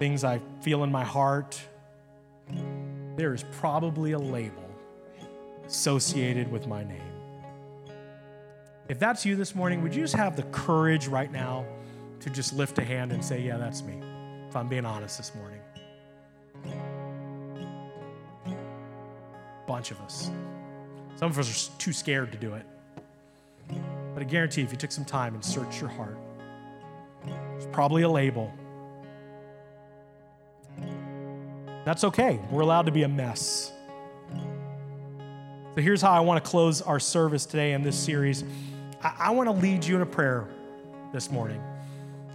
things 0.00 0.24
I 0.24 0.40
feel 0.60 0.82
in 0.82 0.90
my 0.90 1.04
heart, 1.04 1.60
there 3.16 3.32
is 3.32 3.44
probably 3.52 4.10
a 4.12 4.18
label 4.18 4.68
associated 5.66 6.50
with 6.50 6.66
my 6.66 6.82
name. 6.82 7.12
If 8.88 8.98
that's 8.98 9.24
you 9.24 9.36
this 9.36 9.54
morning, 9.54 9.84
would 9.84 9.94
you 9.94 10.02
just 10.02 10.16
have 10.16 10.34
the 10.34 10.42
courage 10.44 11.06
right 11.06 11.30
now 11.30 11.64
to 12.18 12.28
just 12.28 12.52
lift 12.54 12.76
a 12.80 12.84
hand 12.84 13.12
and 13.12 13.24
say, 13.24 13.40
Yeah, 13.40 13.56
that's 13.56 13.84
me, 13.84 14.00
if 14.48 14.56
I'm 14.56 14.66
being 14.66 14.84
honest 14.84 15.16
this 15.16 15.32
morning? 15.36 15.60
Bunch 19.68 19.92
of 19.92 20.00
us. 20.00 20.32
Some 21.14 21.30
of 21.30 21.38
us 21.38 21.68
are 21.68 21.78
too 21.78 21.92
scared 21.92 22.32
to 22.32 22.38
do 22.38 22.54
it. 22.54 22.66
But 24.20 24.26
I 24.26 24.30
guarantee 24.30 24.60
if 24.60 24.70
you 24.70 24.76
took 24.76 24.92
some 24.92 25.06
time 25.06 25.32
and 25.32 25.42
searched 25.42 25.80
your 25.80 25.88
heart, 25.88 26.18
there's 27.24 27.66
probably 27.68 28.02
a 28.02 28.08
label 28.08 28.52
That's 31.84 32.04
okay. 32.04 32.38
We're 32.50 32.60
allowed 32.60 32.86
to 32.86 32.92
be 32.92 33.04
a 33.04 33.08
mess. 33.08 33.72
So 35.74 35.80
here's 35.80 36.02
how 36.02 36.12
I 36.12 36.20
want 36.20 36.44
to 36.44 36.48
close 36.48 36.82
our 36.82 37.00
service 37.00 37.46
today 37.46 37.72
in 37.72 37.82
this 37.82 37.98
series. 37.98 38.44
I, 39.02 39.14
I 39.18 39.30
want 39.30 39.48
to 39.48 39.52
lead 39.52 39.84
you 39.84 39.96
in 39.96 40.02
a 40.02 40.06
prayer 40.06 40.46
this 41.12 41.30
morning. 41.30 41.62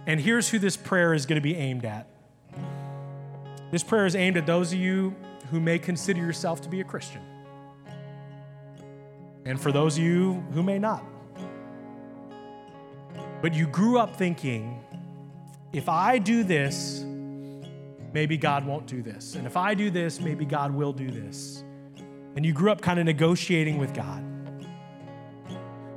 And 0.06 0.20
here's 0.20 0.48
who 0.48 0.58
this 0.58 0.76
prayer 0.76 1.14
is 1.14 1.26
going 1.26 1.36
to 1.36 1.42
be 1.42 1.54
aimed 1.54 1.84
at. 1.84 2.08
This 3.70 3.82
prayer 3.82 4.06
is 4.06 4.16
aimed 4.16 4.36
at 4.36 4.46
those 4.46 4.72
of 4.72 4.78
you 4.78 5.14
who 5.50 5.60
may 5.60 5.78
consider 5.78 6.20
yourself 6.20 6.60
to 6.62 6.68
be 6.68 6.80
a 6.80 6.84
Christian. 6.84 7.22
And 9.44 9.60
for 9.60 9.70
those 9.70 9.96
of 9.96 10.02
you 10.02 10.44
who 10.52 10.62
may 10.62 10.78
not. 10.78 11.04
But 13.42 13.54
you 13.54 13.66
grew 13.66 13.98
up 13.98 14.16
thinking, 14.16 14.82
if 15.72 15.88
I 15.88 16.18
do 16.18 16.42
this, 16.42 17.04
maybe 18.12 18.38
God 18.38 18.66
won't 18.66 18.86
do 18.86 19.02
this. 19.02 19.34
And 19.34 19.46
if 19.46 19.56
I 19.56 19.74
do 19.74 19.90
this, 19.90 20.20
maybe 20.20 20.44
God 20.44 20.72
will 20.72 20.92
do 20.92 21.10
this. 21.10 21.62
And 22.34 22.46
you 22.46 22.52
grew 22.52 22.70
up 22.70 22.80
kind 22.80 22.98
of 22.98 23.04
negotiating 23.04 23.78
with 23.78 23.92
God. 23.94 24.24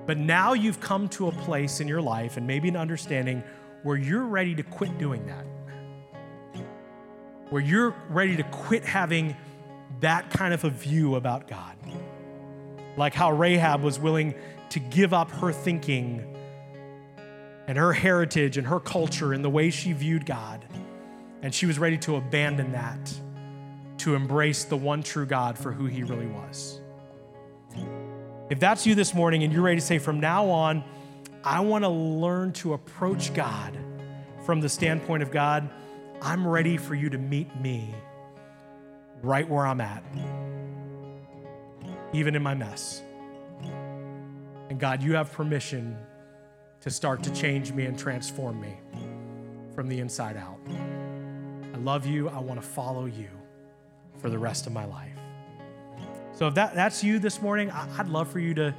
But 0.05 0.17
now 0.17 0.53
you've 0.53 0.79
come 0.79 1.07
to 1.09 1.27
a 1.27 1.31
place 1.31 1.79
in 1.79 1.87
your 1.87 2.01
life 2.01 2.35
and 2.35 2.47
maybe 2.47 2.67
an 2.67 2.75
understanding 2.75 3.43
where 3.83 3.95
you're 3.95 4.25
ready 4.25 4.55
to 4.55 4.63
quit 4.63 4.97
doing 4.97 5.25
that. 5.27 5.45
Where 7.51 7.61
you're 7.61 7.95
ready 8.09 8.35
to 8.35 8.43
quit 8.43 8.83
having 8.83 9.35
that 10.01 10.29
kind 10.29 10.53
of 10.53 10.63
a 10.63 10.69
view 10.69 11.15
about 11.15 11.47
God. 11.47 11.75
Like 12.97 13.13
how 13.13 13.31
Rahab 13.31 13.81
was 13.81 13.99
willing 13.99 14.33
to 14.71 14.79
give 14.79 15.13
up 15.13 15.31
her 15.31 15.51
thinking 15.51 16.35
and 17.69 17.77
her 17.77 17.93
heritage 17.93 18.57
and 18.57 18.65
her 18.65 18.79
culture 18.79 19.31
and 19.31 19.45
the 19.45 19.49
way 19.49 19.69
she 19.69 19.93
viewed 19.93 20.25
God 20.25 20.65
and 21.43 21.53
she 21.53 21.67
was 21.67 21.77
ready 21.77 21.99
to 21.99 22.15
abandon 22.15 22.71
that 22.71 23.13
to 23.99 24.15
embrace 24.15 24.63
the 24.63 24.75
one 24.75 25.03
true 25.03 25.27
God 25.27 25.55
for 25.55 25.71
who 25.71 25.85
he 25.85 26.01
really 26.01 26.25
was. 26.25 26.81
If 28.49 28.59
that's 28.59 28.87
you 28.87 28.95
this 28.95 29.13
morning 29.13 29.43
and 29.43 29.53
you're 29.53 29.61
ready 29.61 29.79
to 29.79 29.85
say, 29.85 29.99
from 29.99 30.19
now 30.19 30.49
on, 30.49 30.83
I 31.43 31.59
want 31.59 31.83
to 31.83 31.89
learn 31.89 32.53
to 32.53 32.73
approach 32.73 33.35
God 33.35 33.77
from 34.47 34.61
the 34.61 34.69
standpoint 34.69 35.21
of 35.21 35.29
God, 35.29 35.69
I'm 36.23 36.47
ready 36.47 36.75
for 36.75 36.95
you 36.95 37.07
to 37.11 37.19
meet 37.19 37.55
me 37.61 37.93
right 39.21 39.47
where 39.47 39.67
I'm 39.67 39.79
at, 39.79 40.03
even 42.13 42.35
in 42.35 42.41
my 42.41 42.55
mess. 42.55 43.03
And 44.71 44.79
God, 44.79 45.03
you 45.03 45.13
have 45.13 45.31
permission 45.31 45.95
to 46.89 46.95
start 46.95 47.21
to 47.21 47.29
change 47.35 47.71
me 47.71 47.85
and 47.85 47.99
transform 47.99 48.59
me 48.59 48.75
from 49.75 49.87
the 49.87 49.99
inside 49.99 50.35
out 50.35 50.57
I 51.71 51.77
love 51.77 52.05
you. 52.05 52.27
I 52.27 52.39
want 52.39 52.59
to 52.59 52.67
follow 52.67 53.05
you 53.05 53.29
for 54.17 54.29
the 54.29 54.37
rest 54.37 54.67
of 54.67 54.73
my 54.73 54.83
life. 54.83 55.15
So 56.33 56.47
if 56.47 56.55
that, 56.55 56.75
that's 56.75 57.03
you 57.05 57.19
this 57.19 57.41
morning, 57.41 57.71
I'd 57.71 58.09
love 58.09 58.29
for 58.29 58.39
you 58.39 58.53
to, 58.55 58.75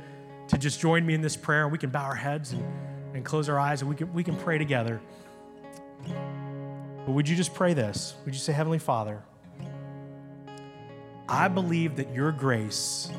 to 0.48 0.58
just 0.58 0.80
join 0.80 1.06
me 1.06 1.14
in 1.14 1.22
this 1.22 1.34
prayer. 1.34 1.66
We 1.68 1.78
can 1.78 1.88
bow 1.88 2.04
our 2.04 2.14
heads 2.14 2.52
and, 2.52 2.62
and 3.14 3.24
close 3.24 3.48
our 3.48 3.58
eyes 3.58 3.80
and 3.80 3.88
we 3.88 3.96
can, 3.96 4.12
we 4.12 4.22
can 4.22 4.36
pray 4.36 4.58
together. 4.58 5.00
But 6.04 7.12
would 7.12 7.26
you 7.26 7.36
just 7.36 7.54
pray 7.54 7.72
this? 7.72 8.16
Would 8.26 8.34
you 8.34 8.40
say, 8.40 8.52
Heavenly 8.52 8.80
Father, 8.80 9.22
I 11.26 11.48
believe 11.48 11.96
that 11.96 12.12
your 12.12 12.32
grace 12.32 13.10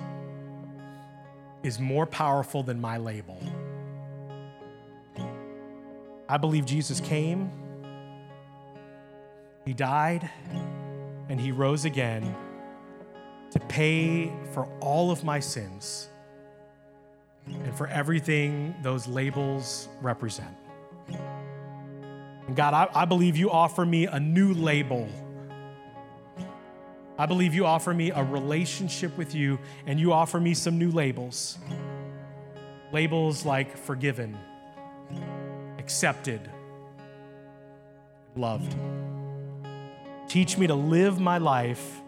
is 1.64 1.80
more 1.80 2.06
powerful 2.06 2.62
than 2.62 2.80
my 2.80 2.98
label. 2.98 3.42
I 6.32 6.38
believe 6.38 6.66
Jesus 6.66 7.00
came 7.02 7.52
he 9.66 9.74
died 9.74 10.30
and 11.30 11.40
he 11.40 11.52
rose 11.52 11.86
again 11.86 12.36
to 13.52 13.60
pay 13.60 14.32
for 14.54 14.66
all 14.80 15.12
of 15.12 15.24
my 15.24 15.40
sins 15.40 16.10
and 17.48 17.76
for 17.76 17.88
everything 17.88 18.74
those 18.82 19.08
labels 19.08 19.88
represent. 20.02 20.56
And 22.48 22.56
God, 22.56 22.74
I, 22.74 23.02
I 23.02 23.06
believe 23.06 23.38
you 23.38 23.52
offer 23.52 23.86
me 23.86 24.08
a 24.08 24.20
new 24.20 24.54
label. 24.54 25.08
I 27.18 27.26
believe 27.26 27.54
you 27.54 27.66
offer 27.66 27.94
me 27.94 28.12
a 28.12 28.24
relationship 28.24 29.16
with 29.16 29.36
you, 29.36 29.60
and 29.86 30.00
you 30.00 30.12
offer 30.12 30.40
me 30.40 30.54
some 30.56 30.80
new 30.80 30.90
labels. 30.90 31.60
Labels 32.92 33.46
like 33.46 33.78
forgiven, 33.78 34.38
accepted, 35.82 36.48
loved. 38.36 38.76
Teach 40.28 40.56
me 40.60 40.68
to 40.68 40.76
live 40.76 41.20
my 41.20 41.40
life 41.40 42.02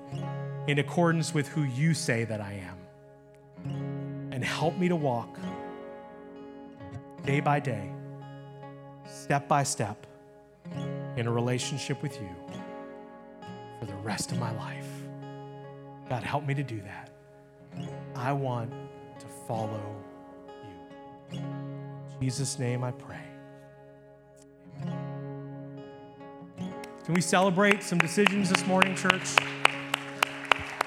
in 0.68 0.78
accordance 0.78 1.34
with 1.34 1.48
who 1.48 1.64
you 1.64 1.96
say 1.96 2.24
that 2.24 2.40
I 2.40 2.54
am. 2.70 4.32
And 4.32 4.44
help 4.44 4.78
me 4.78 4.88
to 4.90 4.96
walk 4.96 5.40
day 7.26 7.40
by 7.40 7.60
day, 7.60 7.92
step 9.08 9.48
by 9.48 9.64
step, 9.64 10.06
in 11.18 11.26
a 11.26 11.32
relationship 11.32 12.04
with 12.04 12.16
you 12.22 12.30
for 13.80 13.88
the 13.88 13.96
rest 13.96 14.32
of 14.32 14.40
my 14.40 14.52
life. 14.52 14.92
God, 16.10 16.22
help 16.22 16.46
me 16.46 16.54
to 16.54 16.64
do 16.64 16.80
that. 16.82 17.10
I 18.16 18.34
want 18.34 18.72
to 19.20 19.26
follow 19.48 19.82
you. 21.32 21.40
In 21.40 22.22
Jesus' 22.22 22.60
name 22.60 22.84
I 22.84 22.92
pray. 22.92 23.23
Can 27.06 27.14
we 27.14 27.22
celebrate 27.22 27.84
some 27.84 27.98
decisions 27.98 28.50
this 28.50 28.66
morning, 28.66 28.96
church? 28.96 29.36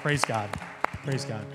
Praise 0.01 0.25
God. 0.25 0.49
Praise 1.03 1.23
God. 1.23 1.45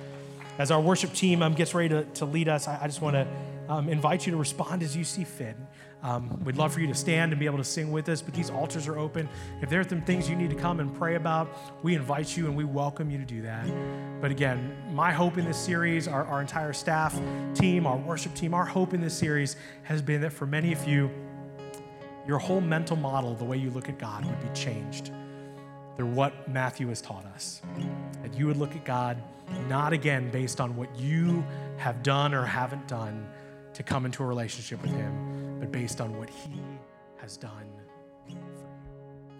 As 0.57 0.71
our 0.71 0.81
worship 0.81 1.13
team 1.13 1.43
um, 1.43 1.55
gets 1.55 1.75
ready 1.75 1.89
to, 1.89 2.05
to 2.05 2.25
lead 2.27 2.49
us, 2.49 2.69
I, 2.69 2.79
I 2.81 2.87
just 2.87 3.03
want 3.03 3.15
to 3.15 3.27
um, 3.69 3.89
invite 3.89 4.25
you 4.25 4.31
to 4.31 4.39
respond 4.39 4.85
as 4.85 4.97
you 4.97 5.03
see 5.03 5.25
fit. 5.25 5.57
Um, 6.05 6.45
we'd 6.45 6.57
love 6.57 6.73
for 6.73 6.79
you 6.79 6.87
to 6.87 6.95
stand 6.95 7.33
and 7.33 7.41
be 7.41 7.47
able 7.47 7.59
to 7.59 7.65
sing 7.65 7.91
with 7.91 8.09
us, 8.09 8.23
but 8.23 8.35
these 8.35 8.51
altars 8.51 8.87
are 8.87 8.97
open. 8.97 9.29
If 9.63 9.69
there 9.69 9.81
are 9.81 9.89
some 9.89 10.03
things 10.03 10.31
you 10.31 10.37
need 10.37 10.51
to 10.51 10.57
come 10.57 10.79
and 10.79 10.95
pray 10.95 11.17
about, 11.17 11.49
we 11.83 11.97
invite 11.97 12.37
you 12.37 12.47
and 12.47 12.55
we 12.55 12.63
welcome 12.63 13.11
you 13.11 13.19
to 13.19 13.25
do 13.25 13.43
that. 13.43 13.67
But 14.21 14.31
again, 14.31 14.77
my 14.93 15.11
hope 15.11 15.39
in 15.39 15.45
this 15.45 15.59
series, 15.59 16.07
our, 16.07 16.25
our 16.27 16.41
entire 16.41 16.73
staff 16.73 17.21
team, 17.55 17.85
our 17.85 17.97
worship 17.97 18.33
team, 18.37 18.55
our 18.55 18.65
hope 18.65 18.95
in 18.95 19.01
this 19.01 19.17
series 19.19 19.57
has 19.83 20.01
been 20.03 20.21
that 20.21 20.33
for 20.33 20.47
many 20.47 20.73
of 20.73 20.87
you, 20.87 21.11
your 22.27 22.39
whole 22.39 22.61
mental 22.61 22.97
model, 22.97 23.35
the 23.35 23.45
way 23.45 23.57
you 23.57 23.70
look 23.70 23.89
at 23.89 23.99
God, 23.99 24.25
would 24.25 24.41
be 24.41 24.49
changed 24.59 25.11
through 25.97 26.07
what 26.07 26.49
Matthew 26.49 26.89
has 26.89 27.01
taught 27.01 27.25
us. 27.27 27.62
That 28.23 28.35
you 28.35 28.47
would 28.47 28.57
look 28.57 28.75
at 28.75 28.85
God 28.85 29.23
not 29.68 29.93
again 29.93 30.31
based 30.31 30.61
on 30.61 30.77
what 30.77 30.95
you 30.99 31.45
have 31.77 32.03
done 32.03 32.33
or 32.33 32.45
haven't 32.45 32.87
done 32.89 33.27
to 33.75 33.83
come 33.83 34.07
into 34.07 34.23
a 34.23 34.27
relationship 34.27 34.81
with 34.83 34.93
Him, 34.93 35.59
but 35.61 35.73
based 35.73 36.01
on 36.01 36.16
what 36.16 36.31
He 36.31 36.61
has 37.18 37.37
done 37.37 37.70
for 38.25 38.31
you. 38.31 38.39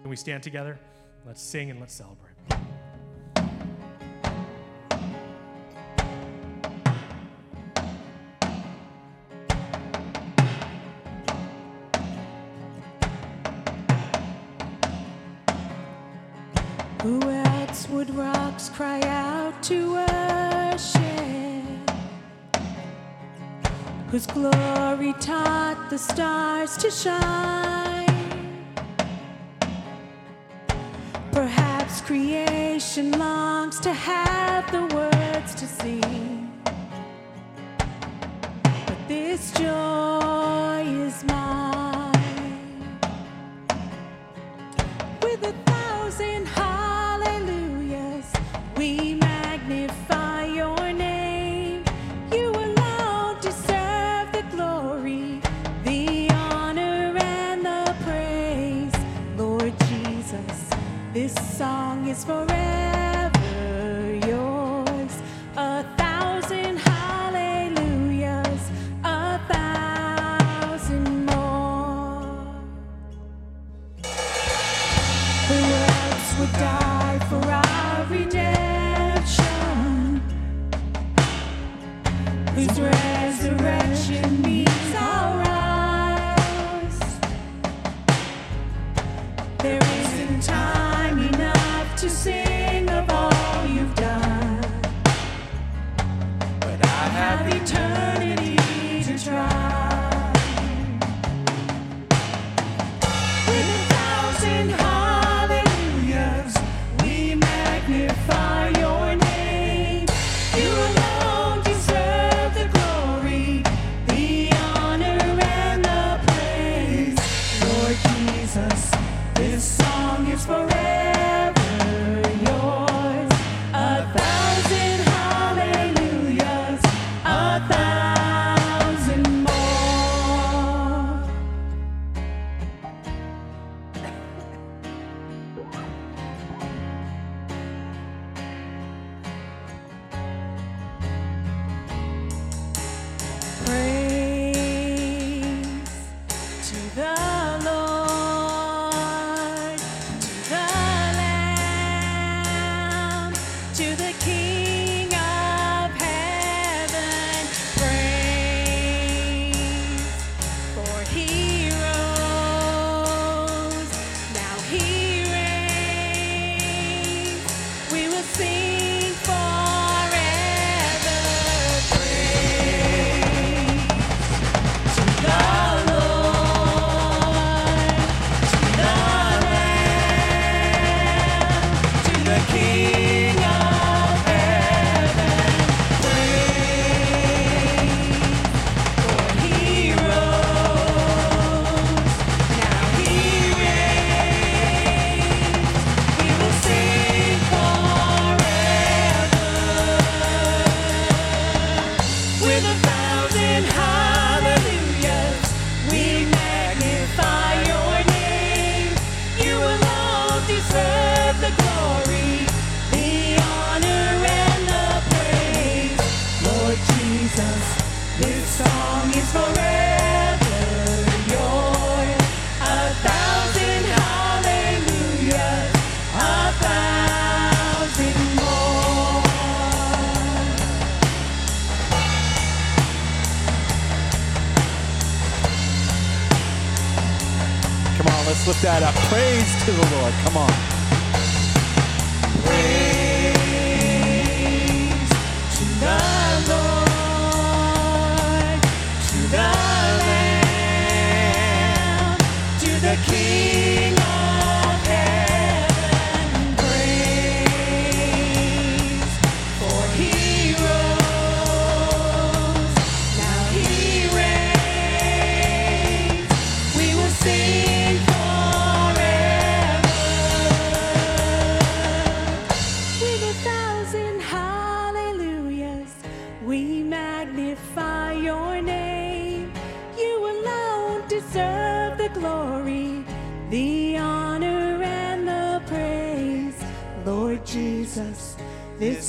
Can 0.01 0.09
we 0.09 0.15
stand 0.15 0.43
together? 0.43 0.77
Let's 1.25 1.41
sing 1.41 1.71
and 1.71 1.79
let's 1.79 1.93
celebrate. 1.93 2.32
Who 17.03 17.19
else 17.21 17.89
would 17.89 18.15
rocks 18.15 18.69
cry 18.69 19.01
out 19.01 19.61
to 19.63 19.91
worship? 19.91 21.01
Whose 24.09 24.25
glory 24.25 25.11
taught 25.19 25.87
the 25.89 25.97
stars 25.97 26.77
to 26.77 26.89
shine? 26.89 28.07
Perhaps 31.33 31.99
creation 31.99 33.11
longs 33.19 33.81
to 33.81 33.91
have 33.91 34.71
the 34.71 34.85
words 34.95 35.55
to 35.55 35.67
sing. 35.67 36.53
But 38.63 39.07
this 39.09 39.51
joy 39.51 40.12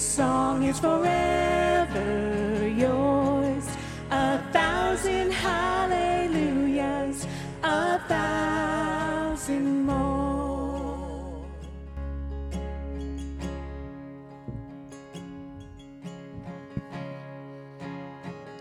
song 0.04 0.64
is 0.64 0.78
forever 0.78 2.68
yours. 2.68 3.66
A 4.10 4.38
thousand 4.52 5.32
hallelujahs, 5.32 7.26
a 7.62 7.98
thousand 8.00 9.86
more. 9.86 11.46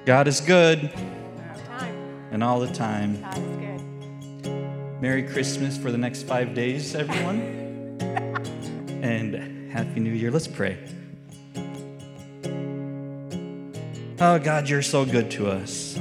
God 0.06 0.28
is 0.28 0.40
good 0.42 0.92
and 2.32 2.44
all 2.44 2.60
the 2.60 2.74
time. 2.74 3.22
God 3.22 3.38
is 3.38 3.44
good. 3.58 5.02
Merry 5.02 5.24
Christmas 5.24 5.78
for 5.78 5.92
the 5.92 5.98
next 5.98 6.24
five 6.24 6.54
days, 6.56 6.96
everyone. 6.96 7.42
and 9.04 9.72
Happy 9.72 10.00
New 10.00 10.14
Year. 10.14 10.32
Let's 10.32 10.48
pray. 10.48 10.78
Oh, 14.26 14.40
God, 14.40 14.70
you're 14.70 14.82
so 14.82 15.04
good 15.04 15.30
to 15.32 15.50
us. 15.50 16.00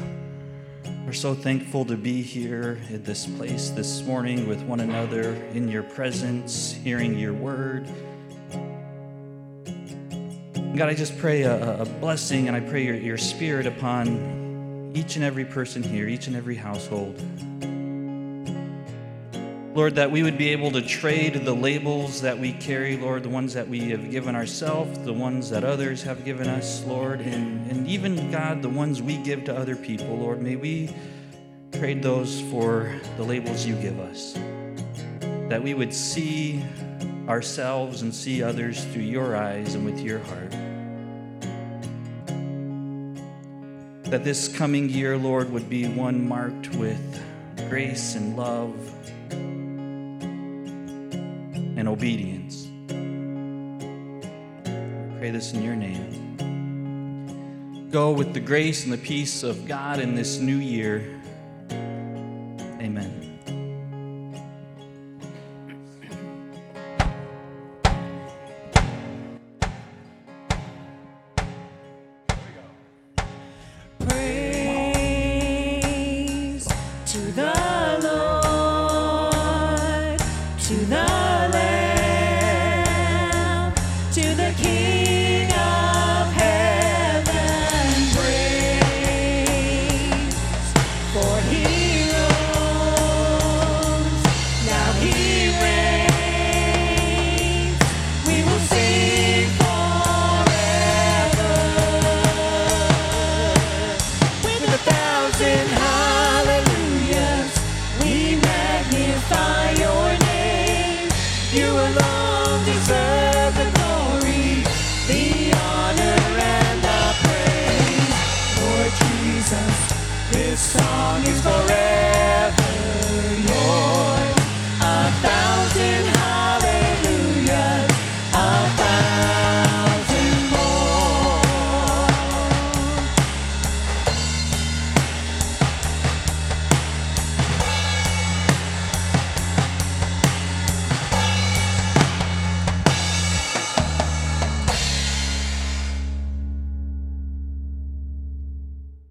We're 1.04 1.12
so 1.12 1.34
thankful 1.34 1.84
to 1.86 1.96
be 1.96 2.22
here 2.22 2.78
at 2.94 3.04
this 3.04 3.26
place 3.26 3.70
this 3.70 4.02
morning 4.02 4.46
with 4.46 4.62
one 4.62 4.78
another 4.78 5.34
in 5.54 5.66
your 5.66 5.82
presence, 5.82 6.70
hearing 6.72 7.18
your 7.18 7.32
word. 7.32 7.84
God, 10.76 10.88
I 10.88 10.94
just 10.94 11.18
pray 11.18 11.42
a, 11.42 11.80
a 11.80 11.84
blessing 11.84 12.46
and 12.46 12.56
I 12.56 12.60
pray 12.60 12.84
your, 12.84 12.94
your 12.94 13.18
spirit 13.18 13.66
upon 13.66 14.92
each 14.94 15.16
and 15.16 15.24
every 15.24 15.44
person 15.44 15.82
here, 15.82 16.06
each 16.06 16.28
and 16.28 16.36
every 16.36 16.54
household. 16.54 17.20
Lord, 19.74 19.94
that 19.94 20.10
we 20.10 20.22
would 20.22 20.36
be 20.36 20.50
able 20.50 20.70
to 20.72 20.82
trade 20.82 21.46
the 21.46 21.54
labels 21.54 22.20
that 22.20 22.38
we 22.38 22.52
carry, 22.52 22.98
Lord, 22.98 23.22
the 23.22 23.30
ones 23.30 23.54
that 23.54 23.68
we 23.68 23.88
have 23.88 24.10
given 24.10 24.36
ourselves, 24.36 24.98
the 24.98 25.14
ones 25.14 25.48
that 25.48 25.64
others 25.64 26.02
have 26.02 26.26
given 26.26 26.46
us, 26.46 26.84
Lord, 26.84 27.22
and, 27.22 27.70
and 27.70 27.88
even, 27.88 28.30
God, 28.30 28.60
the 28.60 28.68
ones 28.68 29.00
we 29.00 29.16
give 29.16 29.44
to 29.44 29.56
other 29.56 29.74
people, 29.74 30.14
Lord. 30.14 30.42
May 30.42 30.56
we 30.56 30.94
trade 31.72 32.02
those 32.02 32.42
for 32.50 32.94
the 33.16 33.22
labels 33.22 33.64
you 33.64 33.74
give 33.76 33.98
us. 33.98 34.34
That 35.48 35.62
we 35.62 35.72
would 35.72 35.94
see 35.94 36.62
ourselves 37.26 38.02
and 38.02 38.14
see 38.14 38.42
others 38.42 38.84
through 38.84 39.04
your 39.04 39.34
eyes 39.34 39.74
and 39.74 39.86
with 39.86 40.00
your 40.00 40.18
heart. 40.18 40.50
That 44.10 44.22
this 44.22 44.48
coming 44.48 44.90
year, 44.90 45.16
Lord, 45.16 45.50
would 45.50 45.70
be 45.70 45.88
one 45.88 46.28
marked 46.28 46.74
with 46.74 47.22
grace 47.70 48.16
and 48.16 48.36
love 48.36 48.74
and 51.82 51.88
obedience. 51.88 52.68
I 54.64 55.18
pray 55.18 55.30
this 55.32 55.52
in 55.52 55.64
your 55.64 55.74
name. 55.74 56.38
Go 57.90 58.12
with 58.12 58.34
the 58.34 58.38
grace 58.38 58.84
and 58.84 58.92
the 58.92 58.98
peace 58.98 59.42
of 59.42 59.66
God 59.66 59.98
in 59.98 60.14
this 60.14 60.38
new 60.38 60.58
year. 60.58 61.20
Amen. 62.80 63.31